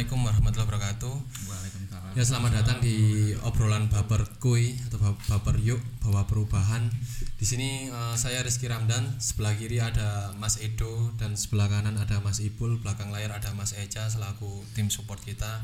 Assalamualaikum 0.00 0.32
warahmatullahi 0.32 0.68
wabarakatuh. 0.72 1.14
Waalaikumsalam. 1.44 2.10
Ya 2.16 2.24
selamat 2.24 2.52
datang 2.56 2.78
di 2.80 2.96
obrolan 3.44 3.84
baper 3.92 4.24
kuy 4.40 4.72
atau 4.88 4.96
baper 5.12 5.60
yuk 5.60 5.76
bawa 6.00 6.24
perubahan. 6.24 6.88
Di 7.36 7.44
sini 7.44 7.92
eh, 7.92 8.16
saya 8.16 8.40
Rizky 8.40 8.64
Ramdan, 8.64 9.20
sebelah 9.20 9.52
kiri 9.60 9.76
ada 9.76 10.32
Mas 10.40 10.56
Edo 10.56 11.12
dan 11.20 11.36
sebelah 11.36 11.68
kanan 11.68 12.00
ada 12.00 12.16
Mas 12.24 12.40
Ipul, 12.40 12.80
belakang 12.80 13.12
layar 13.12 13.36
ada 13.36 13.52
Mas 13.52 13.76
Eca 13.76 14.08
selaku 14.08 14.64
tim 14.72 14.88
support 14.88 15.20
kita. 15.20 15.60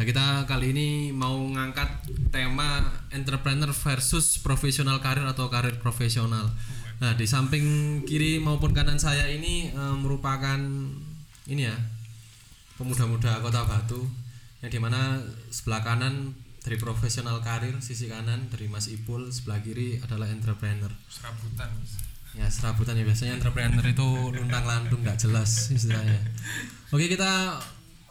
Nah 0.00 0.04
kita 0.08 0.48
kali 0.48 0.72
ini 0.72 1.12
mau 1.12 1.36
ngangkat 1.36 2.08
tema 2.32 2.88
entrepreneur 3.12 3.68
versus 3.68 4.40
profesional 4.40 5.04
karir 5.04 5.28
atau 5.28 5.52
karir 5.52 5.76
profesional. 5.76 6.48
Nah 7.04 7.12
di 7.20 7.28
samping 7.28 8.00
kiri 8.08 8.40
maupun 8.40 8.72
kanan 8.72 8.96
saya 8.96 9.28
ini 9.28 9.68
eh, 9.76 9.96
merupakan 10.00 10.56
ini 11.52 11.68
ya 11.68 11.76
pemuda-muda 12.78 13.38
Kota 13.40 13.62
Batu 13.66 14.02
yang 14.64 14.70
di 14.72 14.80
mana 14.80 15.20
sebelah 15.52 15.84
kanan 15.84 16.32
dari 16.64 16.80
profesional 16.80 17.44
karir 17.44 17.76
sisi 17.84 18.08
kanan 18.08 18.48
dari 18.48 18.66
Mas 18.66 18.88
Ipul 18.88 19.28
sebelah 19.28 19.60
kiri 19.60 20.00
adalah 20.00 20.26
entrepreneur 20.32 20.88
serabutan 21.12 21.68
ya 22.34 22.48
serabutan 22.48 22.96
ya 22.98 23.04
biasanya 23.04 23.38
entrepreneur 23.38 23.84
itu 23.84 24.08
luntang 24.32 24.64
lantung 24.64 25.04
nggak 25.04 25.20
jelas 25.20 25.70
istilahnya 25.76 26.18
oke 26.90 27.04
kita 27.04 27.60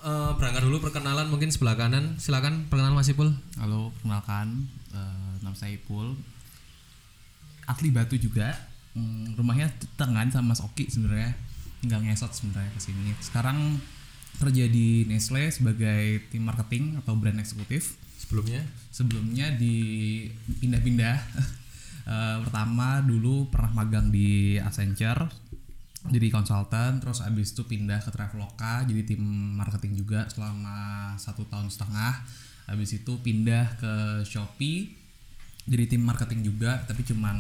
eh, 0.06 0.32
berangkat 0.38 0.64
dulu 0.64 0.86
perkenalan 0.86 1.28
mungkin 1.28 1.50
sebelah 1.50 1.76
kanan 1.76 2.16
silakan 2.22 2.70
perkenalan 2.70 2.96
Mas 2.96 3.10
Ipul 3.10 3.34
Halo, 3.58 3.90
perkenalkan 4.00 4.70
eh, 4.94 5.34
nama 5.44 5.56
saya 5.58 5.76
Ipul. 5.76 6.16
Asli 7.68 7.92
Batu 7.92 8.16
juga. 8.16 8.56
Hmm, 8.94 9.34
rumahnya 9.36 9.72
tengan 10.00 10.32
sama 10.32 10.56
Mas 10.56 10.62
Oki 10.64 10.88
sebenarnya. 10.88 11.36
Tinggal 11.84 12.00
ngesot 12.04 12.32
sebenarnya 12.32 12.72
ke 12.72 12.80
sini. 12.80 13.12
Sekarang 13.20 13.80
kerja 14.42 14.66
di 14.70 15.06
Nestle 15.06 15.50
sebagai 15.54 16.26
tim 16.34 16.46
marketing 16.46 17.02
atau 17.04 17.14
brand 17.18 17.38
eksekutif. 17.38 17.98
sebelumnya 18.18 18.64
Sebelumnya 18.90 19.54
di 19.58 19.76
pindah-pindah. 20.62 21.18
Eh, 22.04 22.38
pertama 22.44 23.00
dulu 23.00 23.48
pernah 23.48 23.72
magang 23.80 24.12
di 24.12 24.60
Accenture 24.60 25.32
jadi 26.12 26.28
konsultan 26.36 27.00
terus 27.00 27.24
abis 27.24 27.56
itu 27.56 27.64
pindah 27.64 28.04
ke 28.04 28.12
Traveloka 28.12 28.84
jadi 28.84 29.08
tim 29.08 29.24
marketing 29.56 30.04
juga 30.04 30.28
selama 30.28 31.16
satu 31.16 31.48
tahun 31.48 31.72
setengah 31.72 32.28
habis 32.68 33.00
itu 33.00 33.24
pindah 33.24 33.80
ke 33.80 33.94
Shopee 34.28 34.92
jadi 35.64 35.96
tim 35.96 36.04
marketing 36.04 36.44
juga 36.44 36.84
tapi 36.84 37.08
cuman 37.08 37.40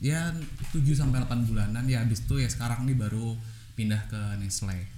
ya 0.00 0.32
7 0.72 0.80
sampai 0.96 1.20
8 1.28 1.52
bulanan 1.52 1.84
ya 1.84 2.00
habis 2.00 2.24
itu 2.24 2.40
ya 2.40 2.48
sekarang 2.48 2.88
nih 2.88 2.96
baru 2.96 3.36
pindah 3.76 4.08
ke 4.08 4.20
Nestle 4.40 4.88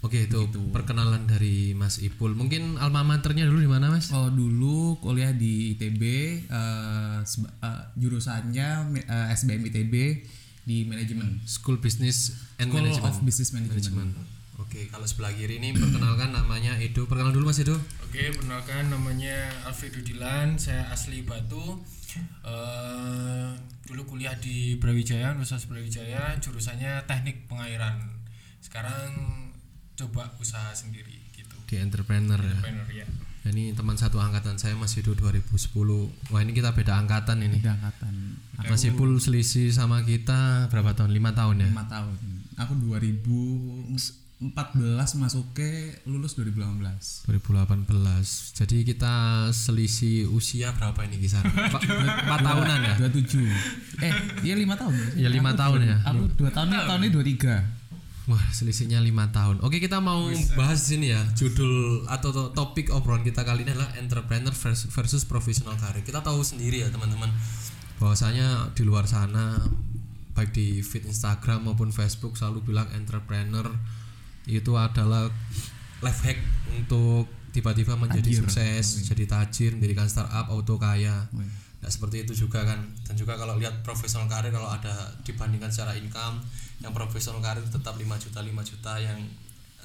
oke 0.00 0.18
itu 0.20 0.40
perkenalan 0.70 1.24
dari 1.24 1.72
Mas 1.72 1.98
Ipul. 1.98 2.32
Mungkin 2.32 2.76
alma 2.76 3.02
maternya 3.02 3.44
dulu 3.44 3.58
di 3.58 3.66
mana 3.66 3.88
Mas? 3.88 4.10
Oh 4.10 4.28
dulu 4.28 4.96
kuliah 4.98 5.30
di 5.30 5.74
ITB 5.74 6.02
eh, 6.44 7.18
seba- 7.24 7.54
eh, 7.58 7.82
jurusannya 7.94 8.68
me- 8.88 9.02
eh, 9.02 9.26
SBM 9.32 9.62
ITB 9.64 9.94
di 10.62 10.84
manajemen. 10.84 11.40
School 11.44 11.78
Business 11.78 12.36
and 12.56 12.68
School 12.68 12.84
Management. 12.84 13.08
Of 13.08 13.22
Business 13.22 13.50
Management. 13.50 13.84
Management. 13.88 14.12
Oke, 14.58 14.84
kalau 14.86 15.06
sebelah 15.06 15.30
kiri 15.30 15.56
ini 15.56 15.70
perkenalkan 15.72 16.28
namanya 16.30 16.76
Edo. 16.76 17.06
Perkenalan 17.06 17.32
dulu 17.32 17.48
Mas 17.48 17.58
Edo. 17.58 17.78
oke 18.04 18.20
perkenalkan 18.34 18.88
namanya 18.88 19.34
Alfredo 19.64 19.98
Dilan 19.98 20.58
saya 20.58 20.90
asli 20.90 21.22
Batu. 21.22 21.78
Eh 22.44 23.48
dulu 23.84 24.04
kuliah 24.06 24.36
di 24.36 24.76
Brawijaya 24.76 25.32
Universitas 25.32 25.64
Brawijaya. 25.64 26.36
Jurusannya 26.36 27.04
teknik 27.04 27.48
pengairan. 27.48 27.96
Sekarang 28.60 29.08
coba 29.98 30.30
usaha 30.38 30.70
sendiri 30.72 31.18
gitu 31.32 31.58
Di 31.66 31.76
entrepreneur 31.76 32.38
ya. 32.38 32.54
Entrepreneur 32.54 32.88
ya 32.94 33.06
Ya, 33.38 33.50
Ini 33.50 33.70
teman 33.72 33.94
satu 33.94 34.18
angkatan 34.18 34.58
saya 34.58 34.74
Mas 34.74 34.92
Edo 34.92 35.14
2010. 35.14 35.70
Wah, 36.28 36.40
ini 36.40 36.52
kita 36.52 36.74
beda 36.74 36.98
angkatan 36.98 37.38
ini. 37.40 37.58
Beda 37.58 37.74
angkatan 37.74 38.34
Mas 38.60 38.82
Ipul 38.82 39.14
selisih 39.16 39.70
sama 39.70 40.02
kita 40.02 40.66
berapa 40.68 40.92
tahun? 40.92 41.10
Lima 41.10 41.30
tahun 41.32 41.62
ya. 41.62 41.68
lima 41.70 41.86
tahun 41.86 42.12
aku 42.56 42.74
2014 42.74 43.94
masuk 45.16 45.44
ke 45.52 45.70
lulus 46.04 46.34
2018 46.34 47.26
2018. 47.26 47.86
Jadi 48.54 48.76
kita 48.84 49.14
selisih 49.48 50.26
usia 50.28 50.70
berapa 50.72 50.98
ini 51.02 51.18
kisar? 51.18 51.42
Pak, 51.74 51.82
Empat 51.82 52.40
tahunan 52.40 52.78
ya? 52.84 52.94
27 53.00 53.46
eh 53.98 54.12
iya 54.42 54.54
lima 54.54 54.74
tahun 54.74 54.94
Ya 55.14 55.26
lima 55.26 55.54
tahun 55.54 55.82
ya. 55.84 55.96
aku 56.02 56.26
dua 56.34 56.50
tahun 56.50 56.70
ini 56.70 56.78
tahun 56.84 57.00
ini 57.02 57.10
23 57.38 57.77
Wah, 58.28 58.44
selisihnya 58.52 59.00
lima 59.00 59.32
tahun. 59.32 59.64
Oke, 59.64 59.80
kita 59.80 59.98
mau 59.98 60.28
bahas 60.52 60.84
di 60.84 61.00
sini 61.00 61.06
ya. 61.10 61.24
Judul 61.32 62.04
atau 62.04 62.28
to- 62.28 62.52
topik 62.52 62.92
obrolan 62.92 63.24
kita 63.24 63.40
kali 63.40 63.64
ini 63.64 63.72
adalah 63.72 63.88
entrepreneur 63.96 64.52
vers- 64.52 64.84
versus 64.86 65.24
professional 65.24 65.74
karir. 65.74 66.04
Kita 66.04 66.20
tahu 66.20 66.44
sendiri 66.44 66.84
ya, 66.84 66.92
teman-teman, 66.92 67.32
bahwasanya 67.96 68.68
di 68.72 68.84
luar 68.84 69.08
sana 69.08 69.56
baik 70.36 70.52
di 70.52 70.84
feed 70.84 71.02
Instagram 71.04 71.66
maupun 71.66 71.90
Facebook 71.90 72.36
selalu 72.36 72.68
bilang 72.68 72.86
entrepreneur 72.94 73.64
itu 74.46 74.70
adalah 74.76 75.26
life 75.98 76.20
hack 76.22 76.38
untuk 76.70 77.26
tiba-tiba 77.50 77.96
menjadi 77.96 78.22
Tajir. 78.28 78.40
sukses, 78.44 78.86
jadi 79.02 79.24
tajir, 79.24 79.74
mendirikan 79.74 80.06
startup, 80.06 80.46
auto 80.46 80.76
kaya. 80.76 81.26
Nah 81.78 81.90
seperti 81.90 82.26
itu 82.26 82.46
juga 82.46 82.66
kan. 82.66 82.84
Dan 83.06 83.14
juga 83.14 83.38
kalau 83.38 83.58
lihat 83.58 83.86
profesional 83.86 84.26
karir 84.26 84.50
kalau 84.50 84.68
ada 84.68 85.14
dibandingkan 85.22 85.70
secara 85.70 85.94
income 85.94 86.42
yang 86.82 86.94
profesional 86.94 87.42
karir 87.42 87.62
tetap 87.66 87.98
5 87.98 88.06
juta 88.22 88.38
5 88.42 88.70
juta 88.70 88.92
yang 89.02 89.18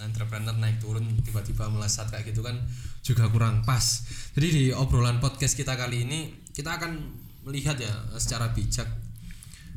entrepreneur 0.01 0.57
naik 0.57 0.81
turun 0.81 1.05
tiba-tiba 1.21 1.69
melesat 1.69 2.09
kayak 2.09 2.33
gitu 2.33 2.41
kan 2.41 2.57
juga 3.05 3.29
kurang 3.29 3.61
pas. 3.61 4.05
Jadi 4.33 4.47
di 4.49 4.63
obrolan 4.73 5.21
podcast 5.21 5.53
kita 5.53 5.77
kali 5.77 6.05
ini 6.05 6.33
kita 6.49 6.81
akan 6.81 6.97
melihat 7.45 7.77
ya 7.77 7.93
secara 8.17 8.55
bijak 8.55 8.89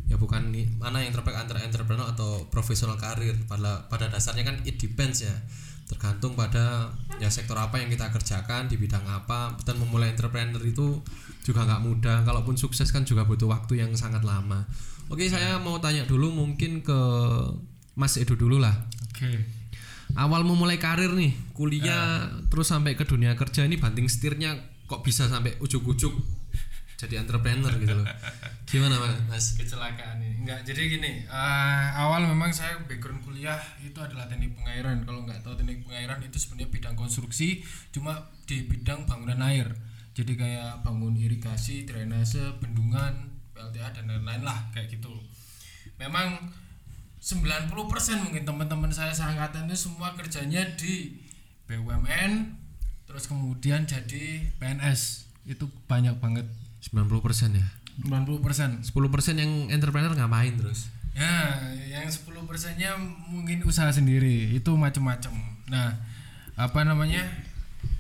ya 0.07 0.15
bukan 0.15 0.55
mana 0.79 1.03
yang 1.03 1.11
terbaik 1.11 1.35
antara 1.35 1.61
entrepreneur 1.67 2.07
atau 2.09 2.49
profesional 2.49 2.97
karir. 2.97 3.37
Pada 3.45 3.85
pada 3.93 4.09
dasarnya 4.09 4.47
kan 4.47 4.57
it 4.65 4.81
depends 4.81 5.21
ya 5.27 5.35
tergantung 5.87 6.35
pada 6.35 6.91
ya 7.23 7.31
sektor 7.31 7.55
apa 7.57 7.79
yang 7.79 7.89
kita 7.89 8.11
kerjakan 8.11 8.67
di 8.67 8.77
bidang 8.79 9.07
apa. 9.07 9.55
Dan 9.63 9.79
memulai 9.83 10.13
entrepreneur 10.13 10.61
itu 10.63 11.01
juga 11.47 11.67
nggak 11.67 11.83
mudah. 11.83 12.19
Kalaupun 12.27 12.59
sukses 12.59 12.91
kan 12.91 13.07
juga 13.07 13.25
butuh 13.25 13.47
waktu 13.47 13.83
yang 13.83 13.95
sangat 13.95 14.27
lama. 14.27 14.67
Oke 15.07 15.31
saya 15.31 15.63
mau 15.63 15.79
tanya 15.79 16.03
dulu 16.03 16.35
mungkin 16.35 16.83
ke 16.83 17.01
Mas 17.95 18.19
Edo 18.19 18.35
dulu 18.35 18.59
lah. 18.59 18.75
Oke. 19.15 19.57
Awal 20.15 20.47
memulai 20.47 20.79
karir 20.79 21.13
nih 21.15 21.35
kuliah 21.55 22.31
terus 22.49 22.71
sampai 22.71 22.95
ke 22.95 23.03
dunia 23.03 23.35
kerja 23.35 23.67
ini 23.67 23.75
banting 23.77 24.07
setirnya 24.07 24.55
kok 24.87 25.03
bisa 25.03 25.27
sampai 25.27 25.59
ujuk-ujuk 25.59 26.15
jadi 26.97 27.21
entrepreneur 27.21 27.73
gitu 27.77 27.93
loh. 27.93 28.09
Gimana 28.69 28.97
mas? 29.29 29.55
Kecelakaan 29.61 30.19
ini. 30.25 30.43
Enggak 30.43 30.65
jadi 30.65 30.83
gini 30.89 31.29
eh, 31.29 31.87
awal 31.95 32.25
memang 32.25 32.51
saya 32.51 32.81
background 32.89 33.21
kuliah 33.23 33.61
itu 33.85 33.97
adalah 34.01 34.25
teknik 34.27 34.57
pengairan. 34.57 35.05
Kalau 35.05 35.23
nggak 35.29 35.45
tahu 35.45 35.55
teknik 35.61 35.85
pengairan 35.85 36.19
itu 36.25 36.41
sebenarnya 36.41 36.73
bidang 36.73 36.97
konstruksi 36.97 37.61
cuma 37.93 38.33
di 38.49 38.65
bidang 38.65 39.05
bangunan 39.05 39.45
air. 39.45 39.69
Jadi 40.17 40.33
kayak 40.35 40.81
bangun 40.81 41.13
irigasi 41.13 41.85
drainase 41.85 42.57
bendungan 42.57 43.37
PLTA 43.53 43.93
dan 43.93 44.09
lain-lain 44.09 44.43
lah 44.43 44.73
kayak 44.73 44.89
gitu. 44.89 45.13
Memang 46.01 46.49
90% 47.21 47.73
mungkin 48.25 48.45
teman-teman 48.47 48.93
saya 48.95 49.11
seangkatan 49.13 49.67
itu 49.67 49.91
semua 49.91 50.15
kerjanya 50.15 50.63
di 50.79 51.19
BUMN 51.67 52.55
terus 53.07 53.27
kemudian 53.27 53.83
jadi 53.87 54.47
PNS 54.63 55.27
itu 55.47 55.67
banyak 55.91 56.19
banget 56.23 56.47
90% 56.93 57.59
ya 57.59 57.67
90% 58.05 58.85
10% 58.87 59.43
yang 59.43 59.53
entrepreneur 59.73 60.13
ngapain 60.13 60.55
terus 60.55 60.93
Ya, 61.17 61.73
yang 61.89 62.05
10 62.05 62.29
persennya 62.45 62.93
mungkin 63.33 63.65
usaha 63.65 63.89
sendiri 63.89 64.53
itu 64.53 64.69
macam-macam. 64.77 65.33
Nah, 65.73 65.97
apa 66.61 66.85
namanya? 66.85 67.25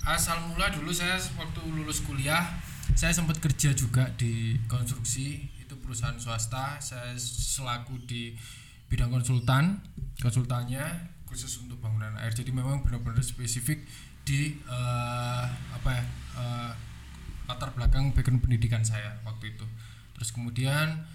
Asal 0.05 0.37
mula 0.53 0.69
dulu 0.69 0.93
saya 0.93 1.17
waktu 1.41 1.65
lulus 1.65 2.05
kuliah, 2.05 2.45
saya 2.93 3.17
sempat 3.17 3.41
kerja 3.41 3.73
juga 3.73 4.13
di 4.21 4.61
konstruksi 4.69 5.49
itu 5.57 5.73
perusahaan 5.81 6.21
swasta. 6.21 6.77
Saya 6.77 7.17
selaku 7.17 8.05
di 8.05 8.37
bidang 8.93 9.09
konsultan, 9.09 9.81
konsultannya 10.21 10.85
khusus 11.25 11.57
untuk 11.65 11.81
bangunan 11.81 12.21
air. 12.21 12.37
Jadi 12.37 12.53
memang 12.53 12.85
benar-benar 12.85 13.25
spesifik 13.25 13.81
di 14.29 14.61
eh, 14.61 15.45
apa 15.73 15.89
ya? 15.89 16.05
eh, 16.37 16.73
latar 17.47 17.71
belakang 17.75 18.11
background 18.13 18.43
pendidikan 18.43 18.83
saya 18.83 19.19
waktu 19.23 19.55
itu. 19.55 19.67
Terus 20.19 20.31
kemudian 20.35 21.07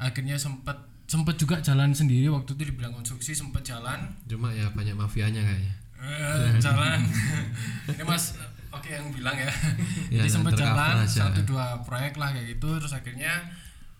akhirnya 0.00 0.40
sempat 0.40 0.90
sempat 1.10 1.34
juga 1.36 1.58
jalan 1.58 1.90
sendiri 1.90 2.30
waktu 2.30 2.54
itu 2.54 2.62
di 2.70 2.72
bidang 2.78 2.94
konstruksi 2.94 3.34
sempat 3.34 3.66
jalan 3.66 4.14
cuma 4.30 4.54
ya 4.54 4.70
banyak 4.70 4.94
mafianya 4.94 5.42
kayaknya 5.42 5.74
eh, 5.98 6.54
jalan 6.62 7.02
ini 7.90 8.04
mas 8.06 8.38
oke 8.70 8.86
yang 8.86 9.10
bilang 9.10 9.34
ya 9.34 9.50
Ya, 10.14 10.22
jadi 10.22 10.30
sempat 10.38 10.54
jalan 10.54 11.02
aja. 11.02 11.26
satu 11.26 11.42
dua 11.42 11.82
proyek 11.82 12.14
lah 12.14 12.30
kayak 12.30 12.54
gitu 12.54 12.78
terus 12.78 12.94
akhirnya 12.94 13.42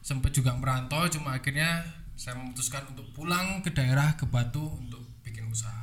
sempat 0.00 0.30
juga 0.30 0.54
merantau 0.54 1.02
cuma 1.10 1.34
akhirnya 1.34 1.82
saya 2.14 2.38
memutuskan 2.38 2.86
untuk 2.94 3.10
pulang 3.10 3.58
ke 3.58 3.74
daerah 3.74 4.14
ke 4.14 4.30
Batu 4.30 4.62
untuk 4.78 4.99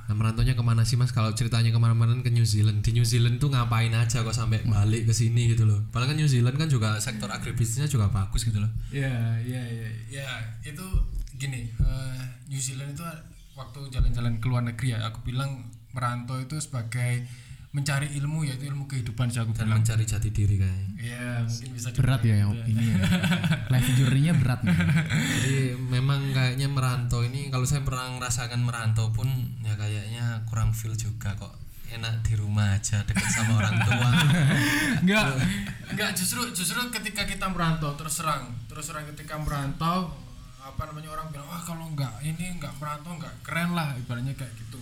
Nah 0.07 0.15
ke 0.31 0.63
mana 0.63 0.87
sih 0.87 0.95
mas? 0.95 1.11
Kalau 1.11 1.35
ceritanya 1.35 1.67
ke 1.67 1.79
mana-mana 1.79 2.15
ke 2.23 2.31
New 2.31 2.47
Zealand, 2.47 2.79
di 2.79 2.95
New 2.95 3.03
Zealand 3.03 3.43
tuh 3.43 3.51
ngapain 3.51 3.91
aja 3.91 4.23
kok 4.23 4.31
sampai 4.31 4.63
balik 4.63 5.03
ke 5.03 5.13
sini 5.13 5.51
gitu 5.51 5.67
loh? 5.67 5.83
Padahal 5.91 6.15
kan 6.15 6.17
New 6.17 6.31
Zealand 6.31 6.55
kan 6.55 6.71
juga 6.71 6.95
sektor 7.03 7.27
agribisnisnya 7.27 7.91
juga 7.91 8.07
bagus 8.07 8.47
gitu 8.47 8.63
loh. 8.63 8.71
Ya, 8.87 9.35
ya, 9.43 9.59
ya, 9.67 9.89
ya 10.07 10.27
itu 10.63 10.85
gini. 11.35 11.67
eh, 11.75 12.21
New 12.47 12.61
Zealand 12.63 12.95
itu 12.95 13.03
waktu 13.59 13.79
jalan-jalan 13.91 14.39
ke 14.39 14.47
luar 14.47 14.63
negeri 14.63 14.95
ya, 14.95 15.03
aku 15.03 15.27
bilang 15.27 15.67
merantau 15.91 16.39
itu 16.39 16.55
sebagai 16.61 17.27
mencari 17.67 18.07
ilmu 18.17 18.47
yaitu 18.47 18.65
ilmu 18.67 18.87
kehidupan 18.87 19.27
sih 19.27 19.43
aku 19.43 19.51
Dan 19.53 19.67
bilang. 19.69 19.83
mencari 19.83 20.03
jati 20.03 20.29
diri 20.31 20.55
kayaknya. 20.55 20.87
Ya, 20.97 21.29
mungkin 21.43 21.69
bisa 21.75 21.89
berat 21.93 22.21
ya 22.23 22.35
yang 22.41 22.55
ini 22.65 22.85
ya. 22.89 22.97
life 23.75 23.89
journey-nya 23.93 24.33
berat 24.39 24.59
nih 24.65 24.77
Jadi 25.37 25.55
memang 25.77 26.31
kayaknya 26.31 26.67
merantau 26.67 27.21
ini 27.21 27.51
kalau 27.51 27.67
saya 27.67 27.83
pernah 27.83 28.07
merasakan 28.17 28.63
merantau 28.63 29.11
pun 29.11 29.27
ya 29.61 29.75
kayaknya 29.75 30.41
kurang 30.47 30.71
feel 30.71 30.95
juga 30.95 31.35
kok. 31.35 31.53
Enak 31.87 32.19
di 32.19 32.35
rumah 32.35 32.75
aja 32.75 32.99
dekat 33.07 33.27
sama 33.31 33.63
orang 33.63 33.79
tua. 33.79 34.09
enggak 35.03 35.25
enggak 35.87 36.11
justru 36.15 36.43
justru 36.51 36.79
ketika 36.91 37.23
kita 37.23 37.47
merantau 37.47 37.95
terus 37.95 38.19
serang 38.19 38.51
terus 38.67 38.91
serang 38.91 39.07
ketika 39.15 39.39
merantau 39.39 40.11
apa 40.59 40.83
namanya 40.83 41.15
orang 41.15 41.31
bilang 41.31 41.47
wah 41.47 41.63
kalau 41.63 41.87
enggak 41.87 42.11
ini 42.19 42.59
enggak 42.59 42.75
merantau 42.75 43.15
enggak 43.15 43.31
keren 43.39 43.71
lah 43.71 43.95
ibaratnya 43.95 44.35
kayak 44.35 44.51
gitu 44.59 44.75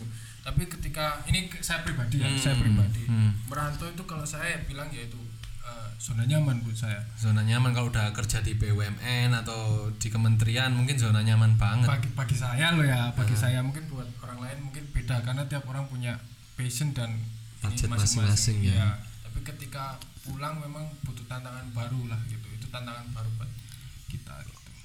tapi 0.46 0.70
ketika 0.70 1.26
ini 1.26 1.50
saya 1.58 1.82
pribadi 1.82 2.22
ya 2.22 2.30
saya 2.38 2.54
pribadi 2.62 3.10
merantau 3.50 3.90
itu 3.90 4.06
kalau 4.06 4.22
saya 4.22 4.62
bilang 4.70 4.86
yaitu 4.94 5.18
eh, 5.66 5.90
zona 5.98 6.22
nyaman 6.30 6.62
buat 6.62 6.78
saya 6.78 7.02
Zona 7.18 7.42
nyaman 7.42 7.74
kalau 7.74 7.90
udah 7.90 8.14
kerja 8.14 8.46
di 8.46 8.54
BUMN 8.54 9.34
atau 9.34 9.90
di 9.98 10.08
kementerian 10.14 10.70
mungkin 10.70 11.02
zona 11.02 11.26
nyaman 11.26 11.58
banget. 11.58 11.90
bagi 11.90 12.10
bagi 12.14 12.38
saya 12.38 12.78
loh 12.78 12.86
ya 12.86 13.10
bagi 13.18 13.34
saya 13.34 13.66
mungkin 13.66 13.90
buat 13.90 14.06
orang 14.22 14.40
lain 14.46 14.58
mungkin 14.70 14.86
beda 14.94 15.26
karena 15.26 15.42
tiap 15.50 15.66
orang 15.66 15.90
punya 15.90 16.14
passion 16.54 16.94
dan 16.94 17.18
Budget 17.66 17.90
masing-masing 17.90 18.62
ya. 18.62 18.78
Iya. 18.78 18.90
tapi 19.26 19.42
ketika 19.42 19.98
pulang 20.22 20.62
memang 20.62 20.86
butuh 21.02 21.26
tantangan 21.26 21.66
baru 21.74 22.06
lah 22.06 22.22
gitu 22.30 22.46
itu 22.54 22.70
tantangan 22.70 23.10
baru 23.10 23.30
buat. 23.42 23.50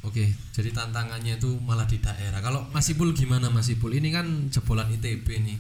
Oke, 0.00 0.32
jadi 0.50 0.73
tantangannya 0.73 1.37
itu 1.37 1.61
malah 1.61 1.85
di 1.85 2.00
daerah. 2.00 2.41
Kalau 2.41 2.64
Mas 2.73 2.88
Ipul 2.88 3.12
gimana 3.12 3.49
Mas 3.49 3.69
Ipul? 3.69 3.93
Ini 3.93 4.08
kan 4.08 4.26
jebolan 4.49 4.88
ITB 4.88 5.26
nih. 5.29 5.58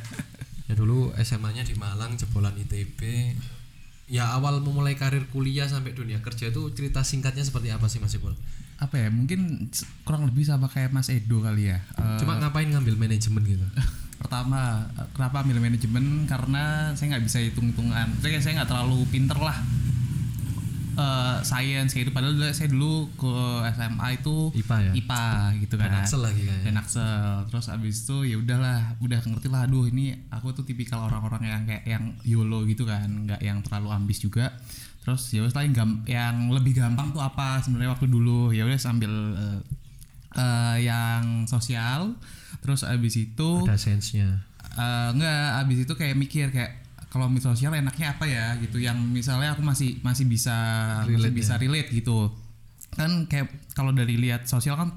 ya 0.68 0.74
dulu 0.76 1.16
SMA-nya 1.16 1.64
di 1.64 1.72
Malang, 1.74 2.12
jebolan 2.14 2.52
ITB. 2.54 3.00
Ya 4.04 4.36
awal 4.36 4.60
memulai 4.60 4.98
karir 4.98 5.24
kuliah 5.30 5.64
sampai 5.64 5.94
dunia 5.94 6.20
kerja 6.20 6.50
itu 6.50 6.60
cerita 6.74 7.00
singkatnya 7.00 7.40
seperti 7.40 7.70
apa 7.70 7.86
sih 7.86 7.98
Mas 7.98 8.12
Ipul? 8.12 8.36
apa 8.80 8.96
ya 8.96 9.12
mungkin 9.12 9.68
kurang 10.08 10.24
lebih 10.24 10.40
sama 10.40 10.64
kayak 10.64 10.88
Mas 10.88 11.12
Edo 11.12 11.44
kali 11.44 11.68
ya 11.68 11.84
Eh, 12.00 12.16
Cuma 12.16 12.40
ngapain 12.40 12.64
ngambil 12.64 12.96
manajemen 12.96 13.44
gitu? 13.44 13.60
pertama 14.24 14.88
kenapa 15.12 15.44
ambil 15.44 15.60
manajemen 15.60 16.24
karena 16.24 16.88
saya 16.96 17.12
nggak 17.12 17.24
bisa 17.28 17.44
hitung 17.44 17.76
hitungan 17.76 18.08
saya 18.24 18.40
saya 18.40 18.56
nggak 18.56 18.72
terlalu 18.72 19.04
pinter 19.12 19.36
lah 19.36 19.60
eh 20.92 21.36
science 21.42 21.90
kayak 21.90 22.04
itu 22.04 22.12
padahal 22.12 22.32
dulu- 22.32 22.50
saya 22.50 22.68
dulu 22.68 22.92
ke 23.14 23.32
SMA 23.72 24.08
itu 24.14 24.36
IPA 24.54 24.76
ya? 24.80 24.92
IPA 24.94 25.24
gitu 25.58 25.74
kan 25.74 25.88
Dan 25.88 25.98
Axel 25.98 26.20
lagi 26.20 26.42
kayaknya. 26.42 26.64
dan 26.64 26.74
Axel 26.76 27.08
terus 27.46 27.66
abis 27.66 27.94
itu 28.00 28.16
ya 28.24 28.36
udahlah 28.36 28.78
udah 28.98 29.20
ngerti 29.20 29.46
lah 29.46 29.60
aduh 29.62 29.84
ini 29.84 30.04
aku 30.28 30.50
tuh 30.52 30.62
tipikal 30.62 31.02
orang-orang 31.02 31.42
yang 31.44 31.62
kayak 31.64 31.84
yang 31.84 32.04
YOLO 32.22 32.64
gitu 32.64 32.82
kan 32.84 33.06
nggak 33.24 33.38
yang 33.38 33.60
terlalu 33.60 33.88
ambis 33.92 34.18
juga 34.18 34.50
terus 35.00 35.28
ya 35.28 35.40
wes 35.40 35.50
lah 35.50 35.62
yang, 35.62 35.72
yang 36.04 36.34
lebih 36.50 36.74
gampang 36.74 37.08
tuh 37.10 37.20
apa 37.20 37.58
sebenarnya 37.58 37.90
waktu 37.90 38.06
dulu 38.06 38.50
ya 38.50 38.62
udah 38.62 38.76
sambil 38.76 39.08
eh, 39.32 39.60
eh, 40.34 40.76
yang 40.84 41.44
sosial 41.44 42.12
terus 42.58 42.82
abis 42.82 43.16
itu 43.18 43.50
Ada 43.62 43.74
sense-nya. 43.74 44.44
Eh, 44.70 45.08
enggak 45.10 45.34
abis 45.60 45.78
itu 45.82 45.92
kayak 45.94 46.14
mikir 46.14 46.46
kayak 46.48 46.79
kalau 47.10 47.26
sosial 47.36 47.74
enaknya 47.74 48.14
apa 48.14 48.24
ya 48.24 48.54
gitu. 48.56 48.78
Yang 48.78 49.02
misalnya 49.02 49.52
aku 49.52 49.60
masih 49.60 49.98
masih 50.00 50.24
bisa 50.24 50.56
masih 51.02 51.18
Relate 51.18 51.34
bisa 51.34 51.54
relate 51.58 51.90
gitu. 51.90 52.30
Kan 52.90 53.26
kayak 53.26 53.50
kalau 53.74 53.90
dari 53.90 54.14
lihat 54.14 54.46
sosial 54.46 54.74
kan 54.74 54.94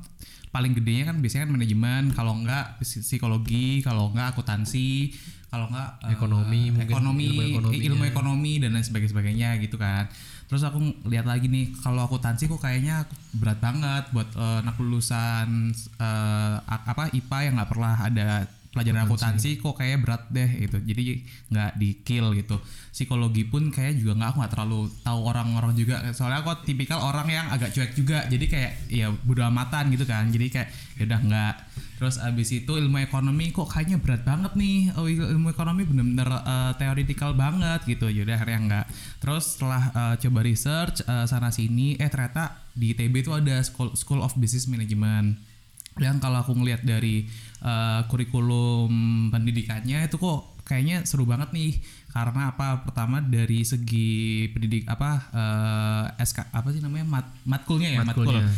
paling 0.50 0.71
gedenya 0.71 1.10
kan 1.10 1.18
biasanya 1.18 1.50
kan 1.50 1.51
manajemen 1.51 2.04
kalau 2.13 2.38
enggak 2.38 2.77
psi- 2.77 3.01
psikologi 3.01 3.81
kalau 3.81 4.13
enggak 4.13 4.38
akuntansi 4.38 5.10
kalau 5.50 5.65
enggak 5.65 5.89
eh, 6.00 6.13
Ekonomi, 6.13 6.62
mungkin 6.69 6.86
ekonomi 6.88 7.25
ilmu 7.25 7.42
ekonominya. 7.50 7.74
eh, 7.74 7.88
ilmu 7.89 8.04
ekonomi 8.07 8.54
dan 8.57 8.69
lain 8.71 8.86
sebagainya 8.86 9.09
sebagainya 9.09 9.50
gitu 9.62 9.77
kan. 9.77 10.06
Terus 10.45 10.62
aku 10.62 10.77
lihat 11.04 11.25
lagi 11.25 11.50
nih 11.50 11.74
kalau 11.81 12.06
akuntansi 12.06 12.45
kok 12.45 12.62
kayaknya 12.62 13.09
berat 13.33 13.57
banget 13.57 14.06
buat 14.13 14.30
eh, 14.30 14.62
anak 14.62 14.77
lulusan 14.77 15.74
a- 15.98 16.86
apa 16.86 17.09
IPA 17.09 17.39
yang 17.44 17.54
nggak 17.57 17.69
pernah 17.69 17.95
ada 17.98 18.45
pelajaran 18.73 19.05
akuntansi 19.05 19.61
kok 19.61 19.77
kayak 19.77 20.01
berat 20.01 20.23
deh 20.27 20.49
gitu. 20.65 20.77
Jadi 20.81 21.21
nggak 21.47 21.71
di 21.77 21.89
kill 22.01 22.33
gitu. 22.33 22.57
Psikologi 22.89 23.45
pun 23.45 23.69
kayak 23.69 24.01
juga 24.01 24.17
nggak 24.17 24.29
aku 24.33 24.37
nggak 24.41 24.53
terlalu 24.57 24.79
tahu 25.05 25.19
orang-orang 25.23 25.73
juga. 25.77 26.01
Soalnya 26.11 26.41
aku 26.41 26.65
tipikal 26.65 26.99
orang 26.99 27.29
yang 27.29 27.45
agak 27.47 27.69
cuek 27.69 27.93
juga. 27.93 28.25
Jadi 28.25 28.45
kayak 28.49 28.71
ya 28.89 29.13
bodo 29.13 29.45
amatan 29.45 29.93
gitu 29.93 30.03
kan. 30.03 30.25
Jadi 30.27 30.49
kayak 30.49 30.69
ya 30.97 31.03
udah 31.05 31.21
nggak. 31.21 31.55
Terus 31.93 32.19
abis 32.19 32.49
itu 32.51 32.73
ilmu 32.73 32.99
ekonomi 32.99 33.53
kok 33.53 33.69
kayaknya 33.69 34.01
berat 34.01 34.25
banget 34.25 34.57
nih. 34.57 34.91
Oh 34.97 35.05
il- 35.05 35.29
ilmu 35.37 35.53
ekonomi 35.53 35.85
bener-bener 35.85 36.27
eh, 36.27 36.71
theoretical 36.75 37.37
banget 37.37 37.85
gitu. 37.85 38.09
Yaudah 38.09 38.35
akhirnya 38.35 38.59
enggak 38.59 38.85
terus 39.21 39.55
setelah 39.55 39.83
eh, 39.93 40.15
coba 40.19 40.39
research 40.41 41.05
eh, 41.05 41.25
sana 41.29 41.53
sini 41.53 41.95
eh 41.95 42.09
ternyata 42.09 42.57
di 42.73 42.91
ITB 42.91 43.21
itu 43.21 43.31
ada 43.31 43.61
School, 43.61 43.93
School 43.93 44.19
of 44.19 44.33
Business 44.35 44.65
Management 44.65 45.52
yang 46.01 46.18
kalau 46.18 46.42
aku 46.42 46.57
ngelihat 46.57 46.81
dari 46.81 47.30
eh, 47.62 48.01
kurikulum 48.10 48.90
pendidikannya 49.30 50.10
itu 50.10 50.18
kok 50.18 50.54
kayaknya 50.66 51.04
seru 51.06 51.28
banget 51.28 51.54
nih. 51.54 51.78
Karena 52.13 52.54
apa? 52.54 52.86
Pertama 52.86 53.22
dari 53.22 53.66
segi 53.66 54.48
pendidik 54.50 54.90
apa 54.90 55.12
eh, 55.34 56.25
SK 56.25 56.50
apa 56.50 56.68
sih 56.74 56.81
namanya? 56.81 57.06
Mat 57.06 57.28
matkulnya 57.45 57.90
ya 57.94 58.01
matkul. 58.01 58.30
Matkulnya. 58.30 58.50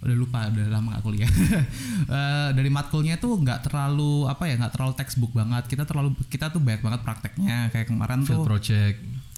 udah 0.00 0.16
lupa 0.16 0.48
udah 0.48 0.66
lama 0.72 0.96
gak 0.96 1.04
kuliah. 1.04 1.30
Eh, 2.10 2.50
dari 2.56 2.72
matkulnya 2.72 3.20
tuh 3.20 3.38
nggak 3.38 3.70
terlalu 3.70 4.26
apa 4.26 4.48
ya 4.48 4.58
nggak 4.58 4.72
terlalu 4.74 4.92
textbook 4.96 5.30
banget. 5.36 5.68
Kita 5.70 5.84
terlalu 5.86 6.16
kita 6.26 6.50
tuh 6.50 6.58
banyak 6.58 6.82
banget 6.82 7.00
prakteknya. 7.04 7.68
Kayak 7.70 7.86
kemarin 7.92 8.24
Field 8.24 8.42
tuh 8.42 8.48
project. 8.48 8.96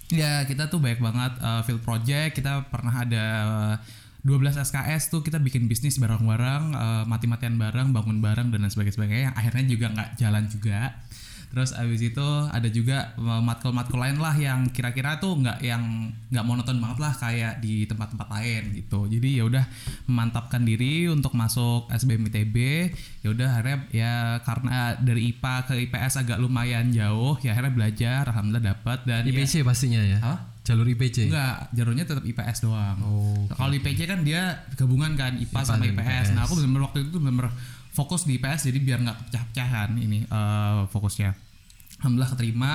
Ya 0.09 0.45
kita 0.47 0.69
tuh 0.69 0.79
banyak 0.79 1.01
banget 1.03 1.33
uh, 1.41 1.61
field 1.67 1.83
project. 1.83 2.37
Kita 2.37 2.65
pernah 2.69 3.03
ada 3.03 3.25
uh, 3.43 3.75
12 4.23 4.55
SKS 4.55 5.11
tuh 5.11 5.19
kita 5.19 5.35
bikin 5.43 5.67
bisnis 5.67 5.99
bareng-bareng 5.99 6.63
uh, 6.71 7.03
mati-matian 7.03 7.59
bareng 7.59 7.91
bangun 7.91 8.23
bareng 8.23 8.55
dan 8.55 8.63
lain 8.63 8.71
sebagainya 8.71 9.31
yang 9.31 9.35
akhirnya 9.35 9.63
juga 9.67 9.85
nggak 9.91 10.09
jalan 10.15 10.43
juga 10.47 10.95
terus 11.53 11.69
abis 11.77 12.01
itu 12.01 12.27
ada 12.49 12.65
juga 12.65 13.13
uh, 13.19 13.37
matkul-matkul 13.37 14.01
lain 14.01 14.17
lah 14.17 14.33
yang 14.33 14.73
kira-kira 14.73 15.21
tuh 15.21 15.37
nggak 15.37 15.61
yang 15.61 16.09
nggak 16.33 16.45
monoton 16.49 16.81
banget 16.81 16.97
lah 16.97 17.13
kayak 17.13 17.61
di 17.61 17.85
tempat-tempat 17.85 18.25
lain 18.25 18.73
gitu 18.73 19.05
jadi 19.05 19.29
ya 19.37 19.43
udah 19.45 19.65
memantapkan 20.09 20.65
diri 20.65 21.05
untuk 21.13 21.37
masuk 21.37 21.91
SBM 21.93 22.25
ITB 22.33 22.57
ya 23.21 23.27
udah 23.29 23.47
akhirnya 23.53 23.77
ya 23.93 24.13
karena 24.41 24.97
dari 24.97 25.29
IPA 25.29 25.55
ke 25.69 25.73
IPS 25.85 26.25
agak 26.25 26.41
lumayan 26.41 26.89
jauh 26.89 27.37
ya 27.45 27.53
akhirnya 27.53 27.75
belajar 27.75 28.33
alhamdulillah 28.33 28.73
dapat 28.73 29.05
dan 29.05 29.21
ya, 29.27 29.35
IPC 29.35 29.61
pastinya 29.61 30.01
ya. 30.01 30.17
Hah? 30.25 30.52
Jalur 30.63 30.87
IPC. 30.87 31.27
Enggak, 31.27 31.67
jalurnya 31.75 32.07
tetap 32.07 32.23
IPS 32.23 32.63
doang. 32.63 32.97
Oh, 33.03 33.43
Kalau 33.51 33.75
IPC 33.75 34.07
kan 34.07 34.23
dia 34.23 34.63
gabungan 34.79 35.11
kan 35.19 35.35
IPA 35.35 35.59
sama 35.67 35.83
dan 35.83 35.91
IPS. 35.91 35.99
IPS. 35.99 36.27
Nah, 36.39 36.41
aku 36.47 36.55
benar 36.63 36.81
waktu 36.87 36.97
itu 37.03 37.09
tuh 37.11 37.21
benar 37.21 37.51
fokus 37.93 38.23
di 38.23 38.39
IPS 38.39 38.71
jadi 38.71 38.79
biar 38.79 38.99
nggak 39.03 39.17
pecah-pecahan 39.27 39.89
ini 39.99 40.23
eh, 40.23 40.79
fokusnya. 40.87 41.31
Alhamdulillah 41.99 42.31
keterima, 42.35 42.73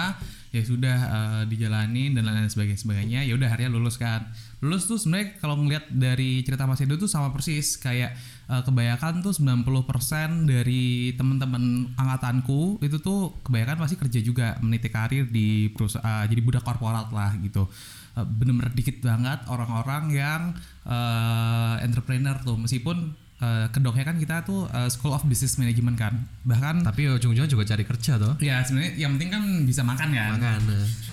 ya 0.54 0.62
sudah 0.64 0.98
eh, 0.98 1.42
dijalani 1.50 2.12
dan 2.12 2.26
lain 2.26 2.48
sebagainya 2.48 2.80
sebagainya. 2.80 3.20
Ya 3.24 3.34
udah 3.36 3.48
akhirnya 3.48 3.70
lulus 3.72 4.00
kan. 4.00 4.28
Lulus 4.58 4.90
tuh 4.90 4.98
sebenarnya 4.98 5.38
kalau 5.38 5.54
ngeliat 5.60 5.86
dari 5.92 6.42
cerita 6.42 6.66
Mas 6.66 6.82
Edo 6.82 6.98
tuh 6.98 7.06
sama 7.06 7.30
persis 7.30 7.78
kayak 7.78 8.16
eh, 8.50 8.62
kebanyakan 8.64 9.20
tuh 9.22 9.32
90% 9.36 10.50
dari 10.50 11.12
teman-teman 11.14 11.94
angkatanku 11.94 12.82
itu 12.82 12.98
tuh 12.98 13.38
kebanyakan 13.44 13.76
pasti 13.80 13.96
kerja 13.96 14.20
juga 14.24 14.46
meniti 14.64 14.88
karir 14.90 15.30
di 15.30 15.70
perusahaan 15.70 16.26
jadi 16.26 16.40
budak 16.42 16.64
korporat 16.66 17.12
lah 17.14 17.32
gitu 17.38 17.70
Eh, 18.18 18.26
bener-bener 18.26 18.74
dikit 18.74 18.98
banget 18.98 19.46
orang-orang 19.46 20.10
yang 20.10 20.42
eh, 20.82 21.74
entrepreneur 21.86 22.34
tuh 22.42 22.58
meskipun 22.58 23.14
eh, 23.38 23.66
kedoknya 23.70 24.04
kan 24.04 24.16
kita 24.16 24.42
tuh 24.42 24.66
eh, 24.68 24.88
School 24.88 25.12
of 25.12 25.22
Business 25.24 25.56
Management 25.56 25.96
kan 25.96 26.14
bahkan 26.42 26.82
Tapi 26.82 27.06
ujung-ujungnya 27.08 27.48
juga 27.48 27.64
cari 27.64 27.84
kerja 27.84 28.18
toh. 28.18 28.34
ya 28.38 28.62
sebenarnya 28.62 28.92
yang 28.96 29.14
penting 29.16 29.30
kan 29.30 29.42
bisa 29.62 29.82
makan 29.82 30.08
kan 30.10 30.30
Makanya. 30.36 31.07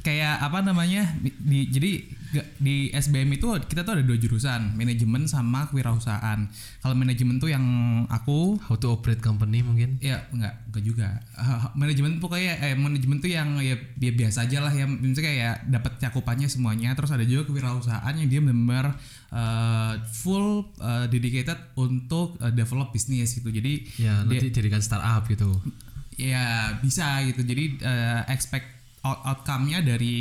Kayak 0.00 0.40
apa 0.40 0.58
namanya 0.60 1.12
di, 1.20 1.68
jadi 1.68 1.90
di 2.56 2.88
SBM 2.88 3.26
itu 3.34 3.50
kita 3.66 3.82
tuh 3.82 3.98
ada 3.98 4.04
dua 4.06 4.14
jurusan 4.14 4.72
manajemen 4.72 5.26
sama 5.26 5.66
kewirausahaan. 5.66 6.46
Kalau 6.78 6.94
manajemen 6.94 7.36
tuh 7.36 7.50
yang 7.50 7.60
aku 8.06 8.54
How 8.62 8.78
to 8.78 8.94
operate 8.94 9.18
company 9.18 9.60
mungkin. 9.60 9.98
ya 9.98 10.30
enggak 10.30 10.62
enggak 10.70 10.84
juga. 10.86 11.08
Manajemen 11.74 12.22
tuh 12.22 12.30
kayak 12.30 12.62
eh 12.62 12.78
manajemen 12.78 13.18
tuh 13.18 13.28
yang 13.28 13.58
ya, 13.58 13.74
ya 13.98 14.12
biasa 14.14 14.46
aja 14.46 14.62
lah 14.62 14.70
ya 14.70 14.86
maksudnya 14.86 15.26
kayak 15.26 15.54
dapat 15.68 15.92
cakupannya 15.98 16.46
semuanya. 16.46 16.94
Terus 16.94 17.10
ada 17.10 17.26
juga 17.26 17.50
kewirausahaan 17.50 18.14
yang 18.14 18.30
dia 18.30 18.38
benar 18.38 18.94
uh, 19.34 19.98
full 20.06 20.70
uh, 20.78 21.10
dedicated 21.10 21.58
untuk 21.74 22.38
uh, 22.38 22.48
develop 22.48 22.94
bisnis 22.94 23.34
gitu. 23.34 23.50
Jadi 23.50 23.90
Ya, 23.98 24.22
dia- 24.22 24.38
nanti 24.38 24.54
dirikan 24.54 24.78
startup 24.78 25.26
gitu. 25.26 25.50
ya 26.14 26.78
bisa 26.78 27.24
gitu. 27.24 27.42
Jadi 27.42 27.80
eh, 27.80 28.22
expect 28.28 28.79
out- 29.00 29.22
outcome-nya 29.24 29.80
dari 29.80 30.16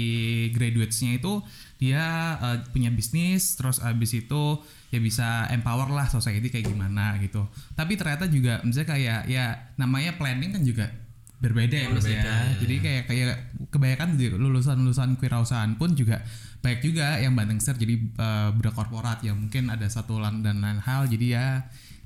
graduates-nya 0.55 1.19
itu 1.19 1.43
dia 1.79 2.35
eh, 2.39 2.57
punya 2.75 2.91
bisnis 2.91 3.55
terus 3.55 3.79
abis 3.79 4.11
itu 4.15 4.59
ya 4.91 4.99
bisa 4.99 5.47
empower 5.53 5.87
lah 5.93 6.09
society 6.11 6.51
kayak 6.51 6.67
gimana 6.67 7.15
gitu. 7.23 7.45
Tapi 7.75 7.95
ternyata 7.95 8.27
juga 8.27 8.59
misalnya 8.65 8.89
kayak 8.95 9.21
ya 9.31 9.45
namanya 9.79 10.17
planning 10.19 10.51
kan 10.55 10.63
juga 10.65 10.91
berbeda 11.39 11.75
ya 11.75 11.87
mas 11.87 12.03
ya. 12.03 12.19
Berbeda, 12.19 12.35
jadi 12.59 12.75
kayak 12.83 13.03
kayak 13.07 13.37
kebanyakan 13.71 14.19
di 14.19 14.27
lulusan-lulusan 14.27 15.15
kewirausahaan 15.15 15.71
pun 15.79 15.95
juga 15.95 16.19
baik 16.59 16.83
juga 16.83 17.15
yang 17.23 17.31
bandeng 17.31 17.63
ser 17.63 17.79
jadi 17.79 17.95
eh, 17.95 18.49
budak 18.59 18.75
korporat. 18.75 19.23
Ya 19.23 19.31
mungkin 19.31 19.71
ada 19.71 19.87
satu 19.87 20.19
lan- 20.19 20.43
dan 20.43 20.59
lain 20.59 20.83
hal 20.83 21.07
jadi 21.07 21.27
ya 21.39 21.45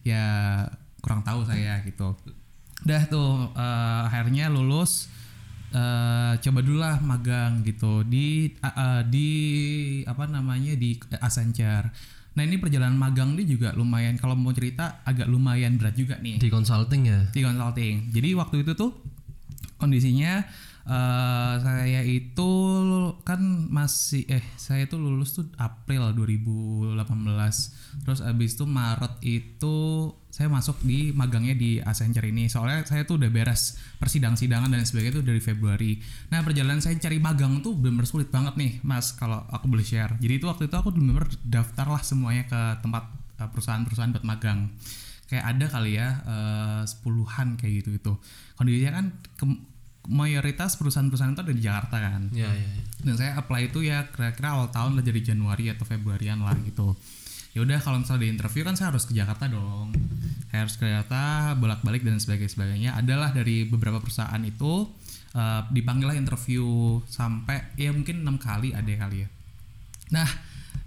ya 0.05 0.23
kurang 1.01 1.25
tahu 1.25 1.49
saya 1.49 1.81
gitu. 1.81 2.13
Udah 2.85 3.01
tuh 3.09 3.49
eh, 3.57 4.01
akhirnya 4.05 4.53
lulus 4.53 5.09
eh, 5.73 6.33
coba 6.39 6.59
dulu 6.61 6.77
lah 6.79 7.01
magang 7.01 7.65
gitu 7.65 8.05
di 8.05 8.53
eh, 8.53 8.67
eh, 8.69 9.01
di 9.09 9.29
apa 10.05 10.29
namanya 10.29 10.77
di 10.77 10.95
Accenture 11.19 11.89
nah 12.33 12.41
ini 12.41 12.57
perjalanan 12.57 12.97
magang 12.97 13.37
ini 13.37 13.45
juga 13.45 13.77
lumayan 13.77 14.17
kalau 14.17 14.33
mau 14.33 14.49
cerita 14.53 15.05
agak 15.05 15.29
lumayan 15.29 15.77
berat 15.77 15.93
juga 15.93 16.17
nih 16.17 16.41
di 16.41 16.49
consulting 16.49 17.01
ya 17.05 17.19
di 17.29 17.45
consulting. 17.45 18.09
Jadi 18.09 18.33
waktu 18.33 18.65
itu 18.65 18.73
tuh 18.73 18.89
kondisinya 19.77 20.41
eh 20.83 21.55
saya 21.63 22.01
itu 22.03 22.51
kan 23.23 23.39
masih 23.71 24.27
eh 24.27 24.43
saya 24.59 24.89
tuh 24.89 24.97
lulus 24.97 25.37
tuh 25.37 25.45
April 25.61 26.09
2018. 26.17 26.97
Terus 28.01 28.19
abis 28.25 28.57
itu 28.57 28.65
Maret 28.65 29.13
itu 29.21 29.77
saya 30.33 30.49
masuk 30.49 30.81
di 30.81 31.13
magangnya 31.13 31.53
di 31.53 31.77
Accenture 31.77 32.25
ini. 32.25 32.49
Soalnya 32.49 32.81
saya 32.89 33.05
tuh 33.05 33.21
udah 33.21 33.29
beres 33.29 33.77
persidang-sidangan 34.01 34.73
dan 34.73 34.81
sebagainya 34.81 35.21
tuh 35.21 35.25
dari 35.29 35.37
Februari. 35.37 36.01
Nah, 36.33 36.41
perjalanan 36.41 36.81
saya 36.81 36.97
cari 36.97 37.21
magang 37.21 37.61
tuh 37.61 37.77
bener 37.77 38.09
sulit 38.09 38.33
banget 38.33 38.57
nih, 38.57 38.81
Mas, 38.81 39.13
kalau 39.13 39.45
aku 39.53 39.69
boleh 39.69 39.85
share. 39.85 40.17
Jadi 40.17 40.41
itu 40.41 40.49
waktu 40.49 40.65
itu 40.65 40.73
aku 40.73 40.89
bener 40.89 41.29
daftar 41.45 41.85
lah 41.85 42.01
semuanya 42.01 42.49
ke 42.49 42.81
tempat 42.81 43.13
eh, 43.37 43.45
perusahaan-perusahaan 43.45 44.09
buat 44.09 44.25
magang 44.25 44.73
kayak 45.29 45.45
ada 45.49 45.65
kali 45.65 45.97
ya 45.97 46.09
eh, 46.25 46.81
sepuluhan 46.85 47.57
kayak 47.57 47.73
gitu 47.81 47.89
gitu 47.97 48.13
kondisinya 48.53 49.01
kan 49.01 49.05
ke- 49.33 49.61
mayoritas 50.05 50.75
perusahaan-perusahaan 50.75 51.31
itu 51.31 51.41
ada 51.41 51.53
di 51.55 51.63
Jakarta 51.63 51.95
kan 51.97 52.21
ya 52.35 52.51
ya, 52.51 52.53
ya. 52.53 52.81
dan 53.07 53.15
saya 53.15 53.31
apply 53.39 53.71
itu 53.71 53.81
ya 53.87 54.11
kira-kira 54.11 54.53
awal 54.53 54.67
tahun 54.69 54.99
lah 54.99 55.03
dari 55.03 55.23
Januari 55.23 55.71
atau 55.71 55.87
Februarian 55.87 56.43
lah 56.43 56.53
gitu 56.61 56.91
ya 57.53 57.61
udah 57.61 57.77
kalau 57.79 58.01
misalnya 58.01 58.25
di 58.25 58.29
interview 58.33 58.65
kan 58.65 58.73
saya 58.73 58.89
harus 58.89 59.05
ke 59.05 59.13
Jakarta 59.13 59.45
dong. 59.45 59.93
Saya 60.49 60.65
harus 60.65 60.75
ke 60.77 60.85
Jakarta 60.89 61.53
bolak-balik 61.57 62.01
dan 62.01 62.17
sebagainya 62.17 62.51
sebagainya. 62.51 62.89
Adalah 62.97 63.29
dari 63.29 63.69
beberapa 63.69 64.01
perusahaan 64.01 64.41
itu 64.41 64.89
eh, 65.37 65.61
dipanggil 65.69 66.09
lah 66.09 66.17
interview 66.17 66.97
sampai 67.05 67.77
ya 67.77 67.93
mungkin 67.93 68.25
enam 68.25 68.41
kali 68.41 68.73
ada 68.73 68.89
kali 68.89 69.25
ya. 69.25 69.29
Nah 70.17 70.29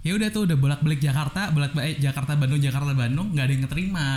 ya 0.03 0.15
udah 0.15 0.29
tuh 0.31 0.47
udah 0.47 0.55
bolak-balik 0.55 1.03
Jakarta 1.03 1.51
bolak-balik 1.51 1.99
Jakarta 1.99 2.39
Bandung 2.39 2.63
Jakarta 2.63 2.95
Bandung 2.95 3.31
nggak 3.31 3.45
ada 3.47 3.53
yang 3.55 3.63
keterima. 3.67 4.09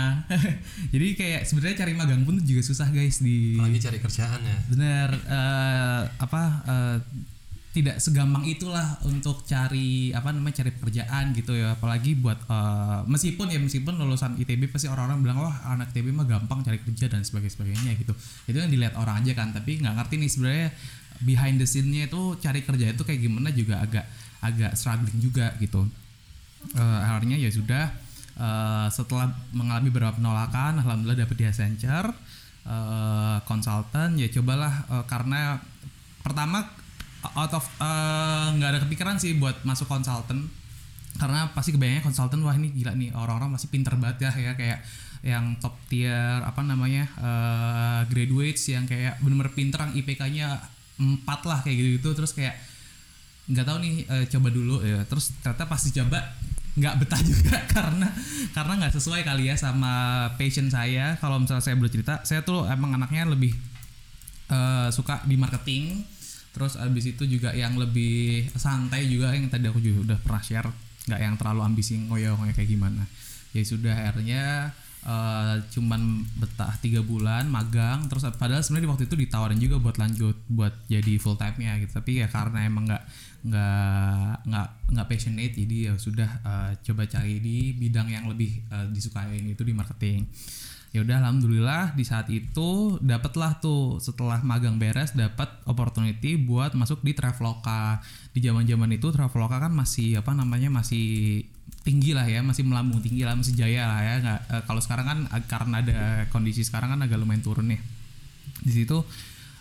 Jadi 0.93 1.07
kayak 1.15 1.41
sebenarnya 1.47 1.75
cari 1.87 1.93
magang 1.95 2.23
pun 2.27 2.35
juga 2.43 2.61
susah 2.67 2.91
guys 2.91 3.23
di 3.23 3.55
apalagi 3.55 3.79
cari 3.79 3.97
kerjaan 4.03 4.39
ya. 4.43 4.57
Bener 4.67 5.07
eh, 5.23 6.01
apa 6.19 6.43
eh, 6.67 6.97
tidak 7.71 8.03
segampang 8.03 8.43
itulah 8.43 8.99
untuk 9.07 9.47
cari 9.47 10.11
apa 10.11 10.35
namanya 10.35 10.59
cari 10.59 10.75
pekerjaan 10.75 11.31
gitu 11.31 11.55
ya. 11.55 11.79
Apalagi 11.79 12.19
buat 12.19 12.43
eh, 12.43 12.99
meskipun 13.07 13.47
ya 13.47 13.59
meskipun 13.63 13.95
lulusan 13.95 14.35
ITB 14.35 14.67
pasti 14.67 14.91
orang-orang 14.91 15.23
bilang 15.23 15.37
wah 15.39 15.55
anak 15.71 15.95
ITB 15.95 16.11
mah 16.11 16.27
gampang 16.27 16.67
cari 16.67 16.83
kerja 16.83 17.07
dan 17.07 17.23
sebagainya 17.23 17.95
gitu. 17.95 18.11
Itu 18.43 18.57
yang 18.59 18.67
dilihat 18.67 18.99
orang 18.99 19.23
aja 19.23 19.31
kan 19.39 19.55
tapi 19.55 19.79
nggak 19.79 19.95
ngerti 19.95 20.15
nih 20.19 20.29
sebenarnya 20.29 20.67
behind 21.23 21.63
the 21.63 21.67
scene-nya 21.69 22.11
itu 22.11 22.35
cari 22.43 22.59
kerja 22.65 22.91
itu 22.91 23.03
kayak 23.07 23.19
gimana 23.23 23.49
juga 23.55 23.79
agak 23.79 24.05
agak 24.43 24.75
struggling 24.75 25.19
juga 25.23 25.55
gitu. 25.63 25.87
Eh, 26.75 26.99
akhirnya 27.07 27.39
ya 27.39 27.49
sudah 27.49 27.87
eh, 28.35 28.87
setelah 28.91 29.31
mengalami 29.55 29.87
beberapa 29.95 30.19
penolakan 30.19 30.83
alhamdulillah 30.83 31.23
dapet 31.23 31.39
di 31.39 31.45
Accenture 31.47 32.11
konsultan 33.49 34.21
ya 34.21 34.29
cobalah 34.29 34.73
eh, 34.91 35.05
karena 35.07 35.57
pertama 36.21 36.80
out 37.21 37.53
of 37.53 37.65
eh, 37.77 38.47
nggak 38.57 38.69
ada 38.75 38.79
kepikiran 38.85 39.15
sih 39.21 39.37
buat 39.37 39.61
masuk 39.61 39.85
konsultan. 39.85 40.49
Karena 41.19 41.51
pasti 41.53 41.75
kebayangnya 41.75 42.01
konsultan 42.01 42.41
wah 42.41 42.55
ini 42.55 42.71
gila 42.73 42.95
nih 42.97 43.13
orang-orang 43.13 43.53
masih 43.53 43.67
pinter 43.69 43.93
banget 43.99 44.31
ya 44.31 44.31
ya 44.31 44.51
kayak 44.55 44.79
yang 45.21 45.53
top 45.61 45.77
tier 45.85 46.41
apa 46.41 46.65
namanya 46.65 47.05
eh, 47.21 48.01
graduates 48.09 48.65
yang 48.73 48.89
kayak 48.89 49.21
bener-bener 49.21 49.53
pinter 49.53 49.79
yang 49.85 49.93
IPK-nya 50.01 50.47
4 50.97 51.25
lah 51.49 51.59
kayak 51.61 51.75
gitu, 51.77 51.89
gitu 51.97 52.09
terus 52.17 52.33
kayak 52.33 52.57
nggak 53.49 53.65
tahu 53.65 53.77
nih 53.81 53.93
eh, 54.09 54.25
coba 54.33 54.49
dulu 54.49 54.75
ya. 54.81 55.05
Terus 55.05 55.35
ternyata 55.45 55.65
pasti 55.69 55.93
coba 55.93 56.19
nggak 56.71 56.95
betah 57.03 57.21
juga 57.31 57.57
karena 57.67 58.07
karena 58.55 58.73
nggak 58.81 58.93
sesuai 58.97 59.21
kali 59.21 59.53
ya 59.53 59.55
sama 59.59 59.93
passion 60.41 60.73
saya. 60.73 61.19
Kalau 61.21 61.37
misalnya 61.37 61.63
saya 61.69 61.77
boleh 61.77 61.91
cerita 61.93 62.25
saya 62.25 62.41
tuh 62.41 62.65
emang 62.65 62.97
anaknya 62.97 63.29
lebih 63.29 63.53
eh, 64.49 64.89
suka 64.89 65.21
di 65.29 65.37
marketing 65.37 66.01
terus 66.51 66.75
abis 66.75 67.15
itu 67.15 67.23
juga 67.27 67.55
yang 67.55 67.79
lebih 67.79 68.51
santai 68.59 69.07
juga 69.07 69.31
yang 69.31 69.47
tadi 69.47 69.71
aku 69.71 69.79
juga 69.79 70.13
udah 70.13 70.17
pernah 70.19 70.43
share 70.43 70.69
nggak 71.07 71.19
yang 71.19 71.35
terlalu 71.39 71.61
ambisi 71.65 71.97
ngoyo-ngoyo 71.97 72.53
kayak 72.53 72.69
gimana. 72.69 73.03
Ya 73.51 73.63
sudah 73.65 73.95
akhirnya 73.95 74.75
eh, 75.01 75.55
cuman 75.73 76.27
betah 76.37 76.75
tiga 76.83 77.01
bulan 77.01 77.49
magang 77.49 78.05
terus 78.05 78.27
padahal 78.37 78.61
sebenarnya 78.61 78.91
waktu 78.93 79.05
itu 79.09 79.15
ditawarin 79.17 79.57
juga 79.57 79.81
buat 79.81 79.97
lanjut 79.97 80.37
buat 80.51 80.73
jadi 80.91 81.17
full 81.17 81.39
time 81.39 81.57
nya 81.57 81.79
gitu. 81.81 81.91
Tapi 81.97 82.21
ya 82.21 82.27
karena 82.29 82.67
emang 82.67 82.85
nggak 82.85 83.03
nggak 83.41 84.45
nggak 84.45 84.67
nggak 84.93 85.07
passionate 85.09 85.53
jadi 85.57 85.75
ya 85.89 85.93
sudah 85.97 86.29
eh, 86.45 86.71
coba 86.85 87.09
cari 87.09 87.41
di 87.41 87.73
bidang 87.73 88.07
yang 88.13 88.29
lebih 88.29 88.61
eh, 88.69 88.87
disukain 88.93 89.41
itu 89.49 89.63
di 89.65 89.73
marketing 89.73 90.29
ya 90.91 91.07
udah 91.07 91.23
alhamdulillah 91.23 91.95
di 91.95 92.03
saat 92.03 92.27
itu 92.27 92.99
dapatlah 92.99 93.63
tuh 93.63 94.03
setelah 94.03 94.43
magang 94.43 94.75
beres 94.75 95.15
dapat 95.15 95.47
opportunity 95.63 96.35
buat 96.35 96.75
masuk 96.75 96.99
di 96.99 97.15
Traveloka. 97.15 98.03
Di 98.35 98.43
zaman 98.43 98.67
zaman 98.67 98.91
itu 98.91 99.07
Traveloka 99.15 99.55
kan 99.63 99.71
masih 99.71 100.19
apa 100.19 100.35
namanya 100.35 100.67
masih 100.67 101.47
tinggi 101.87 102.11
lah 102.11 102.27
ya 102.27 102.43
masih 102.43 102.67
melambung 102.67 102.99
tinggi 102.99 103.23
lah 103.23 103.39
masih 103.39 103.55
jaya 103.55 103.87
lah 103.87 103.99
ya. 104.03 104.13
Nggak 104.19 104.39
eh, 104.51 104.63
kalau 104.67 104.81
sekarang 104.83 105.05
kan 105.07 105.19
eh, 105.31 105.43
karena 105.47 105.75
ada 105.79 105.99
kondisi 106.27 106.67
sekarang 106.67 106.91
kan 106.91 106.99
agak 107.07 107.23
lumayan 107.23 107.39
turun 107.39 107.71
nih. 107.71 107.79
Di 108.59 108.83
situ 108.83 108.99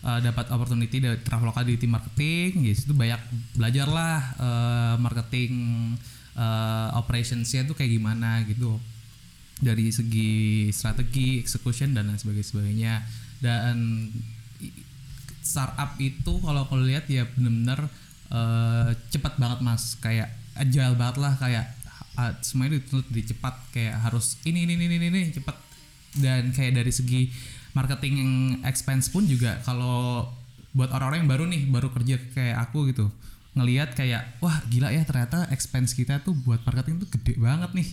eh, 0.03 0.21
dapat 0.27 0.51
opportunity 0.51 0.99
dari 0.99 1.23
Traveloka 1.23 1.63
di 1.63 1.79
tim 1.79 1.95
marketing. 1.95 2.59
Di 2.59 2.75
situ 2.75 2.91
banyak 2.91 3.55
belajar 3.55 3.87
lah 3.87 4.19
eh, 4.35 4.95
marketing 4.99 5.53
eh, 6.35 6.89
operationsnya 6.99 7.71
tuh 7.71 7.79
kayak 7.79 8.03
gimana 8.03 8.43
gitu 8.51 8.83
dari 9.61 9.93
segi 9.93 10.69
strategi, 10.73 11.39
execution 11.39 11.93
dan 11.93 12.09
lain 12.09 12.19
sebagainya 12.21 13.05
dan 13.41 14.09
startup 15.41 15.97
itu 15.97 16.39
kalau 16.45 16.69
aku 16.69 16.77
lihat 16.85 17.09
ya 17.09 17.25
bener-bener 17.25 17.89
eh, 18.33 18.91
cepat 19.13 19.41
banget 19.41 19.61
mas. 19.65 19.97
Kayak 20.01 20.33
agile 20.57 20.97
banget 20.97 21.17
lah 21.21 21.35
kayak 21.41 21.67
ah, 22.17 22.37
semuanya 22.45 22.81
dituntut 22.81 23.09
di 23.09 23.23
cepat. 23.25 23.55
Kayak 23.73 24.01
harus 24.05 24.41
ini 24.45 24.69
ini 24.69 24.77
ini 24.77 24.87
ini, 24.97 25.07
ini 25.09 25.21
cepat. 25.33 25.57
Dan 26.17 26.53
kayak 26.53 26.81
dari 26.81 26.93
segi 26.93 27.31
marketing 27.73 28.17
expense 28.67 29.09
pun 29.09 29.25
juga 29.25 29.63
kalau 29.63 30.27
buat 30.75 30.91
orang-orang 30.91 31.27
yang 31.27 31.31
baru 31.31 31.45
nih 31.51 31.63
baru 31.67 31.89
kerja 31.91 32.19
kayak 32.35 32.71
aku 32.71 32.91
gitu 32.95 33.11
ngelihat 33.59 33.99
kayak 33.99 34.39
wah 34.39 34.63
gila 34.71 34.95
ya 34.95 35.03
ternyata 35.03 35.51
expense 35.51 35.99
kita 35.99 36.23
tuh 36.23 36.35
buat 36.47 36.63
marketing 36.63 37.03
tuh 37.03 37.11
gede 37.19 37.35
banget 37.43 37.71
nih 37.75 37.89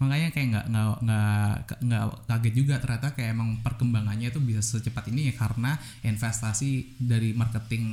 makanya 0.00 0.32
kayak 0.32 0.46
nggak 0.48 0.66
nggak 0.72 0.88
nggak 1.04 1.52
nggak 1.84 2.04
kaget 2.24 2.54
juga 2.56 2.74
ternyata 2.80 3.12
kayak 3.12 3.36
emang 3.36 3.60
perkembangannya 3.60 4.32
itu 4.32 4.40
bisa 4.40 4.64
secepat 4.64 5.12
ini 5.12 5.28
ya 5.28 5.34
karena 5.36 5.76
investasi 6.00 6.96
dari 6.96 7.36
marketing 7.36 7.84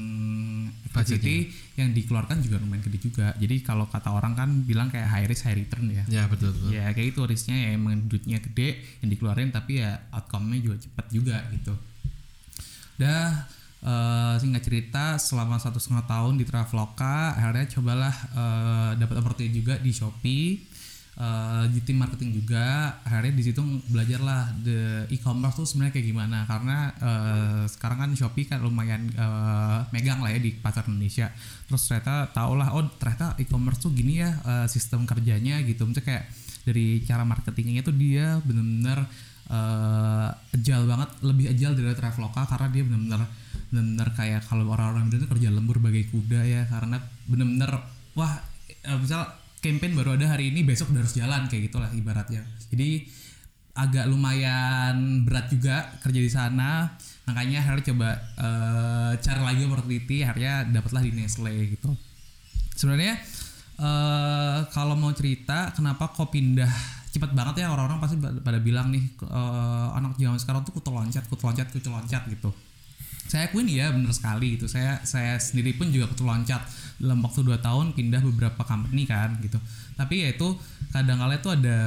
activity 0.87 1.51
yang 1.75 1.91
dikeluarkan 1.91 2.39
juga 2.39 2.63
lumayan 2.63 2.79
gede 2.87 3.11
juga. 3.11 3.35
Jadi 3.35 3.59
kalau 3.59 3.91
kata 3.91 4.15
orang 4.15 4.39
kan 4.39 4.49
bilang 4.63 4.87
kayak 4.87 5.03
high 5.03 5.27
risk 5.27 5.43
high 5.51 5.59
return 5.59 5.91
ya. 5.91 6.07
Ya 6.07 6.23
betul 6.31 6.55
betul. 6.55 6.71
Ya 6.71 6.87
kayak 6.95 7.11
itu 7.11 7.21
risknya 7.27 7.59
ya 7.59 7.69
emang 7.75 7.99
duitnya 8.07 8.39
gede 8.39 8.79
yang 9.03 9.11
dikeluarin 9.11 9.51
tapi 9.51 9.83
ya 9.83 9.99
outcome-nya 10.15 10.63
juga 10.63 10.75
cepat 10.79 11.05
juga 11.11 11.43
gitu. 11.51 11.75
Dah 12.95 13.51
eh, 13.83 14.35
singkat 14.39 14.63
cerita 14.63 15.19
selama 15.19 15.59
satu 15.59 15.75
setengah 15.75 16.07
tahun 16.07 16.39
di 16.39 16.47
Traveloka 16.47 17.35
akhirnya 17.35 17.67
cobalah 17.67 18.15
eh, 18.31 18.91
dapat 18.95 19.15
opportunity 19.19 19.59
juga 19.59 19.75
di 19.75 19.91
Shopee 19.91 20.76
eh, 21.17 21.65
di 21.73 21.81
tim 21.81 21.97
marketing 21.97 22.29
juga 22.37 22.93
akhirnya 23.01 23.33
di 23.33 23.43
situ 23.43 23.61
belajar 23.89 24.21
lah 24.21 24.53
the 24.61 25.09
e-commerce 25.09 25.57
tuh 25.57 25.65
sebenarnya 25.65 25.93
kayak 25.97 26.07
gimana. 26.13 26.37
Karena 26.45 26.77
eh, 26.93 27.63
sekarang 27.65 27.97
kan 28.05 28.09
Shopee 28.13 28.45
kan 28.45 28.61
lumayan 28.61 29.09
eh, 29.09 29.79
megang 29.89 30.21
lah 30.21 30.31
ya 30.31 30.39
di 30.39 30.53
pasar 30.53 30.85
Indonesia. 30.85 31.33
Terus 31.67 31.81
ternyata 31.89 32.29
tau 32.31 32.53
lah 32.53 32.71
oh 32.77 32.85
ternyata 33.01 33.33
e-commerce 33.41 33.81
tuh 33.81 33.91
gini 33.91 34.21
ya 34.21 34.31
eh, 34.45 34.67
sistem 34.69 35.09
kerjanya 35.09 35.59
gitu. 35.65 35.83
Misalnya 35.89 36.05
kayak 36.05 36.23
dari 36.67 37.01
cara 37.07 37.23
marketingnya 37.23 37.81
tuh 37.81 37.95
dia 37.95 38.37
bener-bener 38.43 39.07
eh 39.47 40.29
agile 40.51 40.83
banget 40.83 41.09
lebih 41.23 41.45
agile 41.55 41.71
dari 41.79 41.95
Traveloka 41.95 42.43
karena 42.51 42.67
dia 42.67 42.83
benar-benar 42.83 43.21
benar-benar 43.71 44.09
kayak 44.11 44.41
kalau 44.43 44.67
orang-orang 44.75 45.07
itu 45.07 45.23
kerja 45.23 45.49
lembur 45.49 45.79
bagai 45.79 46.11
kuda 46.11 46.43
ya. 46.43 46.61
Karena 46.67 46.99
benar-benar 47.25 47.87
wah 48.19 48.43
misal 48.99 49.23
campaign 49.57 49.97
baru 49.97 50.15
ada 50.15 50.29
hari 50.29 50.53
ini 50.53 50.61
besok 50.61 50.93
udah 50.93 51.01
harus 51.01 51.15
jalan 51.17 51.49
kayak 51.49 51.69
gitulah 51.71 51.89
ibaratnya. 51.93 52.45
Jadi 52.69 53.09
agak 53.77 54.09
lumayan 54.09 55.21
berat 55.21 55.53
juga 55.53 55.97
kerja 56.01 56.19
di 56.21 56.31
sana. 56.31 56.97
Makanya 57.29 57.61
akhirnya 57.61 57.85
coba 57.93 58.09
eh, 58.17 59.11
cari 59.21 59.41
lagi 59.43 59.61
opportunity 59.67 60.17
akhirnya 60.25 60.65
dapatlah 60.71 61.01
di 61.05 61.11
Nestle 61.13 61.53
gitu. 61.77 61.89
Sebenarnya 62.77 63.17
eh 63.77 64.59
kalau 64.73 64.97
mau 64.97 65.13
cerita 65.13 65.69
kenapa 65.69 66.09
kok 66.09 66.33
pindah 66.33 66.71
cepat 67.13 67.37
banget 67.37 67.61
ya 67.61 67.69
orang-orang 67.69 68.01
pasti 68.01 68.17
pada 68.17 68.57
bilang 68.57 68.89
nih 68.89 69.03
eh, 69.21 69.87
anak 69.97 70.17
zaman 70.17 70.39
sekarang 70.41 70.61
tuh 70.65 70.73
kutu 70.73 70.89
loncat 70.89 71.23
kutu 71.29 71.45
loncat 71.45 71.67
kutu 71.69 71.89
loncat 71.93 72.25
gitu. 72.29 72.49
Saya 73.27 73.51
akuin 73.51 73.67
ya 73.67 73.91
bener 73.91 74.09
sekali 74.15 74.55
gitu. 74.55 74.65
Saya 74.71 75.03
saya 75.03 75.35
sendiri 75.37 75.75
pun 75.75 75.91
juga 75.91 76.07
kutu 76.09 76.23
loncat 76.23 76.63
dalam 76.97 77.21
waktu 77.21 77.45
2 77.45 77.61
tahun 77.61 77.85
pindah 77.93 78.21
beberapa 78.25 78.61
company 78.65 79.05
kan 79.05 79.37
gitu 79.41 79.61
tapi 79.97 80.21
ya 80.21 80.29
itu 80.37 80.53
kadang 80.87 81.19
kala 81.19 81.35
itu 81.41 81.49
ada 81.51 81.77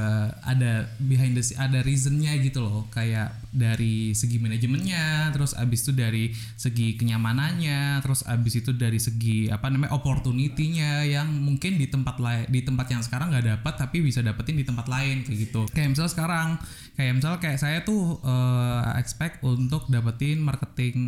ada 0.44 0.84
behind 1.00 1.32
the 1.32 1.42
ada 1.56 1.80
reasonnya 1.80 2.36
gitu 2.42 2.60
loh. 2.60 2.90
Kayak 2.92 3.32
dari 3.54 4.12
segi 4.12 4.36
manajemennya 4.36 5.32
terus 5.32 5.56
abis 5.56 5.88
itu 5.88 5.92
dari 5.96 6.34
segi 6.58 6.98
kenyamanannya 7.00 8.04
terus 8.04 8.26
abis 8.28 8.60
itu 8.60 8.76
dari 8.76 9.00
segi 9.00 9.48
apa 9.48 9.72
namanya 9.72 9.96
opportunity-nya 9.96 11.08
yang 11.08 11.30
mungkin 11.32 11.80
di 11.80 11.88
tempat 11.88 12.20
lain 12.20 12.44
di 12.50 12.60
tempat 12.60 12.86
yang 12.92 13.00
sekarang 13.00 13.32
nggak 13.32 13.46
dapat 13.58 13.74
tapi 13.78 14.04
bisa 14.04 14.20
dapetin 14.20 14.60
di 14.60 14.66
tempat 14.66 14.86
lain 14.90 15.24
kayak 15.24 15.38
gitu. 15.48 15.62
Kayak 15.72 15.96
misal 15.96 16.06
sekarang 16.10 16.60
kayak 16.98 17.12
misal 17.16 17.32
kayak 17.40 17.58
saya 17.62 17.78
tuh 17.86 18.20
eh, 18.20 18.82
expect 19.00 19.40
untuk 19.46 19.88
dapetin 19.88 20.44
marketing 20.44 20.98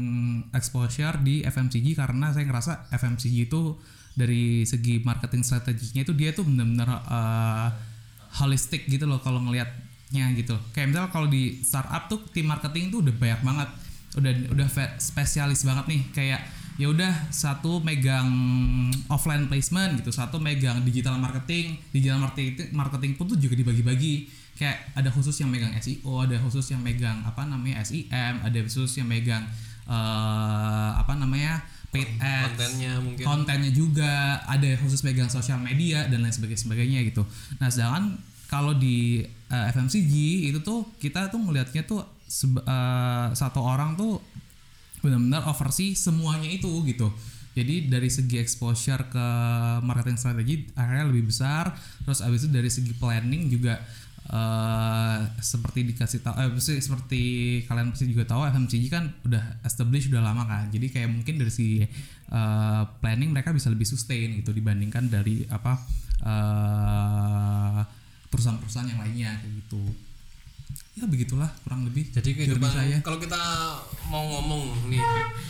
exposure 0.57 1.21
di 1.21 1.45
FMCG 1.45 1.99
karena 1.99 2.33
saya 2.33 2.49
ngerasa 2.49 2.73
FMCG 2.95 3.53
itu 3.53 3.77
dari 4.13 4.69
segi 4.69 5.01
marketing 5.01 5.43
strateginya 5.45 6.05
itu 6.05 6.13
dia 6.13 6.31
tuh 6.37 6.45
benar-benar 6.45 6.89
eh, 7.09 7.69
holistic 8.41 8.89
gitu 8.89 9.05
loh 9.05 9.21
kalau 9.21 9.41
ngelihatnya 9.45 10.33
gitu. 10.37 10.57
Kayak 10.73 10.93
misal 10.93 11.05
kalau 11.13 11.29
di 11.29 11.61
startup 11.65 12.09
tuh 12.09 12.21
tim 12.33 12.49
marketing 12.49 12.93
tuh 12.93 13.05
udah 13.05 13.15
banyak 13.17 13.41
banget. 13.45 13.69
Udah 14.13 14.33
udah 14.53 14.67
spesialis 15.01 15.65
banget 15.65 15.85
nih. 15.89 16.03
Kayak 16.13 16.41
ya 16.81 16.89
udah 16.89 17.29
satu 17.29 17.85
megang 17.85 18.33
offline 19.13 19.45
placement 19.45 20.01
gitu 20.01 20.09
satu 20.09 20.41
megang 20.41 20.81
digital 20.89 21.21
marketing 21.21 21.77
digital 21.93 22.17
marketing 22.17 22.73
marketing 22.73 23.13
pun 23.21 23.29
tuh 23.29 23.37
juga 23.37 23.57
dibagi-bagi. 23.57 24.29
Kayak 24.53 24.93
ada 24.97 25.09
khusus 25.09 25.37
yang 25.41 25.49
megang 25.49 25.73
SEO 25.81 26.25
ada 26.25 26.37
khusus 26.41 26.73
yang 26.73 26.81
megang 26.85 27.25
apa 27.25 27.45
namanya 27.49 27.81
SEM 27.85 28.41
ada 28.41 28.59
khusus 28.65 29.01
yang 29.01 29.09
megang 29.09 29.45
eh, 29.89 30.91
apa 30.97 31.13
namanya 31.17 31.61
paid 31.93 32.09
ads 32.19 32.57
kontennya 32.57 32.93
mungkin. 33.05 33.25
kontennya 33.29 33.71
juga 33.71 34.41
ada 34.49 34.65
yang 34.65 34.81
khusus 34.81 35.05
megang 35.05 35.29
sosial 35.29 35.61
media 35.61 36.09
dan 36.09 36.25
lain 36.25 36.33
sebagainya 36.33 36.63
sebagainya 36.65 37.01
gitu. 37.05 37.23
Nah 37.61 37.69
sedangkan 37.69 38.17
kalau 38.49 38.73
di 38.73 39.21
eh, 39.29 39.65
FMCG 39.77 40.13
itu 40.49 40.59
tuh 40.65 40.89
kita 40.97 41.29
tuh 41.29 41.39
melihatnya 41.39 41.85
tuh 41.85 42.01
eh, 42.65 43.27
satu 43.37 43.61
orang 43.61 43.95
tuh 43.95 44.25
benar-benar 45.05 45.45
oversee 45.53 45.93
semuanya 45.93 46.49
itu 46.49 46.71
gitu. 46.89 47.13
Jadi 47.53 47.93
dari 47.93 48.09
segi 48.09 48.41
exposure 48.41 49.13
ke 49.13 49.27
marketing 49.85 50.17
strategi 50.17 50.65
akhirnya 50.73 51.05
lebih 51.13 51.29
besar. 51.29 51.77
Terus 52.09 52.25
abis 52.25 52.49
itu 52.49 52.51
dari 52.57 52.71
segi 52.73 52.97
planning 52.97 53.53
juga 53.53 53.77
eh 54.23 55.19
seperti 55.43 55.83
dikasih 55.93 56.23
tahu 56.23 56.35
eh 56.39 56.79
seperti 56.79 57.23
kalian 57.67 57.91
pasti 57.91 58.07
juga 58.07 58.23
tahu 58.31 58.47
FMCG 58.47 58.85
kan 58.87 59.11
udah 59.27 59.61
established 59.67 60.15
udah 60.15 60.23
lama 60.23 60.47
kan. 60.47 60.71
Jadi 60.71 60.87
kayak 60.95 61.11
mungkin 61.11 61.43
dari 61.43 61.51
segi 61.51 61.83
eh, 62.31 62.83
planning 63.03 63.35
mereka 63.35 63.51
bisa 63.51 63.67
lebih 63.67 63.85
sustain 63.85 64.39
gitu 64.39 64.55
dibandingkan 64.55 65.11
dari 65.11 65.43
apa 65.51 65.75
eh, 66.23 67.81
perusahaan-perusahaan 68.31 68.89
yang 68.95 69.01
lainnya 69.03 69.31
kayak 69.43 69.53
gitu. 69.67 69.83
Ya 70.93 71.05
begitulah 71.09 71.51
kurang 71.67 71.89
lebih 71.89 72.13
jadi 72.13 72.31
kehidupan 72.37 72.69
saya. 72.69 72.97
kalau 73.01 73.17
kita 73.19 73.41
mau 74.07 74.23
ngomong 74.39 74.87
nih 74.87 75.03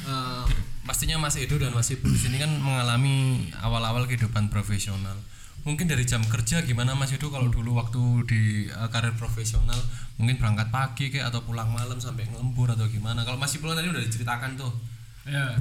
eh, 0.08 0.44
pastinya 0.88 1.20
Mas 1.20 1.36
Edo 1.36 1.60
dan 1.60 1.76
Mas 1.76 1.92
Ibu 1.92 2.08
di 2.08 2.18
sini 2.18 2.40
kan 2.40 2.50
mengalami 2.58 3.46
awal-awal 3.60 4.08
kehidupan 4.08 4.50
profesional 4.50 5.14
mungkin 5.62 5.86
dari 5.86 6.02
jam 6.02 6.22
kerja 6.26 6.66
gimana 6.66 6.98
Mas 6.98 7.14
Edo 7.14 7.30
kalau 7.30 7.46
dulu 7.46 7.78
waktu 7.78 8.02
di 8.26 8.40
eh, 8.66 8.88
karir 8.90 9.14
profesional 9.14 9.78
mungkin 10.18 10.38
berangkat 10.38 10.68
pagi 10.74 11.10
kayak 11.10 11.30
atau 11.30 11.42
pulang 11.46 11.70
malam 11.70 11.98
sampai 11.98 12.26
ngelembur 12.28 12.70
atau 12.74 12.86
gimana? 12.90 13.22
Kalau 13.22 13.38
Mas 13.38 13.54
Ibu 13.54 13.70
tadi 13.72 13.88
udah 13.90 14.02
diceritakan 14.02 14.58
tuh. 14.58 14.72
Ya. 15.26 15.56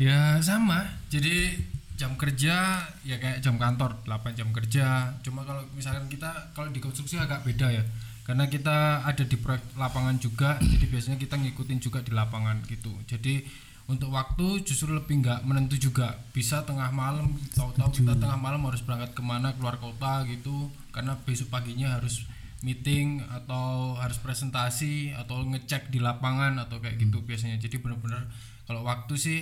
Ya 0.00 0.18
sama. 0.42 0.84
Jadi 1.12 1.54
jam 1.94 2.18
kerja 2.18 2.82
ya 3.06 3.16
kayak 3.22 3.38
jam 3.38 3.60
kantor 3.60 4.02
8 4.04 4.34
jam 4.34 4.50
kerja. 4.50 5.14
Cuma 5.22 5.46
kalau 5.46 5.62
misalkan 5.78 6.10
kita 6.10 6.52
kalau 6.56 6.68
di 6.72 6.82
konstruksi 6.82 7.20
agak 7.20 7.46
beda 7.46 7.70
ya. 7.70 7.84
Karena 8.24 8.48
kita 8.48 9.04
ada 9.04 9.20
di 9.20 9.36
proyek 9.36 9.76
lapangan 9.76 10.16
juga 10.16 10.56
jadi 10.56 10.88
biasanya 10.88 11.20
kita 11.20 11.36
ngikutin 11.36 11.78
juga 11.78 12.00
di 12.00 12.10
lapangan 12.10 12.64
gitu. 12.66 12.90
Jadi 13.04 13.44
untuk 13.84 14.16
waktu 14.16 14.64
justru 14.64 14.96
lebih 14.96 15.20
nggak 15.20 15.44
menentu 15.44 15.76
juga. 15.76 16.16
Bisa 16.32 16.64
tengah 16.64 16.88
malam 16.88 17.36
tahu-tahu 17.52 18.04
kita 18.04 18.16
tengah 18.16 18.40
malam 18.40 18.64
harus 18.64 18.80
berangkat 18.80 19.12
ke 19.12 19.20
mana 19.20 19.52
keluar 19.60 19.76
kota 19.76 20.24
gitu. 20.24 20.72
Karena 20.88 21.18
besok 21.20 21.52
paginya 21.52 22.00
harus 22.00 22.24
meeting 22.64 23.20
atau 23.28 23.92
harus 24.00 24.16
presentasi 24.24 25.12
atau 25.12 25.44
ngecek 25.44 25.92
di 25.92 26.00
lapangan 26.00 26.56
atau 26.64 26.80
kayak 26.80 26.96
gitu 26.96 27.20
biasanya. 27.20 27.60
Jadi 27.60 27.76
benar-benar 27.76 28.24
kalau 28.64 28.88
waktu 28.88 29.14
sih 29.20 29.38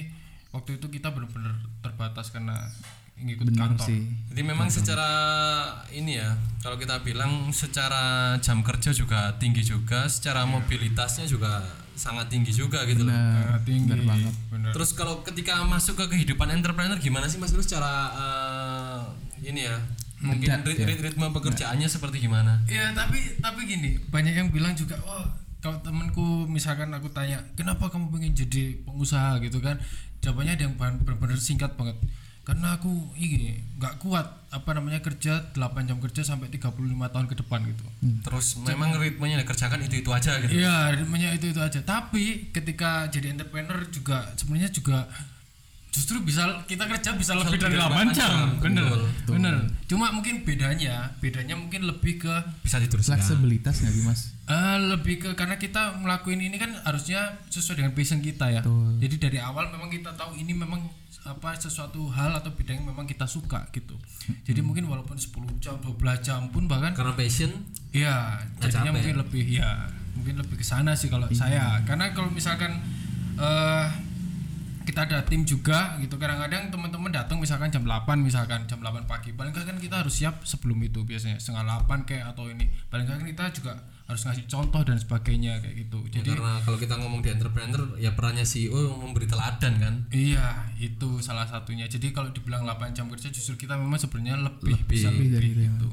waktu 0.51 0.83
itu 0.83 0.91
kita 0.91 1.15
benar-benar 1.15 1.55
terbatas 1.79 2.35
karena 2.35 2.59
ngikut 3.23 3.47
benar 3.55 3.79
kantor. 3.79 3.87
sih. 3.87 4.03
Jadi 4.35 4.43
memang 4.43 4.69
secara 4.75 5.11
ini 5.95 6.19
ya 6.19 6.35
kalau 6.67 6.75
kita 6.75 6.99
bilang 7.07 7.55
secara 7.55 8.35
jam 8.43 8.67
kerja 8.67 8.91
juga 8.91 9.39
tinggi 9.39 9.63
juga 9.63 10.11
secara 10.11 10.43
mobilitasnya 10.43 11.31
juga 11.31 11.63
sangat 11.95 12.27
tinggi 12.33 12.51
juga 12.51 12.83
gitu 12.85 13.05
loh. 13.05 13.13
Sangat 13.13 13.63
tinggi. 13.65 13.89
benar 13.89 14.03
banget. 14.09 14.35
Benar. 14.49 14.71
Terus 14.73 14.91
kalau 14.93 15.21
ketika 15.23 15.61
masuk 15.65 15.95
ke 16.01 16.17
kehidupan 16.17 16.49
entrepreneur 16.51 16.97
gimana 16.97 17.29
sih 17.29 17.37
Mas 17.37 17.53
Bro 17.53 17.63
secara 17.63 17.93
eh, 18.13 19.01
ini 19.49 19.69
ya? 19.69 19.77
Mungkin 20.23 20.63
rit- 20.63 20.79
ya. 20.79 20.87
rit- 20.87 21.03
ritme 21.03 21.27
pekerjaannya 21.35 21.89
seperti 21.91 22.23
gimana? 22.23 22.63
ya 22.71 22.95
tapi 22.95 23.19
tapi 23.43 23.67
gini 23.67 23.99
banyak 24.07 24.39
yang 24.39 24.49
bilang 24.55 24.71
juga 24.79 24.95
oh 25.03 25.27
kalau 25.59 25.83
temanku 25.83 26.47
misalkan 26.47 26.95
aku 26.95 27.11
tanya 27.11 27.43
kenapa 27.59 27.91
kamu 27.91 28.11
pengen 28.11 28.33
jadi 28.35 28.83
pengusaha? 28.83 29.39
Gitu 29.43 29.59
kan. 29.63 29.79
Jawabannya 30.23 30.55
ada 30.55 30.65
yang 30.71 30.79
benar-benar 30.79 31.39
singkat 31.39 31.75
banget 31.75 31.99
karena 32.43 32.75
aku 32.75 32.91
ini 33.15 33.55
nggak 33.79 34.03
kuat 34.03 34.27
apa 34.51 34.71
namanya 34.75 34.99
kerja 34.99 35.55
8 35.55 35.87
jam 35.87 36.03
kerja 36.03 36.27
sampai 36.27 36.51
35 36.51 36.75
tahun 37.15 37.27
ke 37.31 37.35
depan 37.39 37.63
gitu 37.71 37.87
Terus 38.27 38.59
memang 38.67 38.99
ritmenya 38.99 39.39
yang 39.39 39.43
dikerjakan 39.47 39.87
itu-itu 39.87 40.11
aja 40.11 40.43
gitu. 40.43 40.51
Iya, 40.59 40.91
ritmenya 40.99 41.39
itu 41.39 41.55
itu 41.55 41.61
aja. 41.63 41.81
Tapi 41.83 42.51
ketika 42.51 43.07
jadi 43.07 43.31
entrepreneur 43.35 43.79
juga 43.91 44.27
sebenarnya 44.35 44.71
juga 44.75 45.07
justru 45.93 46.25
bisa 46.25 46.65
kita 46.65 46.89
kerja 46.89 47.13
bisa 47.13 47.37
lebih 47.37 47.61
dari 47.61 47.77
8 47.77 48.11
jam. 48.11 48.57
Bener. 48.59 48.89
Betul, 48.89 49.37
Bener. 49.37 49.57
Cuma 49.85 50.09
mungkin 50.09 50.41
bedanya, 50.41 51.13
bedanya 51.21 51.53
mungkin 51.53 51.85
lebih 51.85 52.17
ke 52.19 52.33
Bisa 52.61 52.81
diteruskan. 52.81 53.21
fleksibilitas 53.21 53.77
nggak 53.79 53.93
sih 53.93 54.03
mas 54.03 54.21
eh, 54.43 54.79
lebih 54.83 55.17
ke 55.19 55.31
karena 55.33 55.55
kita 55.55 56.01
ngelakuin 56.01 56.41
ini 56.41 56.57
kan 56.57 56.73
harusnya 56.83 57.21
sesuai 57.47 57.77
dengan 57.79 57.93
passion 57.93 58.19
kita 58.19 58.49
ya. 58.51 58.61
Betul. 58.61 58.99
Jadi 58.99 59.15
dari 59.21 59.39
awal 59.39 59.69
memang 59.69 59.87
kita 59.87 60.13
tahu 60.13 60.33
ini 60.35 60.53
memang 60.53 60.81
apa 61.23 61.55
sesuatu 61.55 62.11
hal 62.11 62.35
atau 62.35 62.51
bidang 62.51 62.83
yang 62.83 62.89
memang 62.89 63.05
kita 63.05 63.23
suka 63.25 63.69
gitu. 63.71 63.95
Jadi 64.43 64.59
mungkin 64.59 64.89
walaupun 64.89 65.15
10 65.15 65.31
jam, 65.61 65.79
12 65.79 65.95
jam 66.19 66.51
pun 66.51 66.67
bahkan 66.67 66.91
Karena 66.91 67.15
passion 67.15 67.53
Iya, 67.93 68.43
Nggak 68.57 68.65
jadinya 68.65 68.83
capek. 68.83 68.97
mungkin 68.97 69.15
lebih 69.21 69.45
ya, 69.53 69.71
mungkin 70.17 70.35
lebih 70.41 70.57
ke 70.57 70.65
sana 70.65 70.97
sih 70.97 71.07
kalau 71.07 71.29
saya. 71.31 71.79
Karena 71.85 72.11
kalau 72.11 72.27
misalkan 72.27 72.81
eh 73.37 73.87
kita 74.83 75.07
ada 75.07 75.19
tim 75.25 75.43
juga 75.47 75.97
gitu. 75.99 76.19
Kadang-kadang 76.19 76.71
teman-teman 76.71 77.11
datang 77.11 77.39
misalkan 77.39 77.71
jam 77.71 77.83
8 77.87 78.05
misalkan 78.21 78.67
jam 78.67 78.79
8 78.79 79.07
pagi. 79.07 79.33
Paling 79.33 79.55
kan 79.55 79.79
kita 79.79 80.03
harus 80.03 80.15
siap 80.19 80.43
sebelum 80.43 80.79
itu 80.83 81.03
biasanya. 81.03 81.39
Setengah 81.39 81.87
8 81.87 82.05
kayak 82.09 82.35
atau 82.35 82.51
ini. 82.51 82.69
Paling 82.91 83.07
kan 83.07 83.23
kita 83.23 83.51
juga 83.55 83.73
harus 84.03 84.29
ngasih 84.29 84.45
contoh 84.51 84.83
dan 84.85 84.99
sebagainya 84.99 85.63
kayak 85.63 85.89
gitu. 85.89 85.99
Ya, 86.13 86.21
jadi 86.21 86.37
karena 86.37 86.61
kalau 86.67 86.77
kita 86.77 86.95
ngomong 87.01 87.25
di 87.25 87.31
entrepreneur 87.33 87.83
ya 87.97 88.13
perannya 88.13 88.45
CEO 88.45 88.99
memberi 88.99 89.25
teladan 89.25 89.75
kan. 89.79 89.95
iya 90.13 90.69
itu 90.77 91.23
salah 91.23 91.47
satunya. 91.49 91.89
Jadi 91.89 92.13
kalau 92.13 92.29
dibilang 92.35 92.67
8 92.67 92.93
jam 92.93 93.07
kerja 93.09 93.31
justru 93.33 93.57
kita 93.57 93.79
memang 93.79 93.97
sebenarnya 93.97 94.43
lebih, 94.43 94.75
Lebih. 94.77 94.91
bisa 94.91 95.09
Lebih 95.09 95.27
lebih 95.33 95.33
dari 95.33 95.51
itu, 95.55 95.63
gitu 95.65 95.91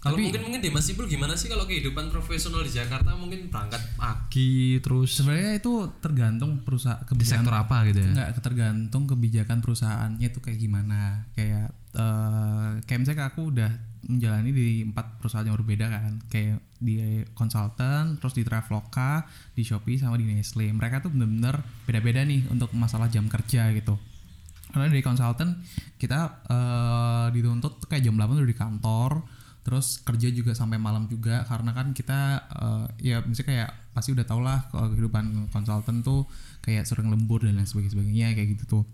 Kalau 0.00 0.16
mungkin 0.16 0.40
mungkin 0.48 0.64
di 0.64 0.72
Mas 0.72 0.88
Ipul 0.88 1.04
gimana 1.04 1.36
sih 1.36 1.52
kalau 1.52 1.68
kehidupan 1.68 2.08
profesional 2.08 2.64
di 2.64 2.72
Jakarta 2.72 3.12
mungkin 3.20 3.52
berangkat 3.52 4.00
pagi 4.00 4.80
terus 4.80 5.12
sebenarnya 5.12 5.60
itu 5.60 5.92
tergantung 6.00 6.64
perusahaan 6.64 7.04
di 7.04 7.26
sektor 7.28 7.52
apa 7.52 7.84
gitu 7.92 8.00
ya? 8.00 8.08
Enggak, 8.16 8.40
tergantung 8.40 9.04
kebijakan 9.04 9.60
perusahaannya 9.60 10.24
itu 10.32 10.40
kayak 10.40 10.56
gimana. 10.56 11.28
Kayak 11.36 11.76
eh 11.92 12.80
kayak 12.88 12.98
misalnya 13.04 13.28
aku 13.28 13.52
udah 13.52 13.70
menjalani 14.08 14.50
di 14.56 14.88
empat 14.88 15.20
perusahaan 15.20 15.44
yang 15.44 15.60
berbeda 15.60 15.86
kan. 15.92 16.16
Kayak 16.32 16.64
di 16.80 17.20
konsultan, 17.36 18.16
terus 18.16 18.32
di 18.32 18.40
Traveloka, 18.40 19.28
di 19.52 19.68
Shopee 19.68 20.00
sama 20.00 20.16
di 20.16 20.24
Nestle. 20.24 20.72
Mereka 20.72 21.04
tuh 21.04 21.12
bener-bener 21.12 21.60
beda-beda 21.84 22.24
nih 22.24 22.48
untuk 22.48 22.72
masalah 22.72 23.12
jam 23.12 23.28
kerja 23.28 23.68
gitu. 23.76 24.00
Karena 24.72 24.88
dari 24.88 25.04
konsultan 25.04 25.60
kita 26.00 26.40
eh 26.48 27.26
dituntut 27.36 27.84
kayak 27.84 28.00
jam 28.08 28.16
8 28.16 28.32
udah 28.32 28.48
di 28.48 28.56
kantor, 28.56 29.10
terus 29.70 30.02
kerja 30.02 30.34
juga 30.34 30.50
sampai 30.50 30.82
malam 30.82 31.06
juga 31.06 31.46
karena 31.46 31.70
kan 31.70 31.94
kita 31.94 32.50
eh, 32.50 33.14
ya 33.14 33.22
misalnya 33.22 33.46
kayak 33.54 33.70
pasti 33.94 34.10
udah 34.10 34.26
tau 34.26 34.42
lah 34.42 34.66
kalau 34.74 34.90
kehidupan 34.90 35.46
konsultan 35.54 36.02
tuh 36.02 36.26
kayak 36.58 36.90
sering 36.90 37.06
lembur 37.06 37.38
dan 37.46 37.54
lain 37.54 37.70
sebagainya 37.70 38.34
kayak 38.34 38.58
gitu 38.58 38.64
tuh. 38.66 38.84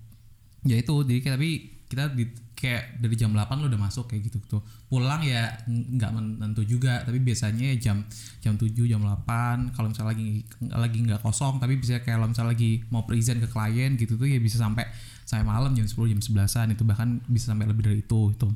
Ya 0.68 0.76
itu 0.76 0.92
jadi 1.08 1.24
kayak 1.24 1.34
tapi 1.40 1.50
kita 1.86 2.04
di, 2.12 2.28
kayak 2.58 2.98
dari 2.98 3.14
jam 3.16 3.30
8 3.32 3.62
lo 3.62 3.72
udah 3.72 3.80
masuk 3.80 4.04
kayak 4.12 4.28
gitu 4.28 4.36
tuh. 4.44 4.60
Pulang 4.92 5.24
ya 5.24 5.48
nggak 5.64 6.10
menentu 6.12 6.60
juga 6.68 7.00
tapi 7.08 7.24
biasanya 7.24 7.72
ya 7.72 7.76
jam 7.88 8.04
jam 8.44 8.60
7 8.60 8.68
jam 8.84 9.00
8 9.00 9.72
kalau 9.72 9.88
misalnya 9.88 10.12
lagi 10.12 10.44
lagi 10.68 10.98
nggak 11.08 11.24
kosong 11.24 11.56
tapi 11.56 11.80
bisa 11.80 12.04
kayak 12.04 12.20
kalau 12.20 12.28
misalnya 12.28 12.52
lagi 12.52 12.84
mau 12.92 13.08
present 13.08 13.40
ke 13.40 13.48
klien 13.48 13.96
gitu 13.96 14.20
tuh 14.20 14.28
ya 14.28 14.36
bisa 14.36 14.60
sampai 14.60 14.84
sampai 15.24 15.48
malam 15.48 15.72
jam 15.72 15.88
10 15.88 16.12
jam 16.12 16.20
11an 16.20 16.76
itu 16.76 16.84
bahkan 16.84 17.24
bisa 17.24 17.56
sampai 17.56 17.64
lebih 17.64 17.88
dari 17.88 18.04
itu 18.04 18.20
itu 18.36 18.48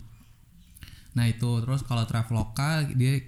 Nah 1.10 1.26
itu 1.26 1.58
terus 1.62 1.82
kalau 1.82 2.06
Traveloka 2.06 2.86
dia 2.94 3.18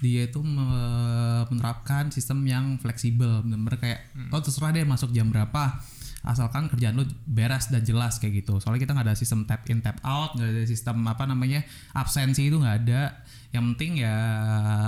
dia 0.00 0.22
itu 0.24 0.40
me- 0.40 1.44
menerapkan 1.52 2.08
sistem 2.08 2.42
yang 2.48 2.80
fleksibel, 2.80 3.44
benar 3.44 3.76
kayak 3.76 4.08
oh 4.32 4.40
terserah 4.40 4.72
deh 4.72 4.88
masuk 4.88 5.12
jam 5.12 5.28
berapa, 5.28 5.78
asalkan 6.20 6.68
kerjaan 6.68 7.00
lu 7.00 7.04
beres 7.24 7.72
dan 7.72 7.80
jelas 7.80 8.20
kayak 8.20 8.44
gitu. 8.44 8.60
Soalnya 8.60 8.84
kita 8.84 8.92
nggak 8.92 9.06
ada 9.08 9.16
sistem 9.16 9.48
tap 9.48 9.64
in 9.72 9.80
tap 9.80 9.96
out, 10.04 10.36
nggak 10.36 10.48
ada 10.52 10.64
sistem 10.68 11.00
apa 11.08 11.24
namanya 11.24 11.64
absensi 11.96 12.48
itu 12.48 12.60
nggak 12.60 12.76
ada. 12.84 13.24
Yang 13.50 13.64
penting 13.74 13.92
ya 14.06 14.16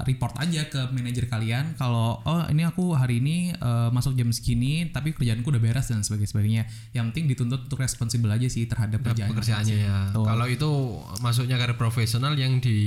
report 0.07 0.39
aja 0.39 0.71
ke 0.71 0.87
manajer 0.95 1.27
kalian 1.27 1.75
kalau 1.75 2.23
oh 2.23 2.47
ini 2.47 2.63
aku 2.63 2.95
hari 2.95 3.19
ini 3.19 3.51
eh, 3.51 3.89
masuk 3.91 4.15
jam 4.15 4.31
segini 4.31 4.87
tapi 4.95 5.11
kerjaanku 5.11 5.51
udah 5.51 5.59
beres 5.59 5.91
dan 5.91 6.05
sebagainya 6.05 6.31
sebagainya. 6.31 6.63
Yang 6.95 7.05
penting 7.11 7.25
dituntut 7.33 7.61
untuk 7.67 7.81
responsibel 7.83 8.31
aja 8.31 8.47
sih 8.47 8.69
terhadap 8.71 9.03
kerjaan 9.03 9.35
pekerjaannya 9.35 9.77
ya. 9.83 9.97
Kalau 10.15 10.47
itu 10.47 10.71
masuknya 11.25 11.59
karir 11.59 11.75
profesional 11.81 12.37
yang 12.39 12.61
di 12.63 12.79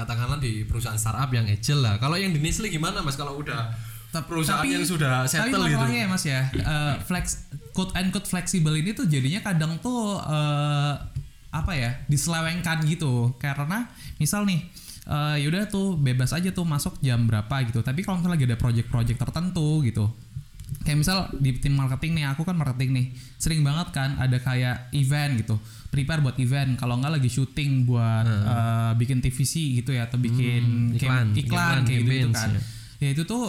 katakanlah 0.00 0.40
di 0.40 0.64
perusahaan 0.64 0.96
startup 0.96 1.28
yang 1.32 1.44
agile 1.48 1.80
lah. 1.84 1.94
Kalau 2.00 2.16
yang 2.16 2.32
di 2.32 2.40
Nestle 2.40 2.72
gimana 2.72 3.04
Mas 3.04 3.20
kalau 3.20 3.36
udah 3.40 3.72
perusahaan 4.10 4.66
yang 4.66 4.82
sudah 4.82 5.22
settle 5.24 5.54
tapi 5.62 5.70
gitu. 5.70 5.78
masalahnya 5.78 6.00
ya 6.02 6.08
mas 6.10 6.24
ya 6.26 6.40
eh, 6.50 6.94
flex 7.06 7.46
quote 7.70 7.94
and 7.94 8.10
quote 8.10 8.26
fleksibel 8.26 8.74
ini 8.74 8.90
tuh 8.90 9.06
jadinya 9.06 9.38
kadang 9.38 9.78
tuh 9.78 10.18
eh, 10.18 10.94
apa 11.50 11.72
ya 11.74 11.90
diselewengkan 12.06 12.86
gitu. 12.86 13.34
Karena 13.38 13.86
misal 14.18 14.46
nih 14.46 14.66
eh, 15.06 15.36
yaudah 15.46 15.66
tuh 15.66 15.94
bebas 15.94 16.30
aja 16.30 16.50
tuh 16.50 16.66
masuk 16.66 16.98
jam 16.98 17.26
berapa 17.26 17.54
gitu. 17.66 17.82
Tapi 17.82 18.02
kalau 18.02 18.18
misalnya 18.18 18.34
lagi 18.34 18.46
ada 18.50 18.58
project-project 18.58 19.18
tertentu 19.18 19.82
gitu. 19.86 20.06
Kayak 20.86 20.98
misal 21.02 21.18
di 21.34 21.50
tim 21.58 21.74
marketing 21.74 22.22
nih 22.22 22.30
aku 22.30 22.46
kan 22.46 22.54
marketing 22.54 22.90
nih. 22.94 23.06
Sering 23.38 23.62
banget 23.62 23.90
kan 23.90 24.14
ada 24.18 24.38
kayak 24.38 24.90
event 24.94 25.42
gitu. 25.42 25.58
Prepare 25.90 26.22
buat 26.22 26.38
event. 26.38 26.78
Kalau 26.78 26.98
nggak 27.02 27.18
lagi 27.18 27.26
syuting 27.30 27.86
buat 27.86 28.26
eh, 28.26 28.92
bikin 28.94 29.18
TVC 29.18 29.82
gitu 29.82 29.90
ya 29.90 30.06
atau 30.06 30.18
bikin 30.18 30.62
Hmm, 30.90 30.94
iklan, 30.94 31.34
iklan, 31.34 31.46
iklan, 31.46 31.78
kayak 31.82 31.98
gitu, 32.02 32.10
campaigns, 32.10 32.38
kan. 32.38 32.50
ya. 32.54 32.62
ya 33.02 33.08
itu 33.14 33.22
tuh 33.26 33.44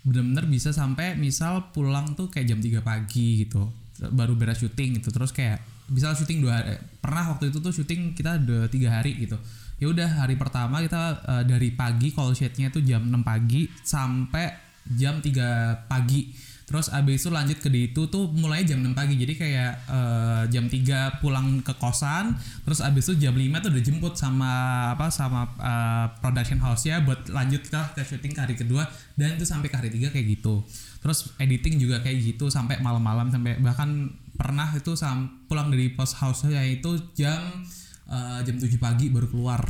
bener-bener 0.00 0.48
bisa 0.48 0.72
sampai 0.72 1.12
misal 1.16 1.72
pulang 1.76 2.16
tuh 2.16 2.32
kayak 2.32 2.56
jam 2.56 2.60
3 2.60 2.80
pagi 2.80 3.44
gitu. 3.44 3.68
Baru 4.12 4.32
beres 4.34 4.60
syuting 4.60 5.00
gitu. 5.00 5.12
Terus 5.12 5.30
kayak 5.30 5.60
misal 5.90 6.14
syuting 6.14 6.40
dua 6.40 6.62
hari 6.62 6.78
pernah 7.02 7.34
waktu 7.34 7.50
itu 7.50 7.58
tuh 7.58 7.74
syuting 7.74 8.14
kita 8.14 8.40
udah 8.40 8.70
tiga 8.70 8.88
hari 8.96 9.18
gitu. 9.18 9.36
Ya 9.80 9.88
udah 9.88 10.08
hari 10.24 10.36
pertama 10.36 10.80
kita 10.84 11.24
eh, 11.24 11.44
dari 11.48 11.72
pagi 11.72 12.12
call 12.12 12.32
sheetnya 12.36 12.72
tuh 12.72 12.84
jam 12.84 13.04
6 13.04 13.20
pagi 13.24 13.68
sampai 13.84 14.52
jam 14.96 15.20
3 15.20 15.88
pagi 15.88 16.32
terus 16.70 16.86
abis 16.86 17.26
itu 17.26 17.34
lanjut 17.34 17.58
ke 17.58 17.66
di 17.66 17.90
itu 17.90 18.06
tuh 18.06 18.30
mulai 18.30 18.62
jam 18.62 18.78
6 18.78 18.94
pagi. 18.94 19.18
Jadi 19.18 19.34
kayak 19.34 19.72
eh, 19.90 20.42
jam 20.54 20.70
3 20.70 21.18
pulang 21.18 21.66
ke 21.66 21.74
kosan 21.74 22.38
terus 22.62 22.78
abis 22.78 23.10
itu 23.10 23.26
jam 23.26 23.34
5 23.34 23.42
tuh 23.58 23.74
udah 23.74 23.82
jemput 23.82 24.14
sama 24.14 24.50
apa 24.94 25.10
sama 25.10 25.50
eh, 25.58 26.06
production 26.22 26.62
house 26.62 26.86
ya 26.86 27.02
buat 27.02 27.26
lanjut 27.26 27.66
ke, 27.66 27.80
ke 27.98 28.06
syuting 28.06 28.38
ke 28.38 28.40
hari 28.46 28.54
kedua. 28.54 28.86
Dan 29.18 29.34
itu 29.34 29.42
sampai 29.42 29.66
ke 29.66 29.74
hari 29.82 29.90
3 29.90 30.14
kayak 30.14 30.26
gitu. 30.30 30.62
Terus 31.02 31.34
editing 31.42 31.82
juga 31.82 31.98
kayak 32.06 32.22
gitu 32.22 32.46
sampai 32.46 32.78
malam-malam. 32.78 33.34
Sampai 33.34 33.58
bahkan 33.58 34.14
pernah 34.38 34.70
itu 34.70 34.94
sam 34.94 35.42
pulang 35.50 35.74
dari 35.74 35.90
post 35.90 36.22
house 36.22 36.46
nya 36.46 36.62
itu 36.62 36.94
jam 37.18 37.66
eh, 38.06 38.46
jam 38.46 38.54
7 38.62 38.70
pagi 38.78 39.10
baru 39.10 39.26
keluar. 39.26 39.66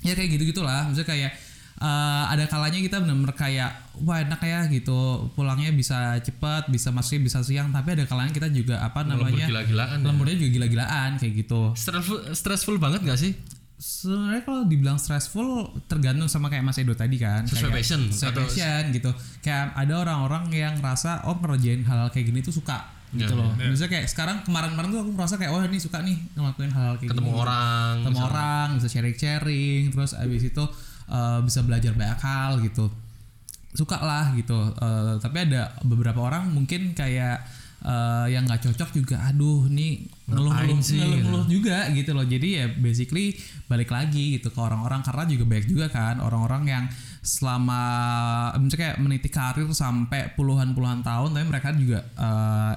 Ya 0.00 0.16
kayak 0.16 0.40
gitu 0.40 0.56
gitulah 0.56 0.88
maksudnya 0.88 1.04
kayak 1.04 1.32
eh, 1.76 1.86
ada 2.28 2.44
kalanya 2.44 2.78
kita 2.78 2.98
benar-benar 2.98 3.34
kayak 3.34 3.70
wah 4.00 4.18
enak 4.18 4.40
ya 4.40 4.60
gitu. 4.68 5.00
Pulangnya 5.30 5.70
bisa 5.70 5.96
cepat 6.18 6.68
bisa 6.68 6.88
masuknya 6.88 7.20
bisa 7.24 7.38
siang. 7.40 7.68
Tapi 7.68 7.92
ada 7.92 8.04
kalanya 8.04 8.30
kita 8.30 8.48
juga 8.48 8.78
apa 8.80 9.02
Lembur 9.02 9.28
namanya 9.28 9.46
gila-gilaan 9.46 9.96
ya. 9.96 10.04
lemburnya 10.04 10.36
juga 10.36 10.50
gila-gilaan 10.54 11.10
kayak 11.16 11.34
gitu. 11.36 11.60
Stressful, 11.74 12.18
stressful 12.32 12.76
banget 12.76 13.02
gak 13.02 13.18
sih? 13.18 13.34
sebenarnya 13.74 14.42
kalau 14.42 14.62
dibilang 14.64 14.96
stressful 14.96 15.44
tergantung 15.84 16.24
sama 16.24 16.46
kayak 16.46 16.62
Mas 16.62 16.78
Edo 16.78 16.94
tadi 16.94 17.18
kan. 17.18 17.44
Sesuai 17.44 17.68
Kayak- 17.68 17.76
passion 17.76 18.00
sesuai 18.06 18.30
atau- 18.30 18.42
passion 18.46 18.82
gitu. 18.90 19.10
Kayak 19.40 19.64
ada 19.74 19.94
orang-orang 19.98 20.44
yang 20.48 20.72
ngerasa 20.74 21.26
oh 21.26 21.36
ngerjain 21.36 21.82
hal 21.82 22.08
kayak 22.08 22.26
gini 22.26 22.40
tuh 22.40 22.54
suka 22.54 22.80
gitu 23.12 23.30
Ya, 23.30 23.36
loh 23.36 23.54
misalnya 23.54 23.94
kayak 23.94 24.06
sekarang 24.08 24.36
kemarin-kemarin 24.42 24.90
tuh 24.90 25.00
aku 25.00 25.10
ngerasa 25.12 25.34
kayak 25.36 25.52
wah 25.52 25.62
ini 25.62 25.78
suka 25.78 25.98
nih 26.00 26.16
ngelakuin 26.34 26.72
hal 26.72 26.92
kayak 26.96 27.10
Ketemu 27.12 27.28
gini. 27.28 27.38
orang. 27.38 27.94
ketemu 28.00 28.18
orang 28.24 28.66
bisa 28.74 28.88
sharing-sharing. 28.88 29.82
Terus 29.90 30.12
abis 30.14 30.42
itu 30.44 30.64
uh, 31.08 31.40
bisa 31.44 31.60
belajar 31.64 31.92
banyak 31.92 32.20
hal 32.20 32.60
gitu. 32.62 32.88
Suka 33.74 33.98
lah 33.98 34.32
gitu. 34.38 34.54
Uh, 34.78 35.18
tapi 35.18 35.44
ada 35.50 35.74
beberapa 35.82 36.22
orang 36.22 36.52
mungkin 36.54 36.94
kayak 36.94 37.42
uh, 37.82 38.30
yang 38.30 38.46
nggak 38.46 38.70
cocok 38.70 38.90
juga 38.94 39.18
aduh 39.26 39.66
nih 39.66 40.06
ngeluh-ngeluh 40.30 40.78
ngeluh-ngeluh 40.78 41.46
juga 41.50 41.90
gitu 41.90 42.14
loh. 42.14 42.22
Jadi 42.22 42.48
ya 42.60 42.66
basically 42.70 43.34
balik 43.66 43.90
lagi 43.90 44.38
gitu 44.38 44.54
ke 44.54 44.60
orang-orang 44.60 45.02
karena 45.02 45.24
juga 45.26 45.44
banyak 45.48 45.66
juga 45.66 45.86
kan 45.90 46.22
orang-orang 46.22 46.62
yang 46.68 46.84
selama 47.24 47.82
misalnya 48.60 48.92
kayak 48.92 48.96
meniti 49.00 49.32
karir 49.32 49.64
sampai 49.72 50.36
puluhan-puluhan 50.36 51.00
tahun 51.00 51.32
tapi 51.32 51.46
mereka 51.48 51.72
juga 51.72 52.04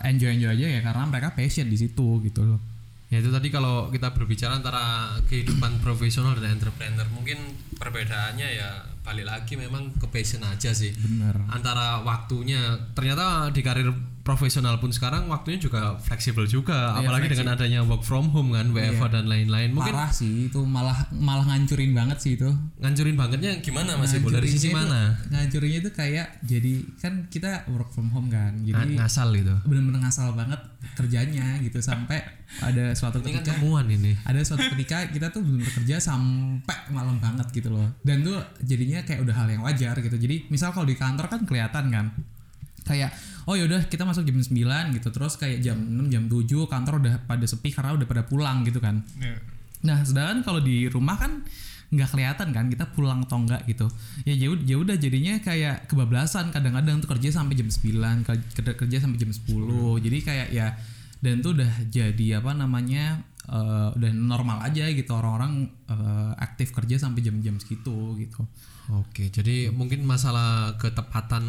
enjoy 0.07 0.39
enjoy 0.39 0.55
aja 0.55 0.67
ya 0.71 0.79
karena 0.79 1.03
mereka 1.03 1.35
passion 1.35 1.67
di 1.67 1.75
situ 1.75 2.23
gitu 2.23 2.47
loh 2.47 2.76
Ya 3.07 3.23
itu 3.23 3.31
tadi 3.31 3.47
kalau 3.47 3.87
kita 3.87 4.11
berbicara 4.11 4.59
antara 4.59 5.15
kehidupan 5.31 5.79
profesional 5.79 6.35
dan 6.35 6.59
entrepreneur 6.59 7.07
mungkin 7.15 7.39
perbedaannya 7.79 8.47
ya 8.59 8.83
balik 9.07 9.23
lagi 9.23 9.55
memang 9.55 9.95
ke 9.95 10.11
passion 10.11 10.43
aja 10.43 10.75
sih. 10.75 10.91
bener 10.91 11.39
Antara 11.47 12.03
waktunya 12.03 12.59
ternyata 12.91 13.47
di 13.55 13.63
karir 13.63 13.87
profesional 14.27 14.75
pun 14.77 14.91
sekarang 14.91 15.31
waktunya 15.31 15.55
juga 15.57 15.95
fleksibel 15.97 16.43
juga 16.43 16.99
Iya, 16.99 17.07
apalagi 17.07 17.31
dengan 17.31 17.55
adanya 17.55 17.79
work 17.81 18.03
from 18.03 18.27
home 18.29 18.51
kan 18.51 18.75
WFH 18.75 19.03
dan 19.07 19.25
lain-lain. 19.25 19.71
Mungkin 19.71 19.95
parah 19.95 20.11
sih 20.11 20.51
itu 20.51 20.59
malah 20.67 21.07
malah 21.15 21.47
ngancurin 21.47 21.95
banget 21.95 22.17
sih 22.19 22.35
itu 22.35 22.51
ngancurin 22.77 23.15
bangetnya 23.15 23.63
gimana 23.63 23.95
Mas 23.95 24.11
Ibu 24.11 24.27
dari 24.27 24.51
sisi 24.51 24.75
mana? 24.75 25.15
ngancurinnya 25.31 25.79
itu 25.79 25.91
kayak 25.95 26.43
jadi 26.43 26.73
kan 26.99 27.13
kita 27.31 27.63
work 27.71 27.95
from 27.95 28.11
home 28.11 28.27
kan 28.27 28.51
jadi 28.61 28.99
ngasal 28.99 29.31
gitu. 29.31 29.55
bener-bener 29.63 30.03
ngasal 30.03 30.35
banget 30.35 30.59
kerjanya 30.93 31.61
gitu 31.61 31.79
sampai 31.79 32.19
ada 32.59 32.91
suatu 32.91 33.21
Ini 33.21 33.31
kan 33.31 33.31
ketika 33.39 33.53
temuan 33.55 33.85
ini. 33.87 34.11
ada 34.25 34.39
suatu 34.41 34.65
ketika 34.75 35.07
kita 35.07 35.27
tuh 35.29 35.39
bener 35.39 35.69
kerja 35.69 36.01
sampai 36.01 36.75
malam 36.91 37.15
banget 37.17 37.47
gitu 37.53 37.69
loh 37.69 37.87
dan 38.01 38.25
tuh 38.25 38.35
jadinya 38.59 38.99
kayak 39.03 39.23
udah 39.23 39.35
hal 39.35 39.47
yang 39.47 39.63
wajar 39.63 39.95
gitu 39.95 40.17
jadi 40.17 40.49
misal 40.49 40.73
kalau 40.73 40.83
di 40.83 40.97
kantor 40.97 41.27
kan 41.27 41.45
kelihatan 41.45 41.85
kan 41.87 42.07
kayak 42.87 43.11
oh 43.43 43.53
yaudah 43.53 43.85
kita 43.85 44.01
masuk 44.01 44.23
jam 44.23 44.35
9 44.35 44.47
gitu 44.93 45.07
terus 45.09 45.35
kayak 45.35 45.59
jam 45.59 45.75
6 45.75 46.07
jam 46.07 46.23
7 46.25 46.47
kantor 46.65 46.93
udah 46.97 47.13
pada 47.21 47.43
sepi 47.43 47.69
karena 47.69 47.91
udah 47.93 48.03
pada 48.03 48.23
pulang 48.23 48.63
gitu 48.63 48.79
kan 48.79 49.03
Ya. 49.17 49.35
Nah, 49.79 50.01
sedangkan 50.01 50.41
kalau 50.41 50.57
di 50.59 50.87
rumah 50.87 51.15
kan 51.15 51.45
nggak 51.87 52.09
kelihatan 52.09 52.49
kan 52.49 52.65
kita 52.65 52.89
pulang 52.89 53.21
atau 53.21 53.37
enggak 53.37 53.63
gitu. 53.65 53.87
Ya 54.23 54.35
jauh 54.35 54.57
ya 54.59 54.75
udah 54.75 54.95
jadinya 54.95 55.37
kayak 55.37 55.85
kebablasan 55.85 56.49
kadang-kadang 56.49 56.97
tuh 56.97 57.07
kerja 57.07 57.31
sampai 57.31 57.55
jam 57.55 57.69
9, 57.69 57.93
ke- 58.21 58.35
kerja, 58.53 58.73
kerja 58.73 58.97
sampai 58.99 59.17
jam 59.17 59.29
10. 59.29 59.47
Jadi 59.99 60.17
kayak 60.19 60.47
ya 60.49 60.73
dan 61.17 61.39
tuh 61.39 61.53
udah 61.53 61.71
jadi 61.87 62.41
apa 62.41 62.51
namanya 62.53 63.21
eh, 63.45 63.87
udah 63.93 64.11
normal 64.11 64.59
aja 64.61 64.89
gitu 64.89 65.13
orang-orang 65.13 65.53
eh, 65.85 66.31
aktif 66.37 66.73
kerja 66.73 66.97
sampai 66.97 67.21
jam-jam 67.21 67.55
segitu 67.55 68.17
gitu. 68.17 68.43
Oke, 68.89 69.29
jadi 69.29 69.69
mungkin 69.69 70.03
masalah 70.03 70.75
ketepatan 70.75 71.43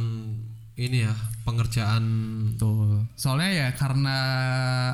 ini 0.79 1.03
ya 1.03 1.13
pengerjaan 1.43 2.05
Betul. 2.55 3.03
Soalnya 3.15 3.51
ya 3.51 3.69
karena 3.73 4.17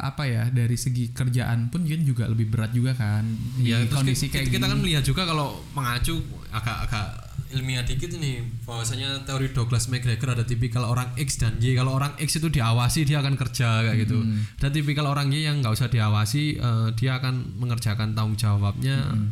apa 0.00 0.24
ya 0.24 0.48
dari 0.48 0.74
segi 0.74 1.10
kerjaan 1.10 1.68
pun 1.68 1.84
kan 1.84 2.00
juga 2.00 2.24
lebih 2.24 2.48
berat 2.48 2.70
juga 2.70 2.92
kan. 2.92 3.24
Di 3.58 3.68
ya 3.68 3.82
terus 3.82 3.92
kondisi 3.94 4.26
kita, 4.26 4.40
kayak 4.40 4.48
kita 4.50 4.66
kan 4.66 4.78
melihat 4.80 5.02
juga 5.02 5.22
kalau 5.24 5.60
mengacu 5.72 6.18
agak-agak 6.48 7.06
ilmiah 7.52 7.84
dikit 7.84 8.10
ini 8.12 8.42
bahwasanya 8.62 9.22
teori 9.22 9.52
Douglas 9.52 9.86
McGregor 9.86 10.32
ada 10.32 10.42
tipikal 10.42 10.82
orang 10.84 11.14
X 11.14 11.38
dan 11.38 11.54
Y 11.58 11.74
kalau 11.74 11.94
orang 11.94 12.16
X 12.18 12.36
itu 12.36 12.48
diawasi 12.48 13.04
dia 13.04 13.20
akan 13.20 13.36
kerja 13.36 13.84
kayak 13.84 13.98
gitu 14.02 14.18
Hmm. 14.18 14.42
dan 14.58 14.70
tipikal 14.70 15.06
orang 15.06 15.30
Y 15.30 15.44
yang 15.44 15.62
nggak 15.62 15.70
usah 15.70 15.86
diawasi 15.86 16.58
eh, 16.58 16.88
dia 16.94 17.14
akan 17.16 17.54
mengerjakan 17.56 18.10
tanggung 18.12 18.34
jawabnya 18.34 19.06
Hmm. 19.06 19.30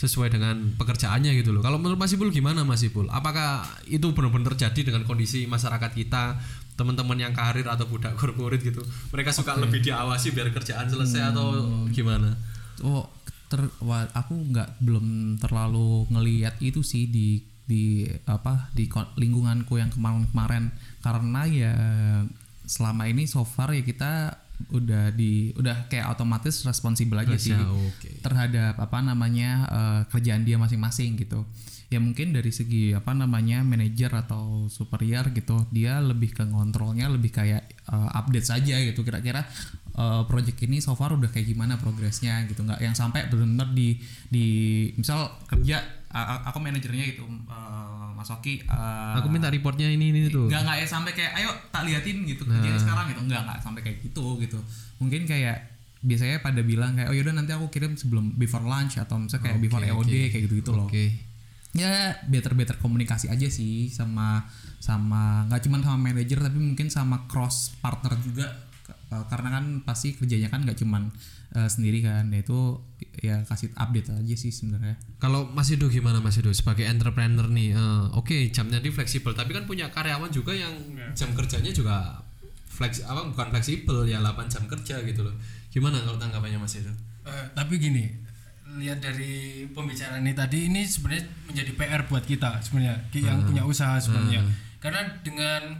Sesuai 0.00 0.32
dengan 0.32 0.56
pekerjaannya 0.80 1.36
gitu 1.36 1.52
loh. 1.52 1.60
Kalau 1.60 1.76
menurut 1.76 2.00
Mas 2.00 2.16
Ipul 2.16 2.32
gimana 2.32 2.64
Mas 2.64 2.80
Ipul? 2.80 3.12
Apakah 3.12 3.68
itu 3.84 4.08
benar-benar 4.16 4.56
terjadi 4.56 4.88
dengan 4.88 5.04
kondisi 5.04 5.44
masyarakat 5.44 5.92
kita 5.92 6.40
teman-teman 6.72 7.20
yang 7.20 7.36
karir 7.36 7.68
atau 7.68 7.84
budak 7.84 8.16
korporat 8.16 8.64
gitu? 8.64 8.80
Mereka 9.12 9.28
suka 9.36 9.60
lebih 9.60 9.84
diawasi 9.84 10.32
biar 10.32 10.48
kerjaan 10.56 10.88
selesai 10.88 11.36
atau 11.36 11.52
Hmm. 11.52 11.92
gimana? 11.92 12.32
Oh, 12.80 13.12
ter, 13.52 13.60
wah, 13.84 14.08
aku 14.16 14.40
nggak 14.40 14.80
belum 14.80 15.36
terlalu 15.36 16.08
ngelihat 16.08 16.56
itu 16.64 16.80
sih 16.80 17.04
di 17.04 17.44
di 17.68 18.02
apa 18.24 18.72
di 18.72 18.88
lingkunganku 19.20 19.76
yang 19.76 19.92
kemarin-kemarin. 19.92 20.72
Karena 21.04 21.44
ya 21.44 21.74
selama 22.64 23.04
ini 23.04 23.28
so 23.28 23.44
far 23.44 23.76
ya 23.76 23.84
kita 23.84 24.32
udah 24.68 25.08
di 25.10 25.50
udah 25.56 25.88
kayak 25.88 26.12
otomatis 26.12 26.60
responsibel 26.62 27.16
aja 27.16 27.34
sih 27.34 27.56
Ya, 27.56 27.64
oke. 27.64 28.20
terhadap 28.20 28.76
apa 28.76 28.98
namanya 29.00 29.50
eh, 29.66 30.00
kerjaan 30.12 30.44
dia 30.44 30.60
masing-masing 30.60 31.16
gitu. 31.16 31.48
Ya 31.90 31.98
mungkin 31.98 32.30
dari 32.30 32.54
segi 32.54 32.94
apa 32.94 33.10
namanya 33.10 33.66
manajer 33.66 34.14
atau 34.14 34.70
superior 34.70 35.34
gitu 35.34 35.66
dia 35.74 35.98
lebih 35.98 36.30
ke 36.30 36.46
ngontrolnya 36.46 37.10
lebih 37.10 37.34
kayak 37.34 37.66
eh, 37.66 38.10
update 38.14 38.46
saja 38.46 38.78
gitu. 38.78 39.02
Kira-kira 39.02 39.42
eh, 39.94 40.22
project 40.30 40.58
ini 40.62 40.78
so 40.78 40.94
far 40.94 41.16
udah 41.16 41.28
kayak 41.28 41.50
gimana 41.50 41.80
progresnya 41.80 42.46
gitu. 42.46 42.62
Nggak 42.62 42.78
yang 42.78 42.94
sampai 42.94 43.26
benar-benar 43.26 43.74
di 43.74 43.98
di 44.30 44.46
misal 44.94 45.34
kerja 45.50 45.99
aku 46.10 46.58
manajernya 46.58 47.04
gitu 47.14 47.22
eh, 47.26 48.08
Mas 48.18 48.28
Oki 48.28 48.66
eh, 48.66 49.14
Aku 49.22 49.30
minta 49.30 49.48
reportnya 49.48 49.86
ini 49.86 50.10
ini 50.10 50.28
tuh. 50.28 50.50
nggak 50.50 50.62
nggak 50.66 50.76
ya 50.82 50.86
sampai 50.86 51.12
kayak 51.14 51.32
ayo 51.40 51.50
tak 51.70 51.86
liatin 51.86 52.26
gitu. 52.26 52.42
Kerjanya 52.44 52.76
sekarang 52.76 53.14
gitu. 53.14 53.20
Nggak 53.24 53.42
nggak 53.46 53.58
sampai 53.62 53.80
kayak 53.86 53.98
gitu 54.04 54.36
gitu. 54.42 54.58
Mungkin 54.98 55.24
kayak 55.24 55.70
biasanya 56.00 56.40
pada 56.40 56.60
bilang 56.64 56.96
kayak 56.96 57.12
oh 57.12 57.14
yaudah 57.14 57.36
nanti 57.36 57.52
aku 57.52 57.68
kirim 57.68 57.92
sebelum 57.92 58.34
before 58.40 58.64
lunch 58.64 58.96
atau 58.96 59.20
misalnya 59.20 59.52
kayak 59.52 59.58
before 59.60 59.84
EOD 59.84 60.12
kayak 60.32 60.42
gitu 60.48 60.54
gitu 60.60 60.70
loh. 60.74 60.88
Oke. 60.88 61.28
ya 61.70 62.18
better 62.26 62.58
better 62.58 62.74
komunikasi 62.82 63.30
aja 63.30 63.46
sih 63.46 63.86
sama 63.86 64.42
sama 64.82 65.46
nggak 65.46 65.70
cuma 65.70 65.78
sama 65.78 66.10
manajer 66.10 66.42
tapi 66.42 66.58
mungkin 66.58 66.90
sama 66.90 67.30
cross 67.30 67.78
partner 67.78 68.18
juga. 68.18 68.48
Eh, 69.10 69.24
karena 69.30 69.48
kan 69.54 69.64
pasti 69.86 70.18
kerjanya 70.18 70.50
kan 70.50 70.66
nggak 70.66 70.78
cuman 70.82 71.14
eh, 71.52 71.68
sendiri 71.68 72.00
kan 72.00 72.30
ya 72.30 72.40
itu 72.40 72.78
ya 73.20 73.42
kasih 73.44 73.74
update 73.74 74.10
aja 74.12 74.34
sih 74.34 74.48
sebenarnya 74.48 74.96
Kalau 75.18 75.50
Mas 75.50 75.68
Edo 75.68 75.86
gimana 75.86 76.18
Mas 76.18 76.36
Edo 76.36 76.48
sebagai 76.50 76.86
entrepreneur 76.86 77.44
nih? 77.44 77.74
eh, 77.74 78.04
Oke 78.14 78.48
jamnya 78.48 78.78
di 78.78 78.88
fleksibel, 78.88 79.34
tapi 79.34 79.52
kan 79.52 79.64
punya 79.64 79.90
karyawan 79.90 80.30
juga 80.30 80.52
yang 80.52 80.72
jam 81.12 81.34
kerjanya 81.34 81.70
juga 81.70 82.22
fleks 82.70 83.04
apa 83.04 83.28
bukan 83.28 83.52
fleksibel 83.52 84.08
ya 84.08 84.22
8 84.24 84.48
jam 84.48 84.64
kerja 84.64 85.04
gitu 85.04 85.20
loh. 85.26 85.34
Gimana 85.68 86.00
kalau 86.00 86.16
tanggapannya 86.16 86.56
Mas 86.56 86.78
Edo? 86.78 86.90
Eh, 87.26 87.46
tapi 87.52 87.76
gini 87.76 88.08
lihat 88.70 89.02
dari 89.02 89.66
pembicaraan 89.66 90.22
ini 90.22 90.30
tadi 90.30 90.70
ini 90.70 90.86
sebenarnya 90.86 91.26
menjadi 91.42 91.74
PR 91.74 92.06
buat 92.06 92.22
kita 92.22 92.62
sebenarnya 92.62 93.02
yang 93.18 93.42
punya 93.42 93.66
usaha 93.66 93.98
sebenarnya 93.98 94.46
karena 94.78 95.02
dengan 95.26 95.74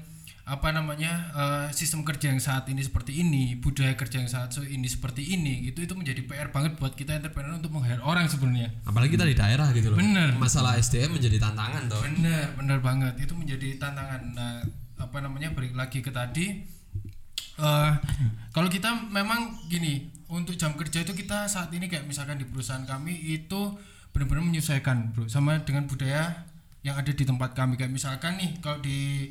apa 0.48 0.72
namanya 0.72 1.12
eh, 1.36 1.66
sistem 1.70 2.02
kerja 2.02 2.32
yang 2.32 2.40
saat 2.42 2.66
ini 2.72 2.80
seperti 2.82 3.20
ini 3.20 3.54
budaya 3.60 3.92
kerja 3.94 4.24
yang 4.24 4.30
saat 4.30 4.50
ini 4.66 4.88
seperti 4.88 5.22
ini 5.36 5.68
itu 5.68 5.84
itu 5.84 5.94
menjadi 5.94 6.24
PR 6.26 6.48
banget 6.50 6.80
buat 6.80 6.96
kita 6.96 7.20
entrepreneur 7.20 7.60
untuk 7.60 7.70
meng-hire 7.70 8.02
orang 8.02 8.26
sebenarnya 8.26 8.72
Apalagi 8.82 9.14
kita 9.14 9.28
di 9.28 9.36
daerah 9.36 9.68
gitu 9.76 9.94
loh. 9.94 9.98
Bener. 10.00 10.34
Masalah 10.40 10.80
SDM 10.80 11.20
menjadi 11.20 11.38
tantangan 11.38 11.82
toh. 11.86 12.00
bener 12.02 12.46
bener 12.56 12.78
banget 12.82 13.14
itu 13.20 13.32
menjadi 13.36 13.78
tantangan 13.78 14.20
nah 14.34 14.64
apa 15.00 15.16
namanya 15.24 15.52
balik 15.56 15.72
lagi 15.72 16.04
ke 16.04 16.12
tadi 16.12 16.60
eh 17.60 17.92
kalau 18.54 18.68
kita 18.68 19.08
memang 19.12 19.56
gini 19.68 20.08
untuk 20.30 20.54
jam 20.54 20.74
kerja 20.78 21.02
itu 21.02 21.12
kita 21.12 21.50
saat 21.50 21.74
ini 21.74 21.90
kayak 21.90 22.06
misalkan 22.06 22.38
di 22.38 22.46
perusahaan 22.46 22.86
kami 22.86 23.34
itu 23.34 23.74
benar-benar 24.10 24.46
menyesuaikan 24.46 25.14
bro 25.14 25.26
sama 25.26 25.62
dengan 25.62 25.86
budaya 25.86 26.46
yang 26.82 26.96
ada 26.96 27.12
di 27.12 27.24
tempat 27.26 27.52
kami 27.52 27.76
kayak 27.76 27.92
misalkan 27.92 28.40
nih 28.40 28.56
kalau 28.64 28.80
di 28.80 29.30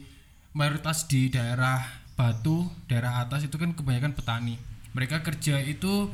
mayoritas 0.53 1.05
di 1.09 1.29
daerah 1.29 1.81
Batu 2.19 2.67
daerah 2.91 3.23
atas 3.23 3.47
itu 3.47 3.55
kan 3.55 3.71
kebanyakan 3.71 4.11
petani. 4.11 4.59
Mereka 4.91 5.23
kerja 5.23 5.55
itu 5.63 6.11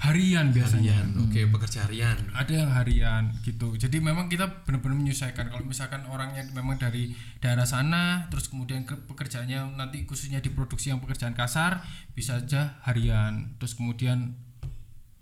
harian 0.00 0.48
biasanya. 0.48 0.96
Harian, 0.96 1.28
oke 1.28 1.40
pekerja 1.56 1.84
harian. 1.84 2.16
ada 2.32 2.52
yang 2.52 2.72
harian 2.72 3.24
gitu. 3.44 3.76
Jadi 3.76 4.00
memang 4.00 4.32
kita 4.32 4.64
benar-benar 4.64 4.96
menyesuaikan. 4.96 5.52
Kalau 5.52 5.64
misalkan 5.68 6.08
orangnya 6.08 6.40
memang 6.56 6.80
dari 6.80 7.12
daerah 7.40 7.68
sana 7.68 8.32
terus 8.32 8.48
kemudian 8.48 8.88
ke 8.88 8.96
pekerjaannya 8.96 9.76
nanti 9.76 10.08
khususnya 10.08 10.40
di 10.40 10.48
produksi 10.52 10.88
yang 10.88 11.04
pekerjaan 11.04 11.36
kasar 11.36 11.84
bisa 12.16 12.40
aja 12.40 12.80
harian. 12.88 13.56
Terus 13.60 13.76
kemudian 13.76 14.40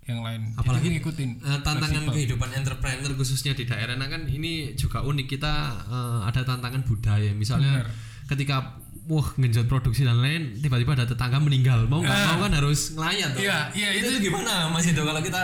yang 0.05 0.21
lain. 0.21 0.53
Jadi 0.53 0.59
Apalagi 0.63 0.87
ngikutin. 0.95 1.29
Eh, 1.43 1.59
tantangan 1.59 1.91
fleksibel. 2.07 2.13
kehidupan 2.13 2.49
entrepreneur 2.55 3.11
khususnya 3.19 3.51
di 3.51 3.67
daerah. 3.67 3.99
Nah 3.99 4.07
kan 4.07 4.29
ini 4.29 4.77
juga 4.79 5.01
unik. 5.03 5.27
Kita 5.27 5.53
eh, 5.91 6.19
ada 6.23 6.41
tantangan 6.45 6.87
budaya. 6.87 7.35
Misalnya 7.35 7.83
Bener. 7.83 8.14
Ketika 8.25 8.77
wah 9.05 9.27
ngenjot 9.37 9.69
produksi 9.69 10.01
dan 10.01 10.17
lain 10.17 10.57
tiba-tiba 10.57 10.97
ada 10.97 11.05
tetangga 11.05 11.37
meninggal 11.37 11.85
mau 11.85 12.01
nggak 12.01 12.17
mau 12.27 12.37
kan 12.41 12.53
harus 12.57 12.93
ngelayat 12.93 13.29
tuh. 13.37 13.41
Iya, 13.45 13.57
iya, 13.77 13.89
itu, 13.93 14.09
itu- 14.17 14.29
gimana 14.29 14.65
mas 14.67 14.85
itu 14.85 14.97
kalau 14.97 15.21
kita 15.21 15.43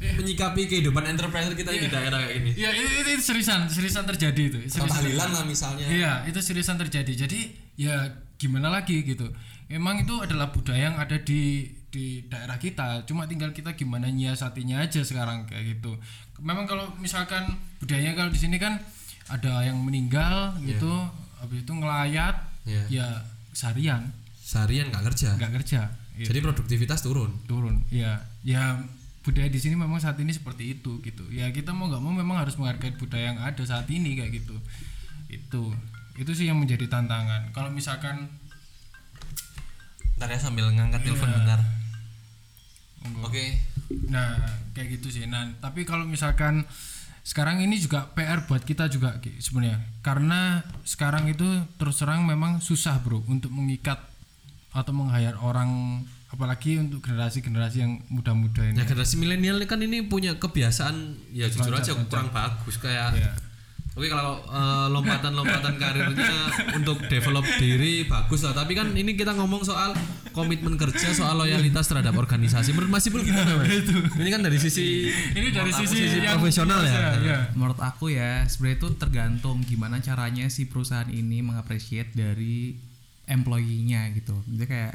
menyikapi 0.00 0.64
kehidupan 0.64 1.04
entrepreneur 1.06 1.52
kita 1.52 1.70
di 1.70 1.84
daerah 1.86 2.24
kayak 2.24 2.40
gini 2.40 2.50
Iya 2.56 2.72
itu, 2.72 2.88
itu, 2.88 3.10
itu 3.12 3.22
seriusan 3.22 3.68
seriusan 3.68 4.08
terjadi 4.08 4.42
itu 4.48 4.58
seriusan 4.66 4.96
tahlilan 4.96 5.28
lah 5.28 5.44
misalnya 5.44 5.86
Iya, 5.86 6.12
itu 6.24 6.40
seriusan 6.40 6.80
terjadi. 6.80 7.12
Jadi 7.14 7.40
ya 7.76 8.08
gimana 8.40 8.72
lagi 8.72 9.04
gitu. 9.04 9.28
Emang 9.68 10.00
itu 10.00 10.16
adalah 10.18 10.50
budaya 10.50 10.88
yang 10.88 10.96
ada 10.96 11.20
di 11.20 11.68
di 11.92 12.24
daerah 12.26 12.56
kita. 12.56 13.04
Cuma 13.04 13.28
tinggal 13.28 13.52
kita 13.52 13.76
gimana 13.76 14.08
nyiasatinya 14.08 14.80
aja 14.80 15.04
sekarang 15.04 15.44
kayak 15.44 15.78
gitu. 15.78 15.94
Memang 16.40 16.64
kalau 16.64 16.88
misalkan 16.96 17.44
budayanya 17.78 18.16
kalau 18.16 18.32
di 18.32 18.40
sini 18.40 18.56
kan 18.56 18.80
ada 19.28 19.62
yang 19.62 19.76
meninggal 19.78 20.56
gitu, 20.64 20.90
habis 21.40 21.64
itu 21.64 21.72
ngelayat, 21.72 22.36
Iya. 22.62 22.82
ya 22.92 23.06
seharian 23.50 24.12
seharian 24.38 24.88
nggak 24.88 25.04
kerja 25.12 25.34
nggak 25.34 25.52
kerja. 25.62 25.80
Iya, 26.14 26.26
jadi 26.28 26.38
produktivitas 26.40 27.00
turun 27.00 27.32
turun. 27.44 27.80
Ya, 27.88 28.20
ya 28.44 28.76
budaya 29.20 29.48
di 29.48 29.56
sini 29.56 29.76
memang 29.76 29.96
saat 29.96 30.16
ini 30.16 30.30
seperti 30.30 30.76
itu 30.76 31.00
gitu. 31.00 31.24
Ya 31.32 31.48
kita 31.48 31.72
mau 31.72 31.88
nggak 31.88 32.02
mau 32.02 32.12
memang 32.12 32.40
harus 32.40 32.56
menghargai 32.56 32.92
budaya 32.94 33.32
yang 33.32 33.40
ada 33.40 33.62
saat 33.64 33.88
ini 33.88 34.14
kayak 34.14 34.44
gitu. 34.44 34.56
Itu 35.28 35.72
itu 36.14 36.30
sih 36.34 36.44
yang 36.46 36.60
menjadi 36.60 36.84
tantangan. 36.86 37.52
Kalau 37.52 37.72
misalkan 37.72 38.28
ntar 40.20 40.28
ya 40.28 40.36
sambil 40.36 40.68
ngangkat 40.68 41.00
telepon 41.00 41.28
Iya. 41.28 41.36
bentar 41.40 41.60
Monggo. 43.00 43.32
oke 43.32 43.44
Nah, 44.06 44.38
kayak 44.70 45.00
gitu 45.00 45.10
sih. 45.10 45.24
Nah, 45.26 45.50
tapi 45.58 45.82
kalau 45.82 46.06
misalkan 46.06 46.62
sekarang 47.30 47.62
ini 47.62 47.78
juga 47.78 48.10
PR 48.10 48.42
buat 48.42 48.66
kita 48.66 48.90
juga 48.90 49.14
sebenarnya. 49.38 49.78
Karena 50.02 50.66
sekarang 50.82 51.30
itu 51.30 51.46
terus 51.78 52.02
terang 52.02 52.26
memang 52.26 52.58
susah, 52.58 52.98
Bro, 52.98 53.22
untuk 53.30 53.54
mengikat 53.54 54.02
atau 54.74 54.90
meng-hire 54.90 55.38
orang 55.38 56.02
apalagi 56.30 56.82
untuk 56.82 57.06
generasi-generasi 57.06 57.76
yang 57.86 58.02
muda-muda 58.10 58.66
ini. 58.66 58.82
Ya 58.82 58.86
generasi 58.86 59.14
milenial 59.14 59.62
kan 59.70 59.78
ini 59.78 60.02
punya 60.02 60.42
kebiasaan 60.42 61.30
ya 61.30 61.46
jujur 61.46 61.70
aja 61.70 61.94
kurang 62.06 62.34
bagus 62.34 62.82
kayak 62.82 63.14
Iya. 63.14 63.32
Oke 64.00 64.08
kalau 64.08 64.40
eh, 64.48 64.86
lompatan-lompatan 64.96 65.76
karirnya 65.76 66.32
untuk 66.72 67.04
develop 67.12 67.44
diri 67.60 68.08
bagus 68.08 68.48
lah 68.48 68.56
tapi 68.56 68.72
kan 68.72 68.96
ini 68.96 69.12
kita 69.12 69.36
ngomong 69.36 69.60
soal 69.60 69.92
komitmen 70.32 70.80
kerja 70.80 71.12
soal 71.12 71.36
loyalitas 71.36 71.84
terhadap 71.84 72.16
organisasi 72.16 72.72
menurut 72.72 72.96
Mas 72.96 73.04
Ipul 73.04 73.20
gimana 73.20 73.60
Mas? 73.60 73.68
Ini 74.16 74.28
kan 74.32 74.40
dari 74.40 74.56
sisi 74.56 75.12
Ini 75.36 75.52
dari 75.52 75.68
aku 75.68 75.84
sisi, 75.84 76.16
yang 76.16 76.40
profesional 76.40 76.80
ya. 76.80 77.20
ya. 77.20 77.38
menurut 77.52 77.76
aku 77.76 78.08
ya 78.08 78.48
sebenarnya 78.48 78.80
itu 78.80 78.88
tergantung 78.96 79.60
gimana 79.68 80.00
caranya 80.00 80.48
si 80.48 80.64
perusahaan 80.64 81.12
ini 81.12 81.44
mengapresiasi 81.44 82.16
dari 82.16 82.72
employee-nya 83.28 84.16
gitu 84.16 84.32
jadi 84.48 84.64
kayak 84.64 84.94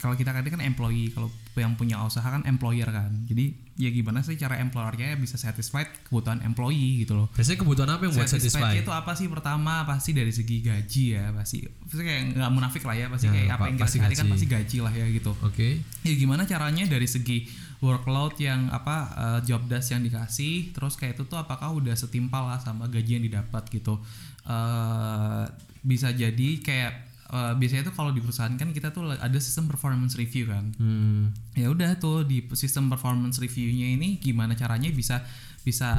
kalau 0.00 0.16
kita 0.16 0.32
kan 0.32 0.40
kan 0.40 0.64
employee 0.64 1.12
kalau 1.12 1.28
yang 1.54 1.74
punya 1.74 2.00
usaha 2.00 2.24
kan 2.24 2.40
employer 2.44 2.86
kan 2.86 3.12
jadi 3.22 3.52
ya 3.74 3.88
gimana 3.88 4.20
sih 4.20 4.34
cara 4.34 4.56
employernya 4.56 5.16
bisa 5.16 5.34
satisfied 5.34 5.84
kebutuhan 6.02 6.40
employee 6.40 7.02
gitu 7.02 7.12
loh 7.14 7.28
Biasanya 7.30 7.58
kebutuhan 7.58 7.90
apa 7.90 8.02
yang 8.02 8.14
buat? 8.14 8.24
Satisfied 8.26 8.78
itu 8.78 8.88
apa 8.90 9.12
sih 9.12 9.26
pertama 9.26 9.82
pasti 9.82 10.12
dari 10.12 10.28
segi 10.28 10.60
gaji 10.60 11.04
ya 11.10 11.28
pasti 11.30 11.60
pasti 11.64 12.00
kayak 12.00 12.22
nggak 12.34 12.50
munafik 12.50 12.82
lah 12.82 12.94
ya 12.94 13.06
pasti 13.06 13.26
Ya, 13.26 13.32
kayak 13.34 13.48
apa 13.50 13.56
pa- 13.58 13.66
yang 13.66 13.78
pasti 13.78 13.96
cari 13.98 14.14
kan 14.14 14.24
gaji. 14.24 14.32
pasti 14.32 14.46
gaji 14.46 14.76
lah 14.78 14.92
ya 14.94 15.06
gitu 15.10 15.32
Oke. 15.40 15.68
ya 16.00 16.12
gimana 16.14 16.42
caranya 16.44 16.84
dari 16.86 17.04
segi 17.06 17.38
workload 17.78 18.38
yang 18.38 18.68
apa 18.68 18.96
eh, 19.10 19.40
job 19.42 19.66
desk 19.66 19.90
yang 19.90 20.00
dikasih 20.00 20.70
terus 20.70 20.94
kayak 20.94 21.16
itu 21.16 21.26
tuh 21.26 21.36
apakah 21.36 21.68
udah 21.70 21.92
setimpal 21.92 22.46
lah 22.46 22.56
sama 22.56 22.86
gaji 22.86 23.18
yang 23.18 23.24
didapat 23.24 23.68
gitu 23.68 24.00
Eh 24.42 25.44
bisa 25.82 26.10
jadi 26.10 26.48
kayak 26.58 27.11
eh, 27.30 27.52
biasanya 27.54 27.86
tuh 27.86 27.94
kalau 27.94 28.10
di 28.10 28.18
perusahaan 28.18 28.50
kan 28.58 28.74
kita 28.74 28.90
tuh 28.90 29.06
ada 29.14 29.38
sistem 29.38 29.70
performance 29.70 30.18
review 30.18 30.50
kan. 30.50 30.74
Hmm. 30.80 31.30
ya 31.54 31.68
udah 31.68 32.00
tuh 32.00 32.26
di 32.26 32.42
sistem 32.56 32.88
performance 32.88 33.38
reviewnya 33.38 33.94
ini 33.94 34.18
gimana 34.18 34.56
caranya 34.58 34.88
bisa 34.90 35.22
bisa 35.62 35.90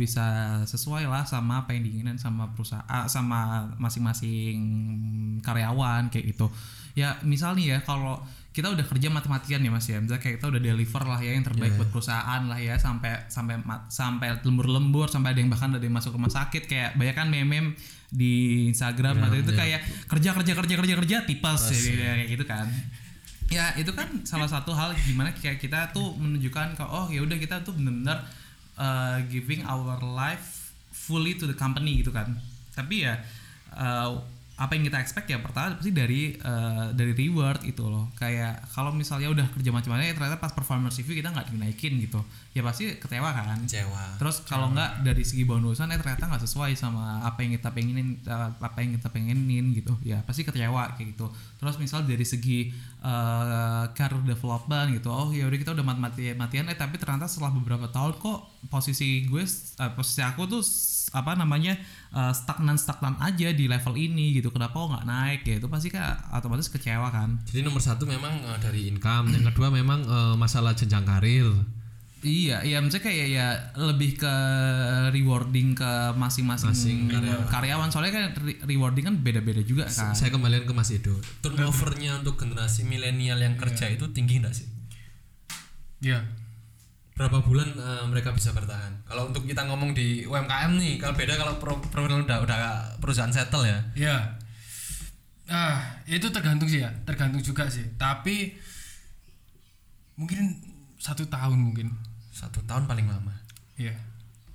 bisa 0.00 0.24
sesuai 0.64 1.04
lah 1.04 1.28
sama 1.28 1.64
apa 1.64 1.76
yang 1.76 1.84
diinginkan 1.84 2.16
sama 2.16 2.48
perusahaan 2.56 3.04
sama 3.04 3.68
masing-masing 3.76 4.56
karyawan 5.44 6.08
kayak 6.08 6.32
gitu. 6.32 6.48
Ya 6.96 7.20
misalnya 7.20 7.76
ya 7.76 7.78
kalau 7.84 8.22
kita 8.54 8.70
udah 8.70 8.86
kerja 8.86 9.10
mati-matian 9.10 9.60
ya 9.60 9.70
mas 9.74 9.84
ya. 9.90 9.98
Misalnya 10.00 10.22
kayak 10.22 10.40
kita 10.40 10.46
udah 10.46 10.62
deliver 10.62 11.02
lah 11.04 11.20
ya 11.20 11.34
yang 11.36 11.44
terbaik 11.44 11.74
buat 11.74 11.90
perusahaan 11.90 12.42
lah 12.46 12.56
ya 12.56 12.78
sampai 12.78 13.26
sampai 13.28 13.60
sampai 13.90 14.40
lembur-lembur 14.40 15.10
sampai 15.10 15.34
ada 15.36 15.40
yang 15.42 15.50
bahkan 15.50 15.74
ada 15.74 15.84
yang 15.84 15.92
masuk 15.98 16.16
rumah 16.16 16.32
sakit 16.32 16.64
kayak 16.64 16.94
banyak 16.94 17.14
kan 17.18 17.28
meme 17.28 17.74
di 18.14 18.64
Instagram 18.70 19.26
atau 19.26 19.34
itu 19.34 19.50
kayak 19.50 19.82
kerja 20.06 20.30
kerja 20.30 20.52
kerja 20.54 20.74
kerja 20.78 20.94
kerja 21.02 21.16
tipes 21.26 21.62
ya, 21.74 22.14
kayak 22.14 22.30
gitu 22.30 22.44
kan. 22.46 22.70
Ya 23.50 23.74
itu 23.74 23.90
kan 23.90 24.22
salah 24.22 24.46
satu 24.46 24.70
hal 24.70 24.94
gimana 24.94 25.34
kayak 25.34 25.58
kita 25.58 25.90
tuh 25.90 26.14
menunjukkan 26.14 26.78
ke 26.78 26.84
oh 26.86 27.10
ya 27.10 27.26
udah 27.26 27.34
kita 27.34 27.66
tuh 27.66 27.74
benar-benar 27.74 28.22
uh, 28.78 29.18
giving 29.26 29.66
our 29.66 29.98
life 30.00 30.70
fully 30.94 31.34
to 31.34 31.50
the 31.50 31.58
company 31.58 31.98
gitu 32.00 32.14
kan. 32.14 32.38
Tapi 32.70 33.02
ya 33.02 33.18
uh, 33.74 34.22
apa 34.54 34.78
yang 34.78 34.86
kita 34.86 35.02
expect 35.02 35.26
ya 35.26 35.42
pertama 35.42 35.74
pasti 35.74 35.90
dari 35.90 36.38
uh, 36.38 36.94
dari 36.94 37.10
reward 37.10 37.66
itu 37.66 37.82
loh. 37.82 38.14
Kayak 38.14 38.62
kalau 38.70 38.94
misalnya 38.94 39.26
udah 39.34 39.46
kerja 39.50 39.74
macam-macam 39.74 40.06
ya 40.06 40.14
ternyata 40.14 40.38
pas 40.38 40.54
performance 40.54 40.94
review 41.02 41.18
kita 41.18 41.34
nggak 41.34 41.50
dinaikin 41.50 41.98
gitu. 41.98 42.22
Ya 42.54 42.62
pasti 42.62 42.94
kecewa 42.94 43.34
kan? 43.34 43.58
Kecewa. 43.66 44.14
Terus 44.14 44.46
kalau 44.46 44.70
nggak 44.70 45.02
dari 45.02 45.26
segi 45.26 45.42
bonusan 45.42 45.90
eh 45.90 45.98
ternyata 45.98 46.30
nggak 46.30 46.42
sesuai 46.46 46.78
sama 46.78 47.26
apa 47.26 47.42
yang 47.42 47.58
kita 47.58 47.74
pengenin 47.74 48.22
apa 48.62 48.78
yang 48.78 48.94
kita 48.94 49.10
pengenin 49.10 49.74
gitu. 49.74 49.98
Ya 50.06 50.22
pasti 50.22 50.46
kecewa 50.46 50.94
kayak 50.94 51.18
gitu. 51.18 51.26
Terus 51.58 51.74
misal 51.82 52.06
dari 52.06 52.22
segi 52.22 52.70
eh, 53.04 53.84
career 53.92 54.24
development 54.24 54.96
gitu. 54.96 55.12
Oh 55.12 55.28
ya 55.30 55.44
udah 55.44 55.58
kita 55.60 55.76
udah 55.76 55.84
mati 55.84 56.32
matian. 56.32 56.66
Eh 56.72 56.76
tapi 56.78 56.96
ternyata 56.96 57.28
setelah 57.28 57.52
beberapa 57.52 57.86
tahun 57.92 58.16
kok 58.16 58.68
posisi 58.72 59.28
gue 59.28 59.44
eh, 59.44 59.92
posisi 59.92 60.24
aku 60.24 60.48
tuh 60.48 60.64
apa 61.12 61.36
namanya 61.36 61.76
eh, 62.16 62.32
stagnan 62.32 62.80
stagnan 62.80 63.20
aja 63.20 63.52
di 63.52 63.68
level 63.68 63.94
ini 63.94 64.40
gitu. 64.40 64.48
Kenapa 64.48 64.72
kok 64.72 64.88
nggak 64.96 65.06
naik? 65.06 65.40
Ya 65.44 65.54
itu 65.60 65.68
pasti 65.68 65.92
kan 65.92 66.16
otomatis 66.32 66.72
kecewa 66.72 67.12
kan. 67.12 67.44
Jadi 67.44 67.60
nomor 67.60 67.84
satu 67.84 68.08
memang 68.08 68.40
eh, 68.40 68.58
dari 68.58 68.88
income, 68.88 69.30
yang 69.30 69.44
kedua 69.52 69.68
memang 69.68 70.00
eh, 70.02 70.34
masalah 70.40 70.72
jenjang 70.72 71.04
karir. 71.04 71.52
Iya, 72.24 72.64
iya 72.64 72.80
maksudnya 72.80 73.04
kayak 73.04 73.26
ya 73.28 73.46
lebih 73.76 74.16
ke 74.16 74.34
rewarding 75.10 75.76
ke 75.76 75.92
masing-masing 76.16 77.12
karyawan. 77.46 77.92
Soalnya 77.92 78.12
kan 78.12 78.24
re- 78.40 78.60
rewarding 78.64 79.04
kan 79.04 79.14
beda-beda 79.20 79.60
juga 79.60 79.84
kan. 79.84 80.16
Saya 80.16 80.32
kembalikan 80.32 80.64
ke 80.64 80.72
Mas 80.72 80.88
Edo. 80.88 81.12
Turnovernya 81.38 82.18
untuk 82.18 82.40
generasi 82.40 82.82
milenial 82.82 83.36
yang 83.36 83.54
kerja 83.54 83.86
itu 83.86 84.08
tinggi 84.10 84.40
nggak 84.40 84.54
sih? 84.54 84.64
ya 86.00 86.20
Berapa 87.12 87.40
bulan 87.40 87.68
eh, 87.70 88.04
mereka 88.08 88.32
bisa 88.32 88.50
bertahan? 88.50 89.04
Kalau 89.04 89.28
untuk 89.28 89.44
kita 89.44 89.62
ngomong 89.64 89.92
di 89.92 90.24
UMKM 90.24 90.74
nih, 90.74 90.98
kalau 90.98 91.14
beda 91.14 91.36
kalau 91.36 91.54
pro, 91.60 91.78
pro- 91.78 92.08
udah 92.08 92.40
udah 92.40 92.58
perusahaan 92.98 93.30
settle 93.30 93.62
ya. 93.62 93.78
ya 93.94 94.16
ah 95.44 95.76
itu 96.08 96.24
tergantung 96.32 96.64
sih 96.64 96.80
ya 96.80 96.88
tergantung 97.04 97.44
juga 97.44 97.68
sih 97.68 97.84
tapi 98.00 98.56
mungkin 100.16 100.56
satu 100.96 101.28
tahun 101.28 101.60
mungkin 101.60 101.92
Satu 102.34 102.58
tahun 102.66 102.84
paling 102.84 103.06
lama. 103.06 103.30
ya 103.78 103.94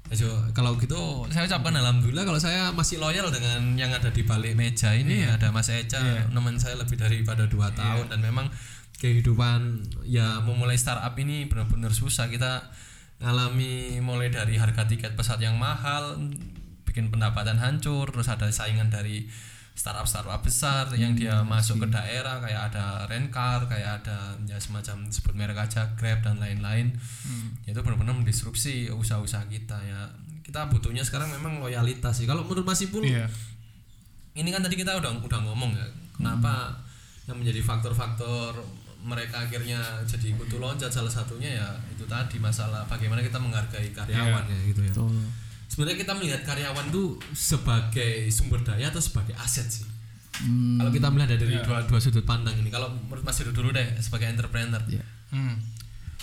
Ya, 0.09 0.25
Jo, 0.25 0.31
kalau 0.57 0.73
gitu 0.81 0.97
saya 1.29 1.45
ucapkan 1.45 1.69
alhamdulillah 1.69 2.25
kalau 2.25 2.41
saya 2.41 2.73
masih 2.73 2.97
loyal 2.97 3.29
dengan 3.29 3.77
yang 3.77 3.93
ada 3.93 4.09
di 4.09 4.25
balik 4.25 4.57
meja 4.57 4.89
ini. 4.91 5.21
Ada 5.21 5.53
Mas 5.53 5.69
Eca 5.69 6.01
Iya. 6.01 6.25
teman 6.27 6.57
saya 6.57 6.75
lebih 6.75 6.97
daripada 6.97 7.45
dua 7.45 7.69
tahun. 7.71 8.09
Dan 8.09 8.25
memang 8.25 8.49
kehidupan 8.97 9.85
ya 10.03 10.41
memulai 10.41 10.75
startup 10.75 11.13
ini 11.15 11.45
benar-benar 11.45 11.93
susah. 11.93 12.25
Kita 12.25 12.73
ngalami 13.21 14.01
mulai 14.01 14.33
dari 14.33 14.57
harga 14.57 14.89
tiket 14.89 15.13
pesawat 15.13 15.39
yang 15.39 15.61
mahal 15.61 16.17
bikin 16.89 17.13
pendapatan 17.13 17.61
hancur 17.61 18.09
terus 18.09 18.25
ada 18.33 18.49
saingan 18.49 18.89
dari 18.89 19.29
startup 19.75 20.03
startup 20.03 20.41
besar 20.43 20.91
yang 20.99 21.15
dia 21.15 21.39
masuk 21.41 21.79
ke 21.83 21.87
daerah 21.87 22.43
kayak 22.43 22.73
ada 22.73 23.07
Rencar 23.07 23.63
kayak 23.65 24.03
ada 24.03 24.35
ya 24.43 24.59
semacam 24.59 25.07
sebut 25.07 25.33
merek 25.35 25.55
aja 25.55 25.87
Grab 25.95 26.19
dan 26.19 26.37
lain-lain. 26.39 26.91
Itu 27.63 27.79
benar-benar 27.79 28.15
mendisrupsi 28.17 28.91
usaha-usaha 28.91 29.47
kita 29.47 29.77
ya. 29.79 30.09
Kita 30.43 30.67
butuhnya 30.67 31.05
sekarang 31.05 31.31
memang 31.31 31.63
loyalitas 31.63 32.19
sih. 32.19 32.27
Kalau 32.27 32.43
menurut 32.43 32.65
Mas 32.65 32.81
Ipul 32.83 33.05
iya. 33.05 33.29
ini 34.35 34.49
kan 34.51 34.59
tadi 34.65 34.75
kita 34.75 34.97
udah 34.99 35.23
udah 35.23 35.39
ngomong 35.47 35.71
ya 35.77 35.87
kenapa 36.17 36.75
yang 37.29 37.37
menjadi 37.39 37.61
faktor-faktor 37.63 38.57
mereka 38.99 39.47
akhirnya 39.47 39.79
jadi 40.03 40.35
kutu 40.35 40.59
loncat? 40.59 40.91
Salah 40.91 41.11
satunya 41.11 41.55
ya 41.55 41.69
itu 41.87 42.03
tadi 42.03 42.35
masalah 42.35 42.83
bagaimana 42.89 43.23
kita 43.23 43.39
menghargai 43.39 43.95
karyawan 43.95 44.43
ya 44.43 44.59
gitu 44.67 44.81
ya 44.83 44.93
sebenarnya 45.69 45.97
kita 46.01 46.13
melihat 46.17 46.41
karyawan 46.43 46.89
tuh 46.89 47.21
sebagai 47.31 48.27
sumber 48.33 48.65
daya 48.65 48.89
atau 48.89 48.99
sebagai 48.99 49.37
aset 49.37 49.69
sih 49.69 49.85
kalau 50.79 50.87
kita 50.87 51.07
melihat 51.11 51.35
dari 51.35 51.59
dua, 51.59 51.83
dua 51.83 51.99
sudut 51.99 52.23
pandang 52.23 52.55
ini 52.55 52.71
kalau 52.71 52.87
menurut 52.95 53.27
Mas 53.27 53.39
Edo 53.43 53.51
dulu 53.51 53.75
deh 53.75 53.85
sebagai 53.99 54.31
entrepreneur 54.31 54.79
Iya. 54.87 55.03
Hmm. 55.35 55.59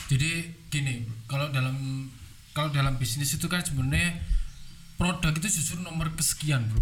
Jadi 0.07 0.55
gini, 0.71 1.03
kalau 1.27 1.51
dalam 1.51 2.09
kalau 2.55 2.73
dalam 2.73 2.97
bisnis 2.97 3.35
itu 3.37 3.45
kan 3.51 3.61
sebenarnya 3.61 4.17
produk 4.97 5.35
itu 5.35 5.61
justru 5.61 5.83
nomor 5.83 6.09
kesekian, 6.17 6.65
Bro. 6.73 6.81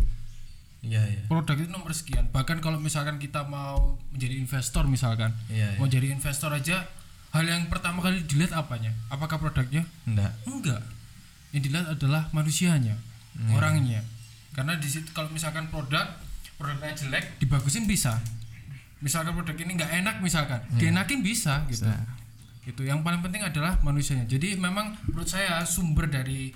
iya 0.85 1.03
iya 1.09 1.25
Produk 1.27 1.57
itu 1.59 1.67
nomor 1.73 1.91
sekian. 1.91 2.29
Bahkan 2.31 2.63
kalau 2.63 2.79
misalkan 2.79 3.19
kita 3.19 3.43
mau 3.49 3.99
menjadi 4.15 4.39
investor 4.39 4.87
misalkan, 4.87 5.35
Iya, 5.51 5.75
mau 5.81 5.89
jadi 5.89 6.13
investor 6.15 6.53
aja 6.55 6.87
hal 7.35 7.45
yang 7.49 7.67
pertama 7.67 7.99
kali 7.99 8.23
dilihat 8.29 8.55
apanya? 8.55 8.95
Apakah 9.11 9.43
produknya? 9.43 9.83
enggak 10.07 10.31
Enggak. 10.47 10.85
Yang 11.55 11.71
dilihat 11.71 11.87
adalah 11.95 12.27
manusianya, 12.35 12.99
orangnya. 13.55 14.03
Karena 14.51 14.75
di 14.75 14.91
situ 14.91 15.07
kalau 15.15 15.31
misalkan 15.31 15.71
produk 15.71 16.03
produknya 16.59 16.95
jelek, 16.95 17.39
dibagusin 17.39 17.87
bisa. 17.87 18.19
Misalkan 18.99 19.39
produk 19.39 19.55
ini 19.55 19.79
nggak 19.79 19.93
enak 20.03 20.17
misalkan, 20.19 20.59
dienakin 20.75 21.23
bisa 21.23 21.63
gitu. 21.71 21.87
Itu 22.65 22.83
yang 22.83 23.05
paling 23.05 23.23
penting 23.23 23.45
adalah 23.45 23.79
manusianya. 23.85 24.25
Jadi 24.25 24.57
memang 24.59 24.99
menurut 25.07 25.29
saya 25.29 25.63
sumber 25.63 26.11
dari 26.11 26.51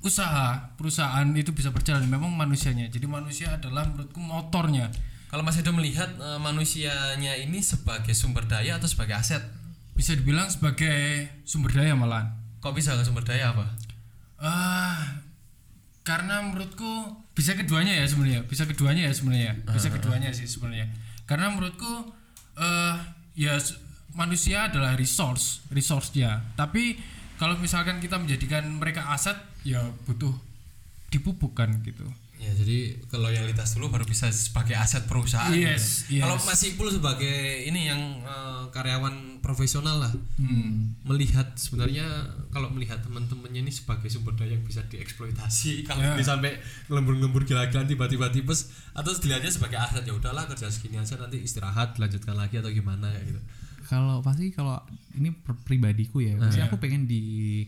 usaha 0.00 0.70
perusahaan 0.78 1.26
itu 1.34 1.50
bisa 1.50 1.74
berjalan 1.74 2.06
memang 2.06 2.30
manusianya. 2.30 2.86
Jadi 2.86 3.10
manusia 3.10 3.58
adalah 3.58 3.84
menurutku 3.90 4.22
motornya. 4.22 4.88
kalau 5.26 5.42
Mas 5.42 5.58
Edo 5.58 5.74
melihat 5.74 6.06
eh, 6.16 6.38
manusianya 6.38 7.34
ini 7.36 7.58
sebagai 7.58 8.14
sumber 8.14 8.46
daya 8.46 8.78
atau 8.78 8.86
sebagai 8.86 9.18
aset 9.18 9.42
Bisa 9.92 10.14
dibilang 10.14 10.46
sebagai 10.46 11.26
sumber 11.42 11.74
daya 11.74 11.98
malahan. 11.98 12.30
kok 12.62 12.72
bisa 12.72 12.94
sumber 13.02 13.26
daya 13.26 13.50
apa 13.50 13.66
Ah, 14.36 15.22
karena 16.06 16.44
menurutku 16.44 17.24
bisa 17.32 17.56
keduanya 17.56 17.98
ya 17.98 18.06
sebenarnya, 18.06 18.44
bisa 18.46 18.64
keduanya 18.68 19.08
ya 19.08 19.12
sebenarnya, 19.12 19.52
bisa 19.68 19.88
keduanya 19.90 20.30
sih 20.32 20.46
sebenarnya. 20.46 20.88
Karena 21.26 21.50
menurutku 21.52 22.12
eh 22.56 22.96
ya 23.36 23.60
manusia 24.16 24.72
adalah 24.72 24.96
resource, 24.96 25.60
resource-nya. 25.68 26.56
Tapi 26.56 26.96
kalau 27.36 27.60
misalkan 27.60 28.00
kita 28.00 28.16
menjadikan 28.16 28.64
mereka 28.80 29.12
aset, 29.12 29.36
ya 29.60 29.84
butuh 30.08 30.32
dipupukkan 31.12 31.84
gitu. 31.84 32.08
Ya 32.46 32.54
jadi 32.54 32.78
ke 33.10 33.18
loyalitas 33.18 33.74
dulu 33.74 33.90
baru 33.90 34.06
bisa 34.06 34.30
sebagai 34.30 34.78
aset 34.78 35.02
perusahaan. 35.10 35.50
Yes, 35.50 36.06
ya. 36.06 36.22
Kalau 36.22 36.38
yes. 36.38 36.46
Mas 36.46 36.62
Ipul 36.62 36.94
sebagai 36.94 37.34
ini 37.66 37.90
yang 37.90 38.22
eh, 38.22 38.64
karyawan 38.70 39.42
profesional 39.42 39.98
lah, 39.98 40.12
Hmm. 40.38 40.94
melihat 41.02 41.54
sebenarnya 41.58 42.06
kalau 42.50 42.70
melihat 42.70 42.98
teman-temannya 43.02 43.62
ini 43.62 43.70
sebagai 43.70 44.06
sumber 44.06 44.34
daya 44.34 44.54
yang 44.54 44.62
bisa 44.62 44.82
dieksploitasi, 44.86 45.86
kalau 45.86 46.02
Ya. 46.02 46.14
ini 46.14 46.22
sampai 46.22 46.58
ngelembur-ngelembur 46.86 47.42
gila-gilaan 47.42 47.86
tiba-tiba 47.86 48.30
tipes, 48.30 48.70
atau 48.90 49.10
dilihatnya 49.14 49.50
sebagai 49.50 49.78
aset 49.78 50.02
ya 50.02 50.14
udahlah 50.14 50.46
kerja 50.46 50.70
segini 50.70 50.98
aja 50.98 51.14
nanti 51.18 51.42
istirahat 51.42 51.98
lanjutkan 51.98 52.34
lagi 52.34 52.58
atau 52.58 52.70
gimana 52.70 53.10
ya 53.10 53.22
gitu. 53.22 53.40
Kalau 53.86 54.18
pasti 54.18 54.50
kalau 54.50 54.82
ini 55.14 55.30
pribadiku 55.62 56.18
ya, 56.18 56.34
pasti 56.38 56.58
aku 56.58 56.78
pengen 56.82 57.06
di 57.06 57.62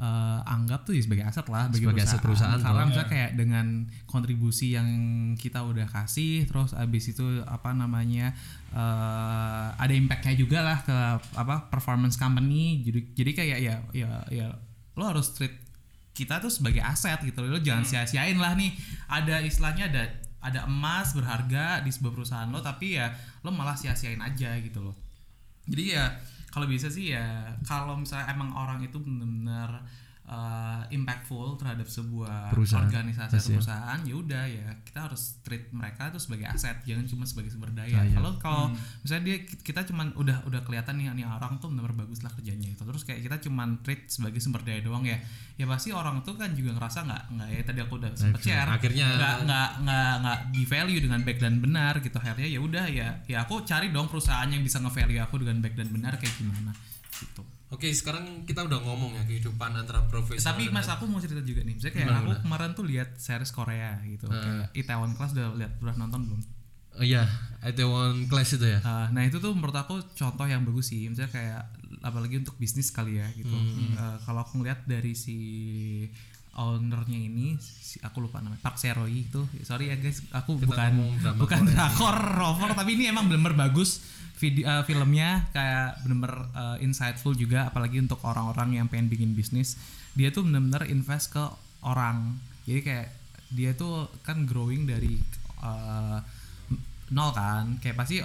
eh, 0.00 0.40
anggap 0.48 0.88
tuh 0.88 0.96
ya 0.96 1.04
sebagai 1.04 1.28
aset 1.28 1.44
lah 1.46 1.68
bagi 1.68 1.84
Sebagai 1.84 2.08
aset 2.08 2.20
perusahaan, 2.24 2.56
Karena 2.56 2.72
kalau- 2.72 2.88
misalnya 2.88 3.10
kayak 3.12 3.30
dengan 3.36 3.66
kontribusi 4.08 4.72
yang 4.72 4.88
kita 5.36 5.60
udah 5.60 5.84
kasih, 5.86 6.48
terus 6.48 6.72
abis 6.72 7.12
itu 7.12 7.22
apa 7.44 7.76
namanya 7.76 8.32
eh, 8.72 9.66
ada 9.76 9.92
impactnya 9.92 10.34
juga 10.34 10.64
lah 10.64 10.78
ke 10.80 10.96
apa 11.36 11.68
performance 11.68 12.16
company. 12.16 12.80
Jadi 12.80 13.00
jadi 13.12 13.30
kayak 13.36 13.58
ya 13.60 13.74
ya 13.92 14.10
ya 14.32 14.48
lo 14.96 15.04
harus 15.04 15.36
treat 15.36 15.52
kita 16.16 16.40
tuh 16.40 16.48
sebagai 16.48 16.80
aset 16.80 17.20
gitu. 17.20 17.44
Lo 17.44 17.60
jangan 17.60 17.84
sia-siain 17.84 18.36
lah 18.36 18.56
nih. 18.56 18.72
Ada 19.06 19.44
istilahnya 19.44 19.92
ada 19.92 20.04
ada 20.40 20.64
emas 20.64 21.12
berharga 21.12 21.84
di 21.84 21.92
sebuah 21.92 22.16
perusahaan 22.16 22.48
lo 22.48 22.64
tapi 22.64 22.96
ya 22.96 23.12
lo 23.44 23.52
malah 23.52 23.76
sia-siain 23.76 24.16
aja 24.16 24.56
gitu 24.64 24.80
loh 24.80 24.96
jadi 25.68 25.84
ya 25.92 26.04
kalau 26.50 26.66
bisa 26.66 26.90
sih 26.90 27.14
ya 27.14 27.54
kalau 27.62 27.94
misalnya 27.94 28.34
emang 28.34 28.50
orang 28.52 28.82
itu 28.82 28.98
benar-benar 28.98 29.80
uh, 30.30 30.86
impactful 30.88 31.58
terhadap 31.58 31.84
sebuah 31.84 32.54
Perusahaan. 32.54 32.86
organisasi 32.86 33.34
atau 33.34 33.42
ya. 33.42 33.54
perusahaan 33.58 33.98
ya 34.06 34.14
udah 34.14 34.44
ya 34.46 34.66
kita 34.86 34.98
harus 35.10 35.42
treat 35.42 35.66
mereka 35.74 36.08
itu 36.08 36.22
sebagai 36.22 36.46
aset 36.46 36.78
jangan 36.86 37.04
cuma 37.04 37.24
sebagai 37.26 37.50
sumber 37.50 37.74
daya 37.74 37.98
Daya. 37.98 38.14
kalau 38.14 38.30
kalau 38.38 38.64
misalnya 39.02 39.22
dia 39.26 39.36
kita 39.42 39.82
cuman 39.90 40.14
udah 40.14 40.46
udah 40.46 40.62
kelihatan 40.62 40.94
nih 40.96 41.10
nih 41.12 41.26
orang 41.26 41.58
tuh 41.58 41.68
benar 41.68 41.90
bagus 41.92 42.22
lah 42.22 42.30
kerjanya 42.30 42.70
itu 42.70 42.82
terus 42.86 43.02
kayak 43.02 43.26
kita 43.26 43.36
cuman 43.50 43.82
treat 43.82 44.06
sebagai 44.06 44.38
sumber 44.38 44.62
daya 44.62 44.78
doang 44.80 45.02
ya 45.02 45.18
ya 45.58 45.66
pasti 45.66 45.90
orang 45.90 46.22
tuh 46.22 46.38
kan 46.38 46.54
juga 46.54 46.78
ngerasa 46.78 47.04
nggak 47.04 47.22
nggak 47.34 47.48
ya 47.50 47.60
tadi 47.66 47.78
aku 47.82 47.94
udah 47.98 48.10
sempet 48.14 48.40
share 48.40 48.70
Akhirnya- 48.70 49.12
nggak 49.18 49.34
nggak 49.44 49.70
nggak 49.82 50.12
nggak 50.22 50.38
di 50.54 50.62
value 50.64 51.00
dengan 51.02 51.20
baik 51.20 51.38
dan 51.38 51.54
benar 51.58 51.94
gitu 51.98 52.16
akhirnya 52.16 52.48
ya 52.48 52.60
udah 52.62 52.84
ya 52.86 53.08
ya 53.26 53.42
aku 53.42 53.66
cari 53.66 53.90
dong 53.90 54.06
perusahaan 54.06 54.46
yang 54.46 54.62
bisa 54.62 54.78
nge-value 54.78 55.18
aku 55.18 55.42
dengan 55.42 55.58
baik 55.58 55.74
dan 55.74 55.90
benar 55.90 56.14
kayak 56.16 56.32
gimana 56.38 56.70
gitu 57.18 57.42
Oke, 57.80 57.88
sekarang 57.90 58.44
kita 58.44 58.60
udah 58.60 58.76
ngomong 58.78 59.16
ya 59.16 59.24
kehidupan 59.24 59.72
antara 59.72 60.04
profesional. 60.04 60.44
tapi 60.46 60.68
mas 60.68 60.84
aku 60.84 61.08
mau 61.08 61.16
cerita 61.16 61.40
juga 61.40 61.64
nih 61.64 61.72
misalnya 61.72 61.94
kayak 61.96 62.06
Gimana, 62.06 62.20
aku 62.20 62.28
gimana? 62.28 62.42
kemarin 62.44 62.70
tuh 62.76 62.84
lihat 62.84 63.08
series 63.16 63.48
Korea 63.50 63.96
gitu 64.04 64.28
kayak 64.28 64.68
Itaewon 64.74 65.12
Class 65.14 65.32
udah 65.32 65.56
lihat 65.56 65.72
udah 65.80 65.96
nonton 65.96 66.20
belum 66.22 66.40
Oh 66.92 67.06
iya, 67.06 67.24
Itaewon 67.62 68.26
Class 68.26 68.52
itu 68.52 68.66
ya. 68.66 68.82
Uh, 68.82 69.08
nah 69.10 69.22
itu 69.22 69.38
tuh 69.38 69.54
menurut 69.54 69.72
aku 69.72 69.96
contoh 70.12 70.44
yang 70.44 70.60
bagus 70.60 70.90
sih 70.90 71.06
misalnya 71.06 71.32
kayak 71.32 71.62
apalagi 72.02 72.36
untuk 72.36 72.54
bisnis 72.56 72.90
kali 72.90 73.16
ya 73.16 73.26
gitu 73.32 73.56
Uh, 73.96 74.16
kalau 74.20 74.42
aku 74.42 74.58
ngeliat 74.58 74.84
dari 74.84 75.14
si 75.14 75.38
ownernya 76.60 77.16
ini 77.16 77.56
si, 77.56 77.96
aku 78.04 78.20
lupa 78.28 78.44
namanya 78.44 78.60
Park 78.60 78.76
Seroi 78.76 79.24
itu. 79.24 79.40
Sorry 79.64 79.88
ya 79.88 79.96
guys 79.96 80.20
aku 80.28 80.60
bukan 80.60 80.92
ngomong 80.92 81.16
drama 81.24 81.38
bukan 81.40 81.60
drakor 81.72 82.16
rover 82.36 82.70
tapi 82.76 83.00
ini 83.00 83.08
emang 83.08 83.32
bener-bener 83.32 83.56
bagus 83.56 84.04
video 84.40 84.64
uh, 84.64 84.84
filmnya 84.84 85.52
kayak 85.52 86.00
bener-bener 86.04 86.36
uh, 86.56 86.76
insightful 86.80 87.36
juga 87.36 87.68
apalagi 87.68 88.00
untuk 88.00 88.20
orang-orang 88.24 88.80
yang 88.80 88.86
pengen 88.88 89.08
bikin 89.08 89.32
bisnis. 89.32 89.80
Dia 90.16 90.32
tuh 90.32 90.44
bener-bener 90.44 90.88
invest 90.88 91.32
ke 91.32 91.44
orang. 91.84 92.40
Jadi 92.68 92.80
kayak 92.80 93.08
dia 93.52 93.72
tuh 93.76 94.08
kan 94.24 94.44
growing 94.48 94.88
dari 94.88 95.16
uh, 95.60 96.20
nol 97.12 97.30
kan. 97.36 97.76
Kayak 97.84 97.96
pasti 98.00 98.24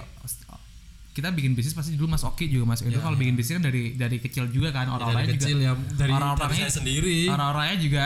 kita 1.16 1.32
bikin 1.32 1.56
bisnis 1.56 1.72
pasti 1.72 1.96
dulu 1.96 2.12
Mas 2.12 2.28
Oki 2.28 2.52
juga 2.52 2.76
Mas 2.76 2.84
Edo 2.84 3.00
kalau 3.00 3.16
bikin 3.16 3.40
bisnis 3.40 3.56
kan 3.56 3.64
dari 3.64 3.96
dari 3.96 4.20
kecil 4.20 4.52
juga 4.52 4.76
kan 4.76 4.92
orang-orangnya 4.92 5.32
dari 5.32 5.40
juga. 5.40 5.46
kecil 5.48 5.58
ya, 5.64 5.72
dari- 5.96 6.12
orang-orangnya 6.12 6.60
dari 6.60 6.68
saya 6.68 6.76
sendiri. 6.84 7.20
orang-orangnya 7.32 7.78
juga 7.80 8.06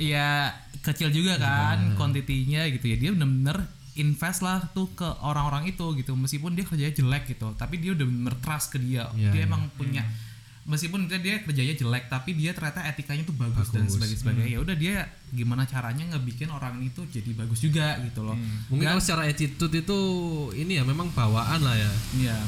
ya 0.00 0.28
kecil 0.80 1.08
juga 1.12 1.36
kan 1.36 1.92
kuantitinya 2.00 2.64
gitu 2.72 2.88
ya. 2.88 2.96
Dia 2.96 3.10
bener-bener 3.12 3.68
invest 4.00 4.40
lah 4.40 4.64
tuh 4.72 4.88
ke 4.96 5.04
orang-orang 5.20 5.68
itu 5.68 5.84
gitu. 6.00 6.16
Meskipun 6.16 6.56
dia 6.56 6.64
kerjanya 6.64 6.94
jelek 6.96 7.36
gitu 7.36 7.52
tapi 7.52 7.84
dia 7.84 7.92
udah 7.92 8.06
bener 8.08 8.34
trust 8.40 8.72
ke 8.72 8.80
dia. 8.80 9.12
Iya, 9.12 9.28
dia 9.36 9.44
iya. 9.44 9.46
emang 9.46 9.68
punya 9.76 10.00
meskipun 10.68 11.08
dia, 11.08 11.16
dia 11.16 11.40
kerjanya 11.40 11.72
jelek 11.72 12.12
tapi 12.12 12.36
dia 12.36 12.52
ternyata 12.52 12.84
etikanya 12.84 13.24
tuh 13.24 13.32
bagus, 13.32 13.72
dan 13.72 13.88
sebagainya 13.88 14.20
sebagainya 14.20 14.50
ya 14.52 14.58
udah 14.60 14.76
dia 14.76 14.96
gimana 15.32 15.64
caranya 15.64 16.04
ngebikin 16.12 16.52
orang 16.52 16.76
itu 16.84 17.08
jadi 17.08 17.32
bagus 17.32 17.64
juga 17.64 17.96
gitu 18.04 18.20
loh 18.20 18.36
Mungkin 18.68 18.84
Dan- 18.84 18.92
kalau 18.92 19.02
secara 19.02 19.24
attitude 19.24 19.72
itu 19.72 19.98
ini 20.52 20.76
ya 20.76 20.84
memang 20.84 21.08
bawaan 21.16 21.64
lah 21.64 21.72
ya. 21.72 21.92
Iya. 22.20 22.38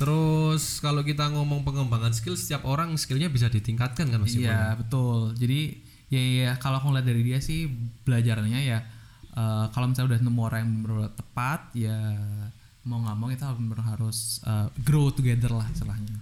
Terus 0.00 0.80
kalau 0.80 1.04
kita 1.04 1.28
ngomong 1.28 1.60
pengembangan 1.60 2.16
skill 2.16 2.32
setiap 2.32 2.64
orang 2.64 2.96
skillnya 2.96 3.28
bisa 3.28 3.52
ditingkatkan 3.52 4.08
kan 4.08 4.16
Mas 4.24 4.32
Iya 4.32 4.72
betul. 4.80 5.36
Jadi 5.36 5.76
ya, 6.08 6.16
ya 6.16 6.50
kalau 6.56 6.80
aku 6.80 6.88
ngeliat 6.88 7.04
dari 7.04 7.20
dia 7.20 7.38
sih 7.44 7.68
belajarnya 8.08 8.60
ya 8.64 8.80
eh, 9.36 9.64
kalau 9.68 9.92
misalnya 9.92 10.16
udah 10.16 10.20
nemu 10.24 10.40
orang 10.40 10.60
yang 10.64 10.72
benar 10.80 11.12
tepat 11.12 11.60
ya 11.76 12.16
mau 12.88 13.04
nggak 13.04 13.16
mau 13.20 13.28
kita 13.28 13.52
harus 13.84 14.40
eh, 14.48 14.72
grow 14.80 15.12
together 15.12 15.52
lah 15.52 15.68
istilahnya. 15.68 16.16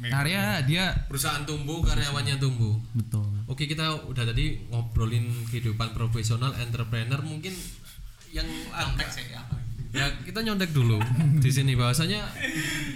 Karya 0.00 0.64
dia 0.64 0.84
Perusahaan 1.04 1.44
tumbuh, 1.44 1.84
karyawannya 1.84 2.40
tumbuh. 2.40 2.72
betul. 2.94 3.26
Oke 3.44 3.66
kita 3.66 4.06
udah 4.06 4.24
tadi 4.24 4.56
ngobrolin 4.66 5.28
kehidupan 5.50 5.92
profesional 5.92 6.56
entrepreneur 6.56 7.20
mungkin 7.20 7.52
yang 8.30 8.46
agak 8.72 9.10
ya. 9.90 10.06
Kita 10.22 10.40
nyontek 10.40 10.70
dulu 10.70 10.96
di 11.36 11.50
sini. 11.50 11.74
Bahwasanya 11.74 12.22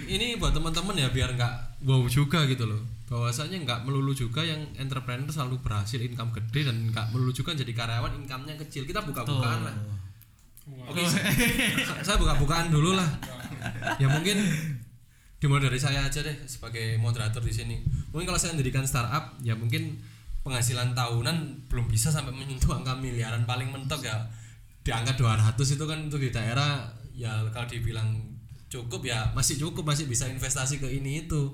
ini 0.07 0.39
buat 0.39 0.55
teman-teman 0.55 0.95
ya 0.95 1.11
biar 1.11 1.35
nggak 1.35 1.83
wow 1.83 2.07
juga 2.07 2.47
gitu 2.47 2.65
loh. 2.65 2.79
Bahwasanya 3.05 3.61
nggak 3.61 3.79
melulu 3.83 4.15
juga 4.15 4.41
yang 4.41 4.63
entrepreneur 4.73 5.27
selalu 5.27 5.61
berhasil 5.61 5.99
income 5.99 6.33
gede 6.33 6.65
dan 6.65 6.89
nggak 6.89 7.11
melulu 7.11 7.29
juga 7.29 7.51
jadi 7.51 7.69
karyawan 7.69 8.15
income-nya 8.23 8.55
kecil. 8.57 8.87
Kita 8.87 9.03
buka-bukaan 9.03 9.59
lah. 9.61 9.75
Oke 10.89 11.05
sa- 11.05 11.21
saya 12.01 12.17
buka-bukaan 12.17 12.71
dulu 12.71 12.97
lah. 12.97 13.05
Ya 13.99 14.07
mungkin 14.07 14.39
dimulai 15.45 15.69
dari 15.69 15.77
saya 15.77 16.01
aja 16.01 16.25
deh 16.25 16.33
sebagai 16.49 16.97
moderator 16.97 17.37
di 17.45 17.53
sini. 17.53 17.77
Mungkin 18.09 18.25
kalau 18.25 18.41
saya 18.41 18.57
mendirikan 18.57 18.81
startup 18.81 19.37
ya 19.45 19.53
mungkin 19.53 20.01
penghasilan 20.41 20.97
tahunan 20.97 21.69
belum 21.69 21.85
bisa 21.85 22.09
sampai 22.09 22.33
menyentuh 22.33 22.73
angka 22.73 22.97
miliaran 22.97 23.45
paling 23.45 23.69
mentok 23.69 24.01
ya. 24.01 24.25
Di 24.81 24.89
angka 24.89 25.13
200 25.13 25.53
itu 25.53 25.85
kan 25.85 26.09
untuk 26.09 26.17
di 26.17 26.33
daerah 26.33 26.89
ya 27.13 27.45
kalau 27.53 27.69
dibilang 27.69 28.17
cukup 28.73 29.05
ya 29.05 29.29
masih 29.37 29.61
cukup 29.61 29.85
masih 29.85 30.09
bisa 30.09 30.25
investasi 30.25 30.81
ke 30.81 30.89
ini 30.89 31.29
itu. 31.29 31.53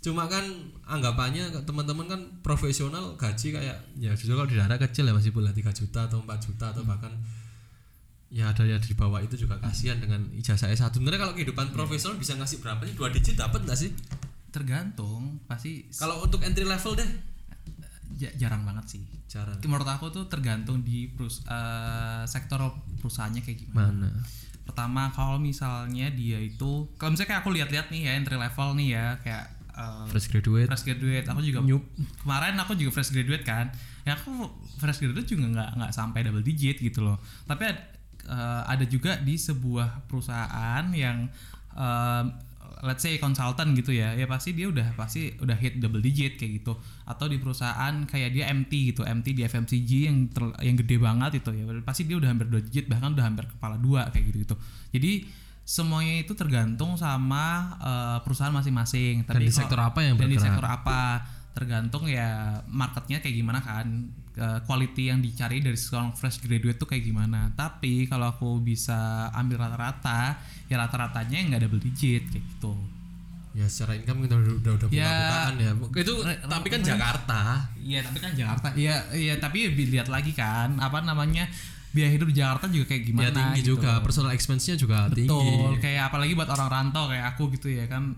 Cuma 0.00 0.24
kan 0.32 0.44
anggapannya 0.88 1.52
teman-teman 1.68 2.08
kan 2.08 2.20
profesional 2.40 3.20
gaji 3.20 3.52
kayak 3.52 3.76
ya 4.00 4.16
justru 4.16 4.32
kalau 4.32 4.48
di 4.48 4.56
daerah 4.56 4.80
kecil 4.80 5.04
ya 5.04 5.12
masih 5.12 5.36
boleh 5.36 5.52
3 5.52 5.76
juta 5.76 6.08
atau 6.08 6.24
4 6.24 6.30
juta 6.40 6.72
atau 6.72 6.88
bahkan 6.88 7.12
ya 8.28 8.50
ada 8.50 8.62
yang 8.62 8.78
di 8.78 8.90
bawah 8.92 9.18
itu 9.18 9.38
juga 9.38 9.56
kasihan 9.56 9.96
dengan 9.96 10.18
ijazah 10.32 10.66
S1 10.68 10.90
sebenarnya 10.90 11.20
kalau 11.20 11.32
kehidupan 11.32 11.70
profesional 11.70 12.16
bisa 12.16 12.34
ngasih 12.34 12.58
berapa 12.58 12.82
nih 12.82 12.94
dua 12.94 13.08
digit 13.08 13.34
dapat 13.34 13.62
nggak 13.62 13.78
sih? 13.78 13.90
Tergantung 14.50 15.38
pasti 15.44 15.86
kalau 15.92 16.22
untuk 16.22 16.40
entry 16.40 16.64
level 16.64 16.94
deh. 16.94 17.10
Ja- 18.16 18.32
jarang 18.36 18.64
banget 18.64 18.86
sih. 18.88 19.02
jarang. 19.26 19.58
Menurut 19.60 19.84
aku 19.84 20.08
tuh 20.08 20.24
tergantung 20.26 20.80
di 20.80 21.06
perus- 21.08 21.42
eh, 21.44 22.24
sektor 22.24 22.62
perusahaannya 22.96 23.42
kayak 23.42 23.58
gimana. 23.62 24.08
mana? 24.08 24.10
Pertama 24.64 25.10
kalau 25.10 25.36
misalnya 25.36 26.08
dia 26.08 26.38
itu 26.38 26.88
kalau 26.96 27.12
misalnya 27.12 27.30
kayak 27.30 27.40
aku 27.42 27.50
lihat-lihat 27.52 27.86
nih 27.90 28.00
ya 28.02 28.12
entry 28.16 28.34
level 28.34 28.68
nih 28.74 28.88
ya 28.90 29.06
kayak 29.20 29.44
eh, 29.70 30.04
fresh 30.08 30.30
graduate. 30.30 30.66
fresh 30.66 30.82
graduate. 30.82 31.26
Aku 31.28 31.42
juga 31.42 31.60
kemarin 32.22 32.56
aku 32.56 32.72
juga 32.74 32.90
fresh 32.92 33.12
graduate 33.12 33.44
kan. 33.44 33.68
Ya 34.02 34.14
aku 34.14 34.48
fresh 34.78 34.98
graduate 34.98 35.28
juga 35.28 35.44
nggak 35.46 35.70
nggak 35.76 35.92
sampai 35.92 36.24
double 36.24 36.40
digit 36.40 36.80
gitu 36.80 37.04
loh. 37.04 37.18
Tapi 37.44 37.66
eh, 38.26 38.62
ada 38.66 38.84
juga 38.86 39.18
di 39.22 39.38
sebuah 39.38 40.06
perusahaan 40.10 40.84
yang 40.92 41.30
eh, 41.74 42.24
let's 42.84 43.00
say 43.00 43.16
konsultan 43.16 43.72
gitu 43.72 43.88
ya 43.96 44.12
ya 44.12 44.28
pasti 44.28 44.52
dia 44.52 44.68
udah 44.68 44.92
pasti 44.98 45.32
udah 45.40 45.56
hit 45.56 45.80
double 45.80 46.02
digit 46.04 46.36
kayak 46.36 46.60
gitu. 46.62 46.76
Atau 47.08 47.30
di 47.32 47.40
perusahaan 47.40 48.04
kayak 48.04 48.30
dia 48.36 48.44
MT 48.52 48.72
gitu 48.92 49.02
MT 49.06 49.26
di 49.32 49.42
FMCG 49.46 49.90
yang 50.10 50.18
ter- 50.28 50.56
yang 50.60 50.76
gede 50.76 50.96
banget 51.00 51.40
itu 51.40 51.50
ya 51.56 51.64
pasti 51.80 52.04
dia 52.04 52.20
udah 52.20 52.28
hampir 52.28 52.46
dua 52.52 52.60
digit 52.60 52.84
bahkan 52.90 53.16
udah 53.16 53.24
hampir 53.24 53.48
kepala 53.48 53.80
dua 53.80 54.12
kayak 54.12 54.24
gitu 54.28 54.38
gitu. 54.44 54.56
Jadi 54.92 55.12
semuanya 55.66 56.22
itu 56.22 56.32
tergantung 56.38 56.94
sama 56.94 57.74
eh, 57.80 58.18
perusahaan 58.22 58.52
masing-masing. 58.52 59.24
Dan 59.24 59.40
di 59.40 59.50
sektor 59.54 59.80
apa 59.80 60.04
yang 60.04 60.20
dan 60.20 60.28
di 60.28 60.38
sektor 60.38 60.66
apa 60.66 61.24
tergantung 61.56 62.04
ya 62.04 62.60
marketnya 62.68 63.24
kayak 63.24 63.32
gimana 63.34 63.64
kan 63.64 64.12
quality 64.36 65.08
yang 65.08 65.24
dicari 65.24 65.64
dari 65.64 65.80
seorang 65.80 66.12
fresh 66.12 66.44
graduate 66.44 66.76
tuh 66.76 66.84
kayak 66.84 67.08
gimana. 67.08 67.48
Tapi 67.56 68.04
kalau 68.04 68.36
aku 68.36 68.60
bisa 68.60 69.32
ambil 69.32 69.64
rata-rata 69.64 70.36
ya 70.68 70.76
rata-ratanya 70.76 71.40
nggak 71.48 71.60
double 71.64 71.80
digit 71.80 72.28
kayak 72.28 72.44
gitu. 72.44 72.76
Ya 73.56 73.64
secara 73.64 73.96
income 73.96 74.28
kita 74.28 74.36
udah 74.36 74.52
udah, 74.60 74.72
udah 74.76 74.88
Ya. 74.92 75.08
buka-bukaan 75.08 75.54
ya. 75.56 75.70
Itu 76.04 76.12
tapi 76.44 76.66
kan 76.68 76.80
Jakarta. 76.84 77.40
Iya 77.80 78.00
tapi 78.04 78.18
kan 78.20 78.30
Jakarta. 78.36 78.68
Iya 78.76 78.94
iya 79.16 79.34
tapi 79.40 79.58
lihat 79.72 80.12
lagi 80.12 80.36
kan 80.36 80.76
apa 80.76 81.00
namanya 81.00 81.48
biaya 81.96 82.12
hidup 82.12 82.28
di 82.28 82.36
Jakarta 82.36 82.68
juga 82.68 82.92
kayak 82.92 83.02
gimana 83.08 83.24
ya 83.24 83.32
tinggi 83.32 83.60
gitu. 83.64 83.80
juga. 83.80 84.04
Personal 84.04 84.36
expense-nya 84.36 84.76
juga 84.76 85.08
Betul, 85.08 85.24
tinggi 85.32 85.80
kayak 85.80 86.12
apalagi 86.12 86.36
buat 86.36 86.52
orang 86.52 86.68
rantau 86.68 87.08
kayak 87.08 87.24
aku 87.32 87.48
gitu 87.56 87.72
ya 87.72 87.88
kan 87.88 88.12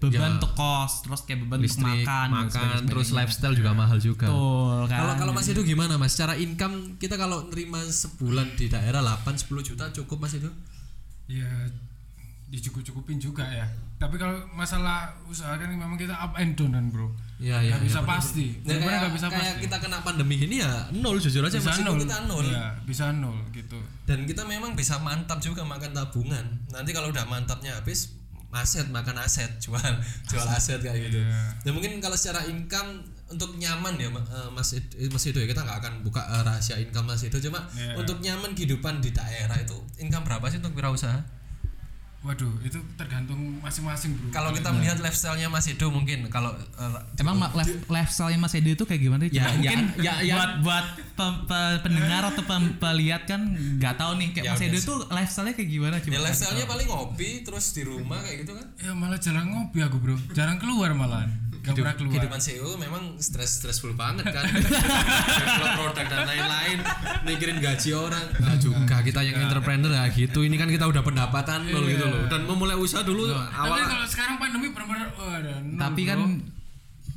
beban 0.00 0.16
Ya. 0.16 0.34
untuk 0.34 0.52
kos, 0.52 1.04
terus 1.04 1.20
kayak 1.22 1.44
beban 1.44 1.56
untuk 1.56 1.66
listrik 1.68 1.84
makan, 2.02 2.08
dan 2.24 2.30
makan 2.32 2.48
sebagainya. 2.50 2.88
terus 2.88 3.08
lifestyle 3.12 3.52
juga 3.52 3.70
mahal 3.70 3.98
juga 3.98 4.26
Betul 4.26 4.80
kan. 4.86 4.98
Kalau 4.98 5.14
kalau 5.14 5.32
Mas 5.32 5.46
itu 5.46 5.60
gimana 5.62 5.94
Mas? 5.94 6.10
Secara 6.10 6.34
income 6.34 6.74
kita 6.96 7.14
kalau 7.14 7.44
nerima 7.46 7.84
sebulan 7.84 8.56
di 8.56 8.66
daerah 8.66 8.98
8 8.98 9.36
10 9.38 9.60
juta 9.62 9.84
cukup 9.92 10.16
Mas 10.18 10.34
itu? 10.34 10.48
ya 11.28 11.46
dicukup-cukupin 12.48 13.22
juga 13.22 13.46
ya 13.46 13.62
tapi 13.94 14.16
kalau 14.16 14.34
masalah 14.50 15.14
usaha 15.24 15.54
kan 15.54 15.70
memang 15.70 15.94
kita 15.94 16.10
up 16.10 16.34
and 16.34 16.56
down 16.56 16.72
kan 16.72 16.90
bro 16.90 17.06
Iya 17.38 17.56
Nggak 17.62 17.82
bisa 17.86 18.00
pasti 18.02 18.58
Ya, 18.60 18.76
kayak, 18.76 18.98
nggak 19.00 19.12
bisa 19.14 19.26
kayak 19.28 19.44
pasti 19.46 19.62
kita 19.62 19.76
kena 19.78 19.98
pandemi 20.02 20.34
gini 20.36 20.58
ya 20.58 20.90
nol 20.90 21.16
jujur 21.16 21.40
aja 21.40 21.56
bisa 21.56 21.78
nol 21.80 21.96
kita 21.96 22.26
nol. 22.26 22.42
Iya, 22.42 22.64
bisa 22.82 23.04
nol 23.14 23.38
gitu 23.50 23.78
Dan 24.02 24.26
kita 24.26 24.42
memang 24.44 24.74
bisa 24.74 24.98
mantap 24.98 25.38
juga 25.38 25.62
makan 25.62 25.94
tabungan. 25.94 26.44
Nanti 26.68 26.90
kalau 26.90 27.08
udah 27.08 27.24
mantapnya 27.24 27.78
habis 27.78 28.12
aset 28.50 28.86
makan 28.90 29.16
aset 29.22 29.50
jual 29.64 29.78
jual 30.26 30.46
aset 30.50 30.82
kayak 30.82 31.10
gitu. 31.10 31.22
Iya. 31.22 31.42
Dan 31.62 31.70
mungkin 31.78 32.02
kalau 32.02 32.18
secara 32.18 32.42
income 32.46 33.02
untuk 33.30 33.54
nyaman 33.56 33.94
ya 33.94 34.10
eh, 34.10 34.48
Mas 34.50 34.74
eh, 34.74 34.82
Mas 35.06 35.22
itu 35.22 35.38
ya 35.38 35.46
kita 35.46 35.62
nggak 35.62 35.78
akan 35.86 35.92
buka 36.02 36.18
eh, 36.18 36.42
rahasia 36.42 36.76
income 36.82 37.14
Mas 37.14 37.22
itu 37.22 37.38
cuma 37.38 37.62
Iya. 37.78 37.94
untuk 37.94 38.18
nyaman 38.18 38.52
kehidupan 38.58 38.98
di 38.98 39.14
daerah 39.14 39.54
itu 39.54 39.78
income 40.02 40.26
berapa 40.26 40.46
sih 40.50 40.58
untuk 40.58 40.74
wirausaha? 40.74 41.39
Waduh 42.20 42.52
itu 42.60 42.76
tergantung 42.94 43.40
masing-masing 43.58 44.12
bro 44.12 44.28
Kalau 44.28 44.52
kita 44.52 44.68
melihat 44.70 45.00
lifestyle-nya 45.00 45.48
Mas 45.48 45.64
Edo 45.64 45.88
mungkin 45.88 46.28
kalau 46.28 46.52
eh, 46.52 47.00
Emang 47.16 47.32
ma- 47.34 47.48
life, 47.50 47.72
lifestyle-nya 47.86 48.36
Mas 48.36 48.52
Edo 48.52 48.68
itu 48.70 48.84
kayak 48.84 49.00
gimana? 49.00 49.24
Ya, 49.24 49.32
ya, 49.32 49.44
mungkin 49.50 49.78
ya, 49.98 50.14
ya. 50.20 50.34
buat 50.36 50.50
buat 50.60 50.86
pe- 51.10 51.40
pe- 51.44 51.78
pendengar 51.80 52.20
atau 52.26 52.44
pem- 52.44 52.76
pelihat 52.76 53.24
kan 53.24 53.40
nggak 53.80 53.96
tahu 53.96 54.20
nih 54.20 54.28
kayak 54.32 54.44
Ya 54.44 54.52
Mas 54.52 54.62
Edo 54.62 54.76
sih. 54.76 54.84
tuh 54.84 54.98
lifestyle-nya 55.08 55.54
kayak 55.54 55.70
gimana 55.70 55.96
coba? 55.96 56.12
ya 56.12 56.20
lifestyle-nya 56.20 56.66
paling 56.68 56.86
ngopi 56.86 57.30
terus 57.40 57.66
di 57.72 57.82
rumah 57.82 58.20
kayak 58.20 58.36
gitu 58.44 58.52
kan. 58.52 58.66
ya 58.76 58.92
malah 58.92 59.16
jarang 59.16 59.48
ngopi 59.48 59.78
aku 59.80 59.96
bro 59.96 60.16
jarang 60.30 60.60
keluar 60.60 60.92
malahan 60.92 61.32
gak 61.70 61.78
pernah 61.78 61.96
keluar 61.96 62.12
Kehidupan 62.18 62.40
CEO 62.42 62.70
memang 62.76 63.02
stres 63.22 63.50
stressful 63.62 63.94
banget 63.94 64.26
kan. 64.28 64.44
Develop 65.40 65.72
produk 65.78 66.06
dan 66.10 66.22
lain-lain, 66.26 66.78
mikirin 67.24 67.58
gaji 67.62 67.90
orang. 67.94 68.26
Nah, 68.42 68.56
juga 68.58 68.98
kita 69.00 69.20
yang 69.22 69.36
entrepreneur 69.46 69.92
ya 69.94 70.04
gitu. 70.10 70.42
Ini 70.42 70.56
kan 70.58 70.68
kita 70.68 70.90
udah 70.90 71.02
pendapatan 71.02 71.70
nol 71.70 71.86
gitu 71.86 72.06
loh. 72.06 72.26
Dan 72.26 72.44
memulai 72.44 72.76
usaha 72.76 73.06
dulu 73.06 73.30
tapi 73.30 73.54
awal 73.56 73.78
kalau 73.86 74.06
sekarang 74.08 74.34
pandemi 74.42 74.68
benar-benar 74.74 75.08
nol, 75.14 75.78
Tapi 75.78 76.02
kan 76.04 76.20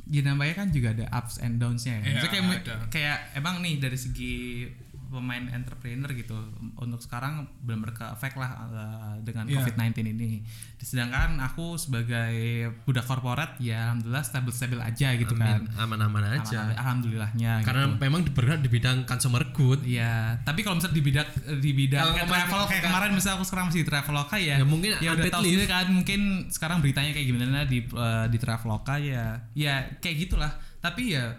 ya 0.04 0.20
namanya 0.20 0.54
kan 0.64 0.68
juga 0.68 0.92
ada 0.92 1.06
ups 1.10 1.40
and 1.40 1.58
downs-nya 1.58 1.98
ya. 1.98 2.02
Iya, 2.04 2.12
Maksudnya 2.14 2.32
kayak, 2.32 2.60
ada. 2.62 2.74
kayak 2.92 3.18
emang 3.40 3.54
nih 3.64 3.74
dari 3.80 3.98
segi 3.98 4.68
pemain 5.14 5.44
entrepreneur 5.48 6.10
gitu 6.10 6.34
untuk 6.76 6.98
sekarang 6.98 7.32
benar-benar 7.58 7.92
ke 7.92 8.04
efek 8.12 8.34
lah 8.34 8.50
uh, 8.64 9.14
dengan 9.20 9.44
Iya. 9.44 9.60
COVID-19 9.60 9.94
ini. 10.10 10.42
Sedangkan 10.76 11.38
aku 11.38 11.74
sebagai 11.74 12.34
budak 12.82 13.02
korporat 13.02 13.56
ya 13.56 13.88
alhamdulillah 13.88 14.20
stabil-stabil 14.20 14.76
aja 14.76 15.08
gitu 15.14 15.34
kan. 15.34 15.64
aman-aman 15.76 16.34
aja. 16.34 16.60
Aman- 16.60 16.76
Alhamdulillahnya 16.76 17.52
Karena 17.62 17.86
gitu. 17.86 18.00
memang 18.00 18.20
bergerak 18.26 18.60
di 18.60 18.68
bidang 18.68 18.98
consumer 19.04 19.46
good. 19.50 19.80
Iya, 19.82 20.42
tapi 20.42 20.60
kalau 20.60 20.76
misalnya 20.76 20.92
di 20.92 21.04
bidang 21.04 21.28
di 21.58 21.70
bidang 21.72 22.04
kayak 22.04 22.18
kemarin- 22.20 22.44
travel 22.44 22.62
kayak 22.66 22.82
kemarin 22.84 23.10
misalnya 23.12 23.36
aku 23.36 23.46
sekarang 23.46 23.64
masih 23.66 23.80
di 23.80 23.86
Traveloka 23.86 24.36
ya. 24.36 24.56
Ya, 24.56 24.66
mungkin 24.66 24.90
ya 24.96 25.10
udah 25.12 25.24
tahu 25.30 25.42
sendiri 25.42 25.64
kan 25.64 25.86
mungkin 25.88 26.20
sekarang 26.48 26.78
beritanya 26.80 27.10
kayak 27.10 27.26
gimana 27.26 27.62
di 27.64 27.78
eh, 27.80 28.26
di 28.28 28.38
Traveloka 28.38 28.94
ya. 28.96 29.24
Ya 29.52 29.74
kayak 29.98 30.16
gitulah. 30.20 30.52
Tapi 30.78 31.12
ya 31.12 31.32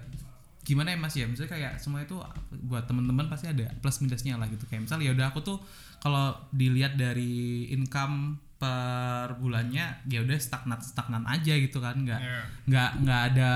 gimana 0.66 0.89
ya 0.89 0.97
Mas 0.97 1.13
ya? 1.13 1.24
Misalnya 1.24 1.51
kayak 1.51 1.74
semua 1.78 2.01
itu 2.01 2.18
buat 2.66 2.84
teman-teman 2.84 3.30
pasti 3.30 3.45
ada 3.45 3.70
plus 3.78 4.01
minusnya 4.01 4.36
lah 4.36 4.49
gitu. 4.49 4.66
Kayak 4.66 4.89
misalnya 4.89 5.05
ya 5.05 5.13
udah 5.13 5.28
aku 5.30 5.39
tuh 5.39 5.57
kalau 5.97 6.34
dilihat 6.49 6.97
dari 6.97 7.70
income 7.70 8.36
per 8.55 9.36
bulannya 9.36 10.07
ya 10.07 10.24
udah 10.24 10.38
stagnan 10.38 10.80
stagnan 10.80 11.28
aja 11.28 11.53
gitu 11.53 11.78
kan 11.78 11.91
nggak 11.93 12.18
Iya. 12.18 12.39
nggak 12.66 12.89
nggak 13.03 13.22
ada 13.30 13.51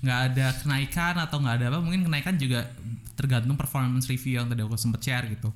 nggak 0.00 0.20
ada 0.26 0.46
kenaikan 0.56 1.14
atau 1.20 1.36
nggak 1.38 1.54
ada 1.60 1.66
apa 1.68 1.78
mungkin 1.78 2.08
kenaikan 2.08 2.34
juga 2.34 2.64
tergantung 3.12 3.54
performance 3.54 4.08
review 4.08 4.40
yang 4.40 4.48
tadi 4.48 4.64
aku 4.64 4.72
sempet 4.74 5.04
share 5.04 5.28
gitu 5.28 5.52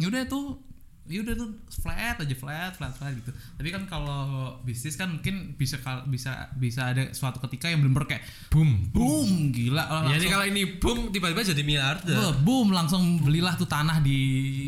ya 0.00 0.08
udah 0.08 0.24
tuh 0.24 0.56
ya 1.04 1.20
udah 1.20 1.34
tuh 1.34 1.52
flat 1.74 2.16
aja 2.16 2.32
flat 2.32 2.72
flat 2.72 2.88
flat 2.90 3.12
gitu 3.12 3.28
tapi 3.28 3.68
kan 3.68 3.84
kalau 3.84 4.24
bisnis 4.60 4.94
kan 4.94 5.12
mungkin 5.12 5.52
bisa 5.52 5.76
bisa 6.04 6.48
bisa 6.54 6.88
ada 6.88 7.12
suatu 7.12 7.36
ketika 7.42 7.68
yang 7.68 7.80
benar 7.80 8.08
kayak 8.08 8.24
Boom. 8.48 8.88
boom 8.88 9.50
gila 9.50 9.84
oh, 9.84 10.08
Jadi 10.08 10.26
kalau 10.26 10.44
ini 10.44 10.62
boom 10.74 11.10
tiba-tiba 11.10 11.44
jadi 11.44 11.60
miliarder. 11.60 12.14
Wah, 12.14 12.32
boom 12.34 12.70
langsung 12.70 13.20
belilah 13.20 13.52
tuh 13.52 13.66
tanah 13.66 14.00
di 14.00 14.18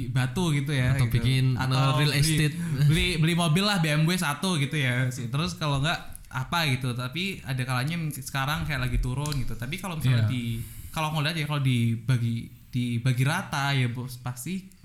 Batu 0.09 0.53
gitu 0.53 0.71
ya 0.71 0.93
Atau 0.93 1.09
gitu. 1.09 1.19
bikin, 1.19 1.55
uh, 1.55 1.65
real 1.95 2.13
beli- 2.13 2.21
estate. 2.21 2.55
beli 2.85 3.07
beli 3.17 3.33
mobil 3.33 3.63
lah 3.63 3.79
BMW 3.79 4.13
satu 4.15 4.59
gitu 4.59 4.77
ya 4.77 5.09
terus 5.09 5.55
kalau 5.55 5.81
enggak 5.81 5.97
apa 6.27 6.69
gitu 6.69 6.93
tapi 6.93 7.41
ada 7.41 7.63
kalanya 7.63 7.97
sekarang 8.13 8.63
kayak 8.63 8.83
lagi 8.83 8.99
turun 8.99 9.33
gitu 9.39 9.57
tapi 9.57 9.81
kalau 9.81 9.97
misalnya 9.97 10.27
Iya. 10.27 10.29
di 10.29 10.61
kalau 10.91 11.13
ngeliat 11.13 11.33
ya 11.33 11.47
kalau 11.47 11.65
dibagi 11.65 12.37
dibagi 12.69 13.25
rata 13.25 13.73
ya 13.73 13.89
bos 13.89 14.21
pasti 14.21 14.76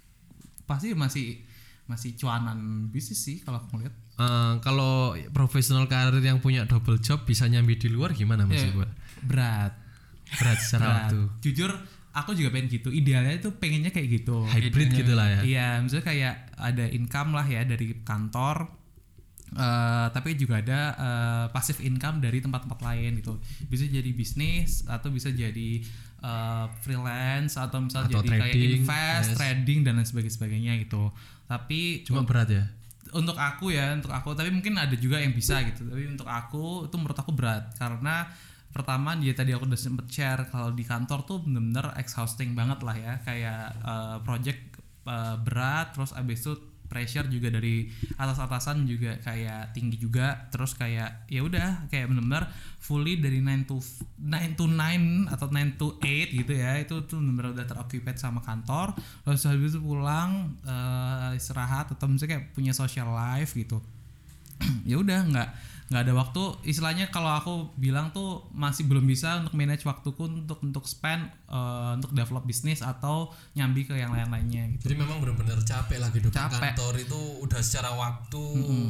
pasti 0.72 0.96
masih 0.96 1.26
masih 1.84 2.16
cuanan 2.16 2.58
bisnis 2.88 3.20
sih 3.20 3.38
kalau 3.40 3.60
aku 3.60 3.76
ngeliat 3.76 3.92
Eh, 4.14 4.54
kalau 4.62 5.12
profesional 5.30 5.86
karir 5.86 6.22
yang 6.22 6.38
punya 6.38 6.64
double 6.64 6.96
job 6.98 7.26
bisa 7.26 7.46
nyambi 7.46 7.74
di 7.76 7.90
luar 7.90 8.14
gimana 8.14 8.46
Mas 8.46 8.62
Ya, 8.62 8.70
Iqbal? 8.70 8.86
berat 9.22 9.74
Berat 10.32 10.58
secara 10.58 10.84
berat. 10.86 10.96
waktu. 11.10 11.20
jujur 11.42 11.72
aku 12.12 12.32
juga 12.32 12.52
pengen 12.52 12.70
gitu 12.70 12.90
idealnya 12.90 13.34
itu 13.34 13.50
pengennya 13.52 13.90
kayak 13.90 14.08
gitu 14.14 14.46
Hybrid 14.46 14.94
gitu 14.94 15.12
lah 15.12 15.28
ya. 15.28 15.42
Iya, 15.42 15.68
misalnya 15.80 16.06
kayak 16.06 16.34
ada 16.54 16.86
income 16.88 17.32
lah 17.32 17.46
ya 17.46 17.64
dari 17.64 18.04
kantor, 18.04 18.68
eh, 19.52 20.08
tapi 20.12 20.30
juga 20.36 20.60
ada 20.60 20.80
eh, 20.94 21.46
passive 21.50 21.82
income 21.82 22.20
dari 22.20 22.40
tempat-tempat 22.40 22.80
lain 22.80 23.20
gitu. 23.20 23.40
Bisa 23.66 23.84
jadi 23.86 24.12
bisnis 24.12 24.84
atau 24.86 25.10
bisa 25.10 25.32
jadi 25.32 25.82
eh, 26.22 26.66
freelance 26.86 27.58
atau 27.58 27.82
misalnya 27.82 28.10
Atau 28.14 28.22
jadi 28.22 28.30
kayak 28.30 28.46
trading, 28.54 28.82
invest, 28.86 29.28
yes. 29.28 29.38
trading 29.38 29.80
dan 29.84 29.94
lain 29.98 30.08
sebagainya, 30.08 30.36
sebagainya 30.38 30.74
gitu. 30.86 31.04
Tapi 31.50 31.80
Cuma 32.08 32.24
berat 32.24 32.50
ya. 32.50 32.66
untuk 33.12 33.36
aku 33.36 33.76
ya 33.76 33.92
untuk 33.92 34.08
aku 34.08 34.32
tapi 34.32 34.48
mungkin 34.56 34.80
ada 34.80 34.96
juga 34.96 35.20
yang 35.20 35.36
bisa 35.36 35.60
gitu 35.68 35.84
tapi 35.84 36.08
untuk 36.08 36.24
aku 36.32 36.88
itu 36.88 36.96
menurut 36.96 37.20
aku 37.20 37.36
berat 37.36 37.76
karena 37.76 38.24
pertama 38.72 39.20
dia 39.20 39.36
tadi 39.36 39.52
aku 39.52 39.68
udah 39.68 39.76
sempet 39.76 40.08
share 40.08 40.48
kalau 40.48 40.72
di 40.72 40.88
kantor 40.88 41.28
tuh 41.28 41.44
bener-bener 41.44 41.92
exhausting 42.00 42.56
banget 42.56 42.80
lah 42.88 42.96
ya 42.96 43.14
kayak 43.28 43.68
eh, 43.84 44.18
project 44.24 44.62
eh, 45.04 45.36
berat 45.44 45.92
terus 45.92 46.16
abis 46.16 46.40
itu 46.40 46.56
pressure 46.92 47.32
juga 47.32 47.48
dari 47.48 47.88
atas-atasan 48.20 48.84
juga 48.84 49.16
kayak 49.24 49.72
tinggi 49.72 49.96
juga. 49.96 50.52
Terus 50.52 50.76
kayak 50.76 51.32
ya 51.32 51.40
udah 51.40 51.88
kayak 51.88 52.12
bener-bener 52.12 52.52
fully 52.84 53.24
dari 53.24 53.40
9 53.40 53.72
to 53.72 53.80
9 53.80 54.60
to 54.60 54.68
9 54.68 55.32
atau 55.32 55.48
9 55.48 55.80
to 55.80 55.88
8 56.04 56.36
gitu 56.44 56.52
ya 56.52 56.84
itu 56.84 56.96
tuh 57.08 57.24
bener-bener 57.24 57.56
udah 57.56 57.64
teroccupied 57.64 58.20
sama 58.20 58.44
kantor. 58.44 58.92
Terus 59.24 59.48
habis 59.48 59.72
itu 59.72 59.80
pulang 59.80 60.60
eh, 60.68 61.40
istirahat 61.40 61.96
atau 61.96 62.12
misalnya 62.12 62.36
kayak 62.36 62.46
punya 62.52 62.76
social 62.76 63.08
life 63.16 63.56
gitu. 63.56 63.80
Ya 64.90 65.00
udah 65.00 65.26
nggak 65.26 65.50
nggak 65.92 66.08
ada 66.08 66.14
waktu 66.16 66.44
istilahnya 66.64 67.12
kalau 67.12 67.28
aku 67.36 67.54
bilang 67.76 68.16
tuh 68.16 68.48
masih 68.56 68.88
belum 68.88 69.04
bisa 69.04 69.44
untuk 69.44 69.52
manage 69.60 69.84
waktuku 69.84 70.24
untuk 70.24 70.64
untuk 70.64 70.88
spend 70.88 71.28
eh, 71.52 71.92
untuk 72.00 72.16
develop 72.16 72.48
bisnis 72.48 72.80
atau 72.80 73.28
nyambi 73.60 73.84
ke 73.84 74.00
yang 74.00 74.16
lain-lainnya 74.16 74.72
gitu 74.80 74.88
Jadi 74.88 74.96
memang 74.96 75.20
benar-benar 75.20 75.60
capek 75.60 76.00
lah 76.00 76.08
kehidupan 76.08 76.48
Capek. 76.48 76.80
kantor 76.80 76.94
itu 76.96 77.20
udah 77.44 77.60
secara 77.60 77.92
waktu 77.92 78.44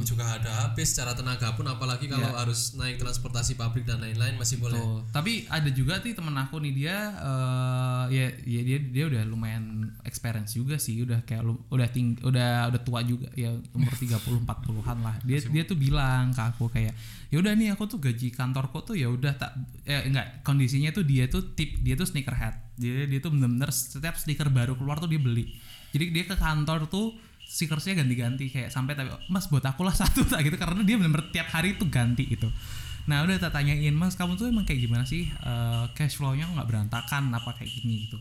juga 0.06 0.38
ada 0.38 0.52
habis, 0.68 0.94
secara 0.94 1.18
tenaga 1.18 1.58
pun 1.58 1.66
apalagi 1.66 2.06
kalau 2.06 2.38
harus 2.38 2.78
naik 2.78 3.02
transportasi 3.02 3.58
pabrik 3.58 3.90
dan 3.90 3.98
lain-lain 3.98 4.38
masih 4.38 4.62
boleh. 4.62 4.78
Tapi 5.10 5.50
ada 5.50 5.74
juga 5.74 5.98
sih 6.06 6.14
temen 6.14 6.38
aku 6.38 6.62
nih 6.62 6.74
dia 6.78 6.98
eh, 7.18 8.04
ya, 8.14 8.26
ya 8.46 8.62
dia 8.62 8.78
dia 8.78 9.04
udah 9.10 9.24
lumayan 9.26 9.90
experience 10.06 10.54
juga 10.54 10.78
sih, 10.78 11.02
udah 11.02 11.26
kayak 11.26 11.42
lu, 11.42 11.58
udah 11.74 11.88
ting 11.90 12.14
udah 12.22 12.70
udah 12.70 12.82
tua 12.86 13.02
juga 13.02 13.26
ya 13.34 13.50
umur 13.74 13.94
30 14.02 14.46
40-an 14.46 14.98
lah. 15.02 15.16
Dia 15.26 15.42
dia 15.50 15.64
tuh 15.66 15.78
bilang 15.80 16.30
ke 16.30 16.44
aku 16.44 16.70
kayak 16.70 16.91
ya 17.32 17.40
udah 17.40 17.56
nih 17.56 17.72
aku 17.72 17.88
tuh 17.88 18.04
gaji 18.04 18.28
kantorku 18.36 18.84
tuh 18.84 19.00
ya 19.00 19.08
udah 19.08 19.32
tak 19.40 19.56
eh 19.88 20.04
enggak 20.04 20.44
kondisinya 20.44 20.92
tuh 20.92 21.08
dia 21.08 21.32
tuh 21.32 21.56
tip 21.56 21.80
dia 21.80 21.96
tuh 21.96 22.04
sneakerhead. 22.04 22.76
Dia 22.76 23.08
dia 23.08 23.20
tuh 23.24 23.32
bener-bener 23.32 23.72
setiap 23.72 24.20
sneaker 24.20 24.52
baru 24.52 24.76
keluar 24.76 25.00
tuh 25.00 25.08
dia 25.08 25.18
beli. 25.18 25.48
Jadi 25.96 26.12
dia 26.12 26.24
ke 26.28 26.36
kantor 26.36 26.92
tuh 26.92 27.16
sneakersnya 27.48 28.04
ganti-ganti 28.04 28.52
kayak 28.52 28.68
sampai 28.68 29.00
tapi 29.00 29.12
mas 29.32 29.48
buat 29.48 29.64
aku 29.64 29.88
lah 29.88 29.96
satu 30.04 30.28
tak 30.28 30.44
gitu. 30.44 30.60
Karena 30.60 30.84
dia 30.84 31.00
bener-bener 31.00 31.32
tiap 31.32 31.48
hari 31.56 31.80
tuh 31.80 31.88
ganti 31.88 32.28
gitu. 32.28 32.52
Nah 33.08 33.24
udah 33.24 33.40
tak 33.40 33.56
tanyain 33.56 33.96
mas 33.96 34.20
kamu 34.20 34.36
tuh 34.36 34.52
emang 34.52 34.68
kayak 34.68 34.84
gimana 34.84 35.08
sih? 35.08 35.32
Eh, 35.32 35.86
cash 35.96 36.20
flow-nya 36.20 36.52
nggak 36.52 36.68
berantakan? 36.68 37.32
Apa 37.32 37.56
kayak 37.56 37.72
gini? 37.72 38.12
Gitu. 38.12 38.20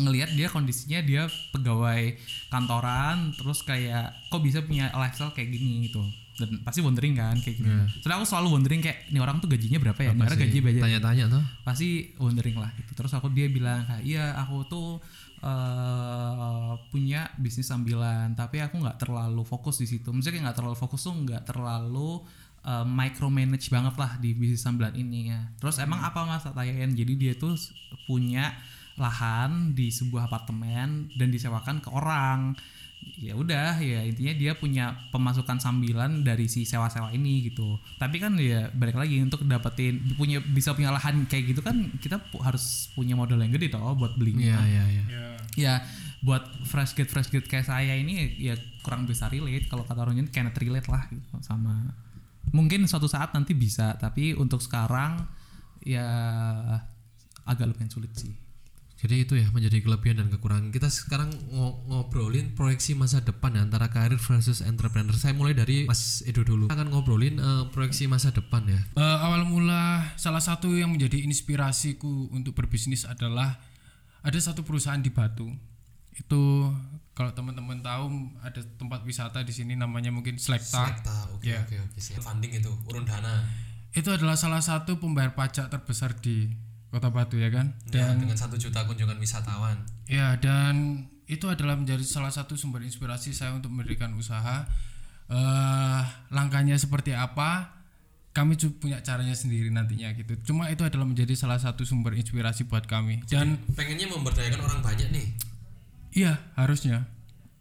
Ngelihat 0.00 0.32
dia 0.32 0.48
kondisinya 0.48 1.04
dia 1.04 1.28
pegawai 1.52 2.16
kantoran 2.48 3.36
terus 3.36 3.60
kayak 3.60 4.16
kok 4.32 4.40
bisa 4.40 4.64
punya 4.64 4.88
lifestyle 4.96 5.36
kayak 5.36 5.52
gini? 5.52 5.84
Gitu 5.92 6.21
dan 6.32 6.64
pasti 6.64 6.80
wondering 6.80 7.12
kan 7.12 7.36
kayak 7.36 7.56
gini. 7.58 7.68
Soalnya 8.00 8.16
aku 8.20 8.26
selalu 8.26 8.48
wondering 8.56 8.80
kayak 8.80 8.98
ini 9.08 9.18
orang 9.20 9.36
tuh 9.38 9.48
gajinya 9.48 9.78
berapa 9.78 10.00
ya? 10.00 10.10
Ini 10.10 10.20
orang 10.22 10.40
gaji 10.40 10.58
berapa? 10.60 10.80
Tanya-tanya 10.80 11.24
tuh. 11.28 11.42
pasti 11.62 11.88
wondering 12.16 12.56
lah 12.56 12.70
gitu 12.74 12.92
terus 12.94 13.12
aku 13.12 13.28
dia 13.30 13.46
bilang 13.46 13.84
kayak 13.84 14.02
iya 14.02 14.32
aku 14.36 14.64
tuh 14.66 14.88
eh 15.42 16.72
punya 16.88 17.26
bisnis 17.34 17.66
sambilan 17.66 18.32
tapi 18.38 18.62
aku 18.62 18.78
nggak 18.78 18.98
terlalu 19.02 19.42
fokus 19.42 19.82
di 19.82 19.90
situ 19.90 20.08
maksudnya 20.14 20.38
kayak 20.38 20.44
nggak 20.50 20.58
terlalu 20.62 20.76
fokus 20.78 21.02
tuh 21.02 21.14
nggak 21.18 21.42
terlalu 21.44 22.22
eh, 22.62 22.86
micromanage 22.86 23.66
banget 23.68 23.94
lah 23.98 24.22
di 24.22 24.38
bisnis 24.38 24.62
sambilan 24.62 24.94
ini 24.94 25.34
ya 25.34 25.40
terus 25.58 25.82
emang 25.82 25.98
apa 25.98 26.22
mas 26.24 26.46
tanyain 26.46 26.94
jadi 26.94 27.12
dia 27.18 27.32
tuh 27.34 27.58
punya 28.06 28.54
lahan 28.94 29.72
di 29.72 29.88
sebuah 29.90 30.28
apartemen 30.30 31.10
dan 31.16 31.28
disewakan 31.32 31.82
ke 31.82 31.88
orang 31.90 32.54
ya 33.22 33.38
udah 33.38 33.78
ya 33.78 34.02
intinya 34.02 34.34
dia 34.34 34.52
punya 34.58 34.98
pemasukan 35.14 35.62
sambilan 35.62 36.26
dari 36.26 36.50
si 36.50 36.66
sewa-sewa 36.66 37.14
ini 37.14 37.46
gitu. 37.46 37.78
Tapi 37.98 38.18
kan 38.18 38.34
ya 38.34 38.66
balik 38.74 38.98
lagi 38.98 39.22
untuk 39.22 39.46
dapetin 39.46 40.02
punya 40.18 40.42
bisa 40.42 40.74
punya 40.74 40.90
lahan 40.90 41.22
kayak 41.30 41.54
gitu 41.54 41.62
kan 41.62 41.94
kita 42.02 42.18
pu- 42.18 42.42
harus 42.42 42.90
punya 42.98 43.14
modal 43.14 43.38
yang 43.38 43.54
gede 43.54 43.70
toh 43.70 43.94
buat 43.94 44.18
belinya. 44.18 44.58
Iya, 44.58 44.62
iya, 44.66 44.84
iya. 44.90 45.04
ya 45.06 45.24
ya 45.52 45.74
buat 46.22 46.42
fresh 46.66 46.98
grade 46.98 47.10
fresh 47.10 47.30
grade 47.30 47.46
kayak 47.46 47.66
saya 47.66 47.94
ini 47.94 48.42
ya 48.42 48.58
kurang 48.82 49.06
bisa 49.06 49.30
relate. 49.30 49.70
Kalau 49.70 49.86
kata 49.86 50.02
orangnya 50.02 50.26
cannot 50.34 50.58
relate 50.58 50.90
lah 50.90 51.06
gitu 51.06 51.38
sama 51.46 51.94
mungkin 52.50 52.84
suatu 52.90 53.06
saat 53.06 53.30
nanti 53.32 53.54
bisa. 53.54 53.94
Tapi 54.02 54.34
untuk 54.34 54.58
sekarang 54.58 55.22
ya 55.82 56.06
agak 57.42 57.70
lumayan 57.70 57.90
sulit 57.90 58.10
sih 58.14 58.41
Jadi 59.02 59.14
itu 59.18 59.34
ya 59.34 59.50
menjadi 59.50 59.82
kelebihan 59.82 60.22
dan 60.22 60.30
kekurangan. 60.30 60.70
Kita 60.70 60.86
sekarang 60.86 61.34
ngo- 61.50 61.82
ngobrolin 61.84 62.54
proyeksi 62.54 62.94
masa 62.94 63.18
depan 63.18 63.50
ya, 63.52 63.66
antara 63.66 63.90
karir 63.90 64.14
versus 64.14 64.62
entrepreneur. 64.62 65.10
Saya 65.12 65.34
mulai 65.34 65.52
dari 65.52 65.84
Mas 65.84 66.22
Edo 66.22 66.46
dulu. 66.46 66.70
Kita 66.70 66.78
akan 66.78 66.88
ngobrolin 66.88 67.34
eh, 67.34 67.64
proyeksi 67.68 68.06
masa 68.06 68.30
depan 68.30 68.62
ya. 68.64 68.78
Eh, 68.94 69.18
awal 69.18 69.42
mula 69.42 70.06
salah 70.14 70.38
satu 70.38 70.70
yang 70.70 70.88
menjadi 70.88 71.18
inspirasiku 71.18 72.30
untuk 72.30 72.54
berbisnis 72.54 73.02
adalah 73.02 73.58
ada 74.22 74.38
satu 74.38 74.62
perusahaan 74.62 74.98
di 74.98 75.10
Batu. 75.10 75.50
Itu 76.12 76.70
kalau 77.12 77.34
teman-teman 77.34 77.82
tahu 77.82 78.06
ada 78.38 78.62
tempat 78.76 79.02
wisata 79.02 79.42
di 79.42 79.50
sini 79.50 79.74
namanya 79.74 80.08
mungkin 80.08 80.38
Selekta. 80.38 80.78
Selekta, 80.78 81.16
oke 81.34 81.42
Ya. 81.42 81.58
oke 81.60 81.74
oke. 81.82 81.98
siap. 81.98 82.22
Funding 82.22 82.54
itu, 82.54 82.70
urun 82.86 83.02
dana. 83.02 83.42
Itu 83.90 84.08
adalah 84.08 84.38
salah 84.38 84.62
satu 84.62 84.96
pembayar 84.96 85.34
pajak 85.34 85.68
terbesar 85.68 86.14
di 86.16 86.48
Kota 86.92 87.08
Batu 87.08 87.40
ya 87.40 87.48
kan. 87.48 87.72
Ya, 87.88 88.12
dengan 88.12 88.36
satu 88.36 88.60
juta 88.60 88.84
kunjungan 88.84 89.16
wisatawan. 89.16 89.80
Ya, 90.04 90.36
dan 90.36 91.08
itu 91.24 91.48
adalah 91.48 91.72
menjadi 91.72 92.04
salah 92.04 92.28
satu 92.28 92.52
sumber 92.52 92.84
inspirasi 92.84 93.32
saya 93.32 93.56
untuk 93.56 93.72
mendirikan 93.72 94.12
usaha. 94.12 94.68
eh 95.32 96.02
langkahnya 96.28 96.76
seperti 96.76 97.16
apa? 97.16 97.80
Kami 98.36 98.60
juga 98.60 98.76
punya 98.76 98.98
caranya 99.00 99.32
sendiri 99.32 99.72
nantinya 99.72 100.12
gitu. 100.12 100.36
Cuma 100.52 100.68
itu 100.68 100.84
adalah 100.84 101.08
menjadi 101.08 101.32
salah 101.32 101.56
satu 101.56 101.88
sumber 101.88 102.12
inspirasi 102.12 102.68
buat 102.68 102.84
kami. 102.84 103.24
Dan 103.24 103.56
Pengennya 103.72 104.12
memberdayakan 104.12 104.60
orang 104.60 104.80
banyak 104.84 105.08
nih. 105.08 105.26
iya, 106.12 106.36
harusnya. 106.60 107.08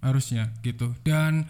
Harusnya 0.04 0.52
gitu. 0.60 0.92
Dan 1.08 1.48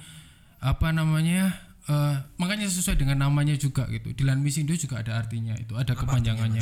apa 0.61 0.93
namanya? 0.93 1.57
eh 1.89 2.15
makanya 2.37 2.69
sesuai 2.69 3.01
dengan 3.01 3.25
namanya 3.25 3.57
juga 3.57 3.89
gitu. 3.89 4.13
Dilan 4.13 4.37
Misindo 4.37 4.77
juga 4.77 5.01
ada 5.01 5.17
artinya 5.17 5.57
itu, 5.57 5.73
ada 5.73 5.97
kepanjangannya. 5.97 6.61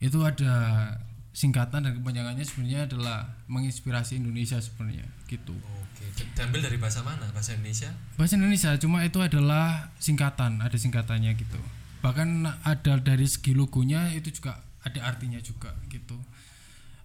Itu 0.00 0.24
ada 0.24 0.96
singkatan 1.30 1.86
dan 1.86 1.92
kepanjangannya 2.00 2.42
sebenarnya 2.42 2.90
adalah 2.90 3.38
menginspirasi 3.46 4.18
Indonesia 4.18 4.58
sebenarnya 4.58 5.06
gitu. 5.30 5.54
Oke, 5.54 6.04
diambil 6.34 6.66
dari 6.66 6.80
bahasa 6.80 7.06
mana? 7.06 7.28
Bahasa 7.30 7.54
Indonesia? 7.54 7.92
bahasa 8.18 8.34
Indonesia 8.34 8.74
cuma 8.80 9.04
itu 9.06 9.20
adalah 9.22 9.94
singkatan 10.02 10.58
ada 10.58 10.74
singkatannya 10.74 11.32
gitu 11.38 11.60
bahkan 12.00 12.48
ada 12.64 12.96
dari 12.98 13.28
segi 13.28 13.52
logonya 13.52 14.08
itu 14.16 14.32
juga 14.32 14.64
ada 14.80 15.04
artinya 15.04 15.36
juga 15.40 15.76
gitu 15.92 16.16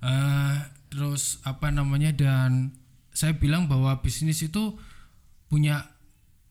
Eh, 0.05 0.55
terus 0.93 1.41
apa 1.41 1.73
namanya 1.73 2.13
dan 2.13 2.77
saya 3.09 3.33
bilang 3.33 3.65
bahwa 3.65 4.05
bisnis 4.05 4.45
itu 4.45 4.77
punya 5.49 5.94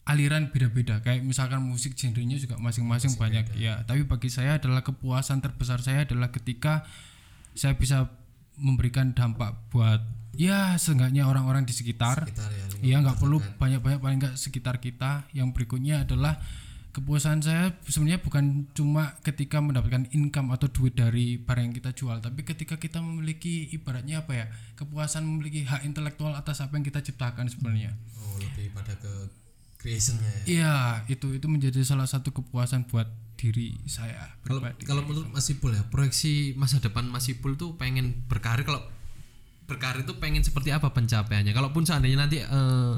aliran 0.05 0.53
beda-beda 0.53 1.01
kayak 1.01 1.25
misalkan 1.25 1.65
musik 1.65 1.97
genrenya 1.97 2.37
juga 2.37 2.61
masing-masing 2.61 3.17
banyak 3.17 3.57
ya 3.57 3.81
tapi 3.89 4.05
bagi 4.05 4.29
saya 4.29 4.61
adalah 4.61 4.85
kepuasan 4.85 5.41
terbesar 5.41 5.81
saya 5.81 6.05
adalah 6.05 6.29
ketika 6.29 6.85
saya 7.57 7.73
bisa 7.79 8.13
memberikan 8.61 9.17
dampak 9.17 9.57
buat 9.73 10.05
ya 10.35 10.75
seenggaknya 10.79 11.27
orang-orang 11.27 11.67
di 11.67 11.75
sekitar 11.75 12.27
Sekitar 12.27 12.51
ya. 12.51 12.65
Iya 12.85 12.97
nggak 13.01 13.17
perlu 13.17 13.41
banyak-banyak 13.41 14.01
paling 14.03 14.19
nggak 14.21 14.37
sekitar 14.37 14.77
kita. 14.77 15.25
Yang 15.33 15.57
berikutnya 15.57 16.05
adalah 16.05 16.37
kepuasan 16.93 17.43
saya 17.43 17.75
sebenarnya 17.89 18.21
bukan 18.23 18.71
cuma 18.77 19.19
ketika 19.25 19.59
mendapatkan 19.59 20.07
income 20.15 20.55
atau 20.55 20.71
duit 20.71 20.95
dari 20.95 21.41
barang 21.41 21.73
yang 21.73 21.75
kita 21.75 21.91
jual, 21.97 22.21
tapi 22.23 22.47
ketika 22.47 22.79
kita 22.79 23.03
memiliki 23.03 23.73
ibaratnya 23.75 24.23
apa 24.23 24.33
ya 24.37 24.47
kepuasan 24.79 25.27
memiliki 25.27 25.67
hak 25.67 25.83
intelektual 25.89 26.37
atas 26.37 26.63
apa 26.63 26.77
yang 26.79 26.85
kita 26.87 27.01
ciptakan 27.03 27.49
sebenarnya. 27.51 27.97
Oh, 28.21 28.37
lebih 28.39 28.71
pada 28.77 28.95
ke 29.01 29.43
creationnya 29.85 30.24
ya. 30.24 30.43
Iya 30.49 30.76
itu 31.12 31.37
itu 31.37 31.45
menjadi 31.45 31.85
salah 31.85 32.09
satu 32.09 32.32
kepuasan 32.32 32.89
buat 32.89 33.05
diri 33.37 33.76
saya 33.85 34.32
Kalau 34.49 34.64
kalau 34.89 35.03
menurut 35.05 35.28
Mas 35.28 35.53
Ipul 35.53 35.76
ya, 35.76 35.85
proyeksi 35.93 36.57
masa 36.57 36.80
depan 36.80 37.05
Mas 37.05 37.28
Ipul 37.28 37.61
tuh 37.61 37.76
pengen 37.76 38.24
berkarir 38.24 38.64
kalau 38.64 38.80
berkarir 39.68 40.09
tuh 40.09 40.16
pengen 40.16 40.41
seperti 40.41 40.72
apa 40.72 40.89
pencapaiannya? 40.97 41.53
Kalaupun 41.53 41.85
seandainya 41.85 42.24
nanti 42.24 42.41
eh, 42.41 42.95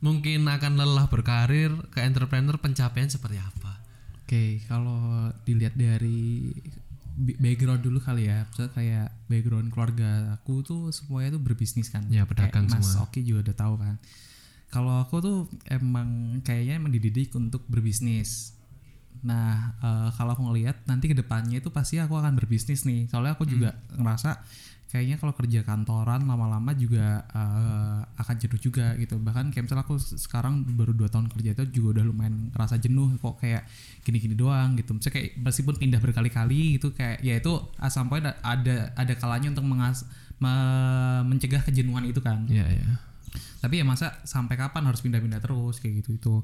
mungkin 0.00 0.48
akan 0.48 0.80
lelah 0.80 1.12
berkarir 1.12 1.76
ke 1.92 2.00
entrepreneur 2.00 2.56
pencapaian 2.56 3.12
seperti 3.12 3.36
apa? 3.36 3.76
Oke, 4.24 4.64
kalau 4.64 5.28
dilihat 5.44 5.76
dari 5.76 6.48
background 7.20 7.84
dulu 7.84 8.00
kali 8.00 8.32
ya, 8.32 8.48
misalnya 8.48 8.72
kayak 8.72 9.08
background 9.28 9.68
keluarga 9.68 10.40
aku 10.40 10.64
tuh 10.64 10.88
semuanya 10.88 11.36
tuh 11.36 11.42
berbisnis 11.42 11.92
kan. 11.92 12.08
Ya, 12.08 12.24
pedagang 12.24 12.64
Kayak 12.64 12.80
Mas 12.80 12.88
semua. 12.96 13.04
Oki 13.10 13.20
juga 13.26 13.50
udah 13.50 13.56
tahu 13.58 13.74
kan. 13.76 14.00
Kalau 14.70 15.02
aku 15.02 15.16
tuh 15.18 15.38
emang 15.66 16.40
kayaknya 16.46 16.78
emang 16.78 16.94
dididik 16.94 17.34
untuk 17.34 17.66
berbisnis. 17.66 18.54
Nah, 19.20 19.76
eh, 19.82 20.08
kalau 20.16 20.32
aku 20.32 20.46
ngelihat 20.46 20.86
nanti 20.86 21.10
ke 21.10 21.16
depannya 21.18 21.60
itu 21.60 21.68
pasti 21.68 21.98
aku 21.98 22.14
akan 22.16 22.38
berbisnis 22.38 22.86
nih. 22.86 23.10
Soalnya 23.10 23.34
aku 23.36 23.44
juga 23.44 23.76
ngerasa 23.98 24.40
kayaknya 24.90 25.22
kalau 25.22 25.30
kerja 25.38 25.62
kantoran 25.62 26.26
lama-lama 26.26 26.70
juga 26.78 27.26
eh, 27.28 28.00
akan 28.16 28.34
jenuh 28.38 28.60
juga 28.62 28.94
gitu. 28.96 29.18
Bahkan 29.18 29.50
kayak 29.50 29.66
misalnya 29.66 29.84
aku 29.84 29.98
sekarang 29.98 30.62
baru 30.78 30.94
dua 30.94 31.10
tahun 31.10 31.28
kerja 31.28 31.50
itu 31.52 31.82
juga 31.82 32.00
udah 32.00 32.04
lumayan 32.06 32.54
ngerasa 32.54 32.78
jenuh 32.78 33.18
kok 33.18 33.42
kayak 33.42 33.66
gini-gini 34.06 34.38
doang 34.38 34.78
gitu. 34.78 34.94
Misalnya 34.94 35.14
kayak 35.18 35.30
meskipun 35.36 35.74
pindah 35.76 36.00
berkali-kali 36.00 36.78
gitu 36.78 36.94
kayak 36.94 37.20
ya 37.26 37.42
itu 37.42 37.52
point 38.06 38.24
ada 38.24 38.94
ada 38.94 39.14
kalanya 39.18 39.50
untuk 39.50 39.66
mengas 39.66 40.06
me- 40.40 41.22
mencegah 41.28 41.60
kejenuhan 41.60 42.08
itu 42.08 42.18
kan 42.24 42.48
Iya, 42.48 42.66
ya. 42.80 43.09
Tapi 43.60 43.76
ya 43.76 43.84
masa 43.84 44.16
sampai 44.24 44.56
kapan 44.56 44.88
harus 44.88 45.04
pindah-pindah 45.04 45.38
terus 45.38 45.78
kayak 45.78 46.00
gitu 46.00 46.16
itu 46.16 46.34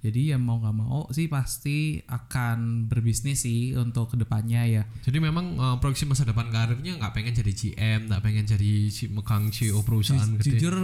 jadi 0.00 0.34
ya 0.34 0.38
mau 0.40 0.56
nggak 0.56 0.72
mau 0.72 1.04
sih 1.12 1.28
pasti 1.28 2.00
akan 2.02 2.88
berbisnis 2.88 3.44
sih 3.44 3.76
untuk 3.76 4.10
ke 4.10 4.16
depannya 4.16 4.64
ya. 4.66 4.82
Jadi 5.04 5.20
memang 5.20 5.54
eh, 5.54 5.76
proyeksi 5.78 6.08
masa 6.08 6.24
depan 6.24 6.48
karirnya 6.48 6.96
nggak 6.96 7.12
pengen 7.12 7.36
jadi 7.36 7.52
GM, 7.52 8.00
nggak 8.08 8.22
pengen 8.24 8.44
jadi 8.48 8.72
si 8.88 9.12
megang 9.12 9.52
CEO 9.52 9.84
perusahaan 9.84 10.26
Ju- 10.26 10.40
gede. 10.40 10.58
jujur 10.58 10.74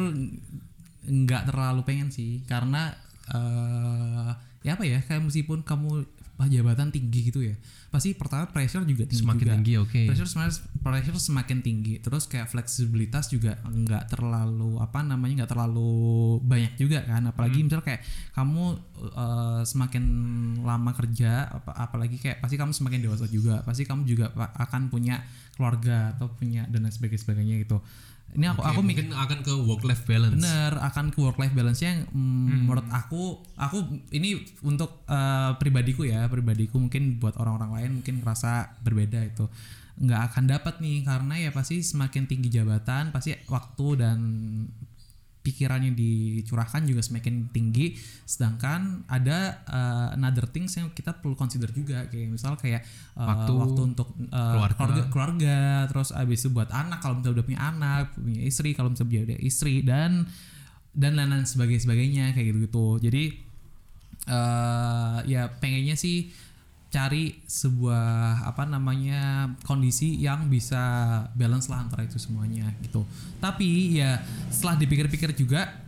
nggak 1.09 1.43
terlalu 1.49 1.81
pengen 1.89 2.13
sih. 2.13 2.45
Karena 2.45 2.93
eh 3.29 4.31
ya 4.67 4.75
apa 4.77 4.85
ya 4.85 5.01
kayak 5.01 5.25
meskipun 5.25 5.65
kamu 5.65 6.05
jabatan 6.47 6.95
tinggi 6.95 7.35
gitu 7.35 7.43
ya. 7.43 7.59
Pasti 7.91 8.15
pertama 8.15 8.47
pressure 8.47 8.87
juga 8.87 9.09
tinggi 9.09 9.27
Semakin 9.27 9.43
juga. 9.43 9.55
tinggi, 9.59 9.75
oke. 9.83 10.01
pressure 10.07 10.31
semakin 10.31 10.53
pressure 10.79 11.19
semakin 11.19 11.59
tinggi. 11.65 11.95
Terus 11.99 12.31
kayak 12.31 12.47
fleksibilitas 12.47 13.27
juga 13.35 13.59
nggak 13.67 14.15
terlalu 14.15 14.79
apa 14.79 15.03
namanya 15.03 15.43
nggak 15.43 15.51
terlalu 15.51 15.91
banyak 16.47 16.79
juga 16.79 17.03
kan. 17.03 17.27
Apalagi 17.27 17.59
misal 17.67 17.83
kayak 17.83 18.07
kamu 18.39 18.79
eh, 19.03 19.63
semakin 19.67 20.05
lama 20.63 20.95
kerja 20.95 21.51
apa, 21.51 21.75
apalagi 21.75 22.23
kayak 22.23 22.39
pasti 22.39 22.55
kamu 22.55 22.71
semakin 22.71 23.01
dewasa 23.03 23.27
juga. 23.27 23.67
Pasti 23.67 23.83
kamu 23.83 24.07
juga 24.07 24.31
akan 24.37 24.93
punya 24.95 25.25
keluarga 25.59 26.15
atau 26.15 26.31
punya 26.31 26.71
dan 26.71 26.87
lain 26.87 26.95
sebagainya 26.95 27.23
sebagainya 27.27 27.57
gitu 27.67 27.83
ini 28.37 28.45
aku 28.45 28.61
Oke, 28.61 28.69
aku 28.71 28.81
mikir 28.85 29.05
mungkin 29.09 29.25
akan 29.25 29.39
ke 29.41 29.53
work 29.65 29.83
life 29.89 30.05
balance. 30.05 30.37
bener 30.37 30.73
akan 30.77 31.05
ke 31.09 31.19
work 31.25 31.39
life 31.41 31.55
balance 31.57 31.81
yang 31.81 32.05
mm, 32.13 32.69
menurut 32.69 32.85
aku 32.93 33.41
aku 33.57 33.81
ini 34.13 34.37
untuk 34.61 35.03
eh, 35.09 35.53
pribadiku 35.57 36.05
ya 36.05 36.29
pribadiku 36.29 36.77
mungkin 36.77 37.17
buat 37.17 37.41
orang-orang 37.41 37.71
lain 37.81 37.91
mungkin 38.03 38.21
ngerasa 38.21 38.81
berbeda 38.85 39.25
itu. 39.25 39.49
Nggak 39.99 40.21
akan 40.31 40.45
dapat 40.45 40.75
nih 40.79 41.03
karena 41.09 41.35
ya 41.41 41.51
pasti 41.51 41.81
semakin 41.81 42.29
tinggi 42.29 42.53
jabatan 42.53 43.11
pasti 43.11 43.35
waktu 43.49 43.87
dan 43.99 44.19
pikirannya 45.49 45.97
dicurahkan 45.97 46.85
juga 46.85 47.01
semakin 47.01 47.49
tinggi 47.49 47.97
sedangkan 48.29 49.09
ada 49.09 49.65
eh, 49.65 50.09
another 50.21 50.45
things 50.45 50.77
yang 50.77 50.93
kita 50.93 51.17
perlu 51.17 51.33
consider 51.33 51.73
juga 51.73 52.05
kayak 52.13 52.29
misal 52.29 52.61
kayak 52.61 52.85
eh, 53.17 53.25
Waktu, 53.25 53.53
waktu 53.57 53.81
untuk 53.81 54.13
eh, 54.21 54.29
keluarga. 54.29 54.77
keluarga 54.77 55.03
keluarga 55.09 55.57
terus 55.89 56.13
abis 56.13 56.45
itu 56.45 56.53
buat 56.53 56.69
anak 56.69 57.01
kalau 57.01 57.17
misalnya 57.17 57.41
udah 57.41 57.47
punya 57.49 57.61
anak 57.65 58.05
punya 58.13 58.43
istri 58.45 58.77
kalau 58.77 58.93
misalnya 58.93 59.25
udah 59.33 59.39
istri 59.41 59.81
dan 59.81 60.29
dan 60.93 61.17
lain-lain 61.17 61.49
sebagainya 61.49 61.83
sebagainya 61.89 62.25
kayak 62.37 62.47
gitu 62.53 62.59
gitu 62.69 62.87
jadi 63.01 63.25
eh 64.29 65.19
ya 65.25 65.49
pengennya 65.57 65.97
sih 65.97 66.29
cari 66.89 67.45
sebuah 67.45 68.07
apa 68.45 68.65
namanya 68.65 69.21
kondisi 69.63 70.17
yang 70.17 70.49
bisa 70.49 70.81
balance 71.33 71.69
lah 71.69 71.85
antara 71.85 72.03
itu 72.03 72.17
semuanya 72.17 72.73
gitu. 72.81 73.05
Tapi 73.37 73.95
ya 73.95 74.17
setelah 74.49 74.77
dipikir-pikir 74.77 75.33
juga 75.35 75.85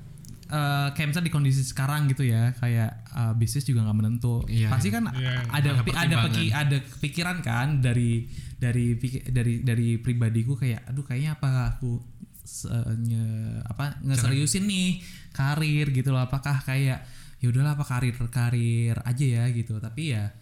eh 0.51 0.89
kayak 0.91 1.07
misalnya 1.09 1.27
di 1.27 1.33
kondisi 1.33 1.63
sekarang 1.63 2.11
gitu 2.11 2.27
ya 2.27 2.51
kayak 2.53 2.91
eh, 3.07 3.33
bisnis 3.35 3.63
juga 3.63 3.87
nggak 3.87 3.97
menentu. 3.97 4.43
Iya. 4.45 4.69
pasti 4.69 4.91
kan 4.91 5.07
Iya, 5.09 5.47
ada 5.49 5.71
ada 5.79 5.91
ada 5.97 6.17
peki, 6.27 6.45
ada 6.53 6.77
kepikiran 6.83 7.37
kan 7.41 7.79
dari 7.79 8.27
dari 8.59 8.99
dari 9.25 9.55
dari 9.63 9.89
pribadiku 9.97 10.53
kayak 10.53 10.85
aduh 10.85 11.07
kayaknya 11.07 11.33
apa 11.35 11.49
aku 11.73 12.03
se- 12.43 12.69
nye- 12.99 13.63
apa 13.65 14.03
ngeseriusin 14.05 14.67
nih 14.67 15.01
karir 15.31 15.95
gitu 15.95 16.11
loh. 16.11 16.21
Apakah 16.21 16.61
kayak 16.61 17.07
ya 17.41 17.47
udahlah 17.49 17.73
apa 17.73 17.87
karir 17.87 18.19
karir 18.29 18.99
aja 19.01 19.25
ya 19.25 19.45
gitu. 19.49 19.79
Tapi 19.79 20.13
ya 20.13 20.35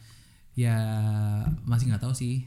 ya 0.58 0.74
masih 1.62 1.94
nggak 1.94 2.02
tahu 2.02 2.14
sih 2.18 2.42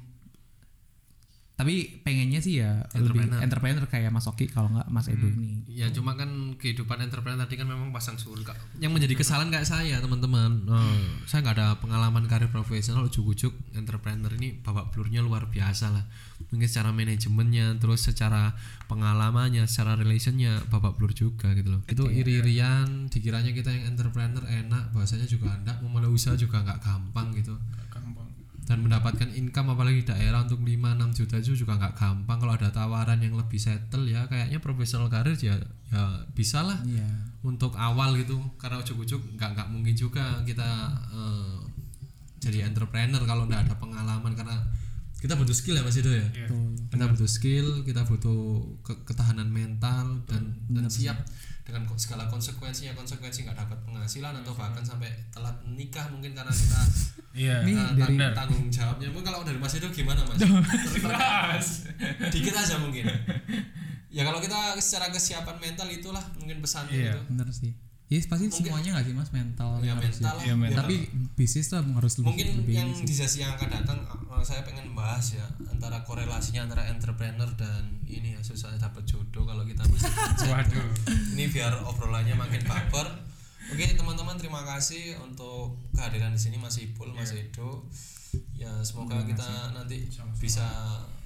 tapi 1.62 2.02
pengennya 2.02 2.42
sih 2.42 2.58
ya 2.58 2.82
lebih 2.98 3.22
Entrepreneur. 3.22 3.46
entrepreneur 3.46 3.86
kayak 3.86 4.10
Mas 4.10 4.26
Oki 4.26 4.50
kalau 4.50 4.74
nggak 4.74 4.90
Mas 4.90 5.06
Edo 5.14 5.30
ini 5.30 5.62
Ya 5.70 5.94
cuma 5.94 6.18
kan 6.18 6.58
kehidupan 6.58 6.98
entrepreneur 7.06 7.38
tadi 7.46 7.54
kan 7.62 7.70
memang 7.70 7.94
pasang 7.94 8.18
surut 8.18 8.42
Kak. 8.42 8.58
Yang 8.82 8.98
menjadi 8.98 9.14
kesalahan 9.22 9.54
kayak 9.54 9.70
saya 9.70 10.02
teman-teman. 10.02 10.66
Eh, 10.66 11.06
saya 11.30 11.46
nggak 11.46 11.56
ada 11.62 11.68
pengalaman 11.78 12.26
karir 12.26 12.50
profesional 12.50 13.06
ujuk-ujuk 13.06 13.54
entrepreneur 13.78 14.34
ini 14.34 14.58
babak 14.58 14.90
belurnya 14.90 15.22
luar 15.22 15.54
biasa 15.54 15.94
lah. 15.94 16.10
Mungkin 16.50 16.66
secara 16.66 16.90
manajemennya, 16.90 17.78
terus 17.78 18.02
secara 18.02 18.58
pengalamannya, 18.90 19.70
secara 19.70 19.94
relationnya 19.94 20.66
babak 20.74 20.98
belur 20.98 21.14
juga 21.14 21.54
gitu 21.54 21.78
loh. 21.78 21.82
Itu 21.86 22.10
iri-irian 22.10 23.06
dikiranya 23.08 23.54
kita 23.54 23.70
yang 23.70 23.94
entrepreneur 23.94 24.42
enak, 24.42 24.92
bahasanya 24.98 25.30
juga 25.30 25.54
enggak, 25.54 25.78
memulai 25.86 26.10
usaha 26.10 26.34
juga 26.34 26.66
nggak 26.66 26.82
gampang 26.82 27.30
gitu 27.38 27.54
gampang 27.92 28.28
dan 28.66 28.78
mendapatkan 28.86 29.30
income 29.34 29.74
apalagi 29.74 30.06
di 30.06 30.08
daerah 30.08 30.46
untuk 30.46 30.62
5-6 30.62 31.18
juta 31.18 31.36
itu 31.42 31.66
juga 31.66 31.76
nggak 31.82 31.94
gampang. 31.98 32.38
Kalau 32.38 32.54
ada 32.54 32.70
tawaran 32.70 33.20
yang 33.20 33.36
lebih 33.36 33.58
settle 33.58 34.06
ya 34.06 34.30
kayaknya 34.30 34.62
profesional 34.62 35.10
karir 35.10 35.36
ya 35.36 35.58
ya 35.92 36.24
bisa 36.32 36.64
lah 36.64 36.80
iya. 36.86 37.10
untuk 37.42 37.74
awal 37.76 38.16
gitu. 38.16 38.38
Karena 38.62 38.80
ujuk-ujuk 38.80 39.36
nggak 39.36 39.50
nggak 39.58 39.68
mungkin 39.74 39.96
juga 39.98 40.40
kita 40.46 40.70
eh, 41.12 41.60
jadi 42.42 42.70
entrepreneur 42.70 43.22
kalau 43.26 43.50
nggak 43.50 43.70
ada 43.70 43.76
pengalaman. 43.76 44.34
Karena 44.38 44.56
kita 45.22 45.38
butuh 45.38 45.54
skill 45.54 45.78
ya 45.78 45.86
Mas 45.86 45.98
Ido 45.98 46.10
ya? 46.10 46.26
Iya. 46.34 46.48
kita 46.90 47.06
butuh 47.06 47.30
skill 47.30 47.68
kita 47.86 48.02
butuh 48.10 48.66
ke- 48.82 49.02
ketahanan 49.06 49.54
mental 49.54 50.26
dan 50.26 50.58
dan 50.74 50.90
siap 50.90 51.22
dengan 51.72 51.88
segala 51.96 52.28
konsekuensinya 52.28 52.92
konsekuensi 52.92 53.44
nggak 53.44 53.56
dapat 53.58 53.80
penghasilan 53.82 54.36
atau 54.38 54.52
bahkan 54.52 54.84
sampai 54.84 55.08
telat 55.30 55.56
nikah 55.66 56.04
mungkin 56.08 56.32
karena 56.32 56.52
kita 56.52 56.80
iya 57.42 57.64
Ini 57.64 57.72
Nah, 57.72 57.96
dari- 57.96 58.20
tang- 58.20 58.36
tanggung 58.38 58.68
jawabnya 58.68 59.08
mungkin 59.08 59.24
kalau 59.26 59.42
dari 59.42 59.56
Mas 59.56 59.72
Edo 59.74 59.88
gimana 59.88 60.20
Mas? 60.22 60.44
keras 61.00 61.68
Dikit 62.34 62.52
aja 62.54 62.76
mungkin. 62.76 63.08
Ya 64.08 64.22
kalau 64.22 64.38
kita 64.38 64.76
secara 64.78 65.08
kesiapan 65.08 65.56
mental 65.58 65.88
itulah 65.88 66.20
mungkin 66.36 66.60
pesannya 66.60 66.92
Iya. 66.92 67.12
itu. 67.14 67.20
bener 67.30 67.48
sih 67.50 67.72
ya 68.12 68.20
pasti 68.28 68.44
Mungkin- 68.44 68.68
semuanya 68.68 68.90
nggak 68.92 69.06
sih 69.08 69.16
Mas 69.16 69.32
mental 69.32 69.72
Ya 69.80 69.96
harus 69.96 70.20
mental. 70.20 70.36
Iya, 70.38 70.52
lah, 70.52 70.58
mental. 70.60 70.78
tapi 70.84 70.96
bisnis 71.34 71.66
tuh 71.66 71.80
harus 71.80 72.14
lebih 72.14 72.28
mungkin 72.28 72.48
lebih 72.60 72.74
yang 72.76 72.90
di 72.92 73.14
sesi 73.16 73.40
yang 73.40 73.56
akan 73.56 73.70
datang 73.72 74.00
uh, 74.28 74.44
saya 74.44 74.62
pengen 74.62 74.92
bahas 74.92 75.32
ya 75.32 75.48
antara 75.66 76.04
korelasinya 76.04 76.68
antara 76.68 76.86
entrepreneur 76.86 77.48
dan 77.56 77.88
ini 78.04 78.36
ya 78.36 78.42
susah 78.42 78.76
dapat 78.76 79.08
jodoh 79.08 79.48
kalau 79.48 79.64
kita 79.64 79.80
masih 79.88 80.12
kerja. 80.12 80.48
waduh 80.52 80.88
ini 81.32 81.48
biar 81.48 81.72
obrolannya 81.82 82.36
makin 82.36 82.60
baper. 82.62 83.08
Oke 83.72 83.88
teman-teman 83.96 84.36
terima 84.36 84.68
kasih 84.68 85.16
untuk 85.18 85.80
kehadiran 85.96 86.36
di 86.36 86.42
sini 86.42 86.60
Mas 86.60 86.76
Ipul, 86.76 87.16
Mas 87.16 87.32
Edo. 87.32 87.88
Ya 88.52 88.68
semoga 88.82 89.24
kita 89.24 89.48
nanti 89.72 90.12
bisa 90.36 90.68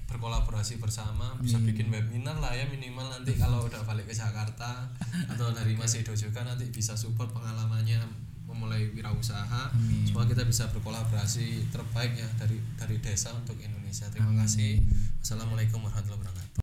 berkolaborasi 0.06 0.78
bersama, 0.78 1.34
bisa 1.42 1.58
bikin 1.58 1.90
webinar 1.90 2.38
lah 2.38 2.54
ya 2.54 2.64
minimal 2.70 3.10
nanti 3.10 3.34
kalau 3.34 3.66
udah 3.66 3.82
balik 3.82 4.06
ke 4.06 4.14
Jakarta 4.14 4.86
atau 5.26 5.50
dari 5.50 5.74
Mas 5.74 5.98
Edo 5.98 6.14
juga 6.14 6.46
nanti 6.46 6.70
bisa 6.70 6.94
support 6.94 7.34
pengalamannya 7.34 7.98
memulai 8.46 8.88
wirausaha. 8.94 9.74
Semoga 10.06 10.30
kita 10.30 10.46
bisa 10.46 10.70
berkolaborasi 10.70 11.68
terbaik 11.74 12.14
ya 12.14 12.28
dari 12.38 12.62
dari 12.78 12.96
desa 13.02 13.34
untuk 13.34 13.58
Indonesia. 13.58 14.06
Terima 14.08 14.32
kasih. 14.46 14.80
Assalamualaikum 15.20 15.82
warahmatullahi 15.82 16.22
wabarakatuh. 16.22 16.46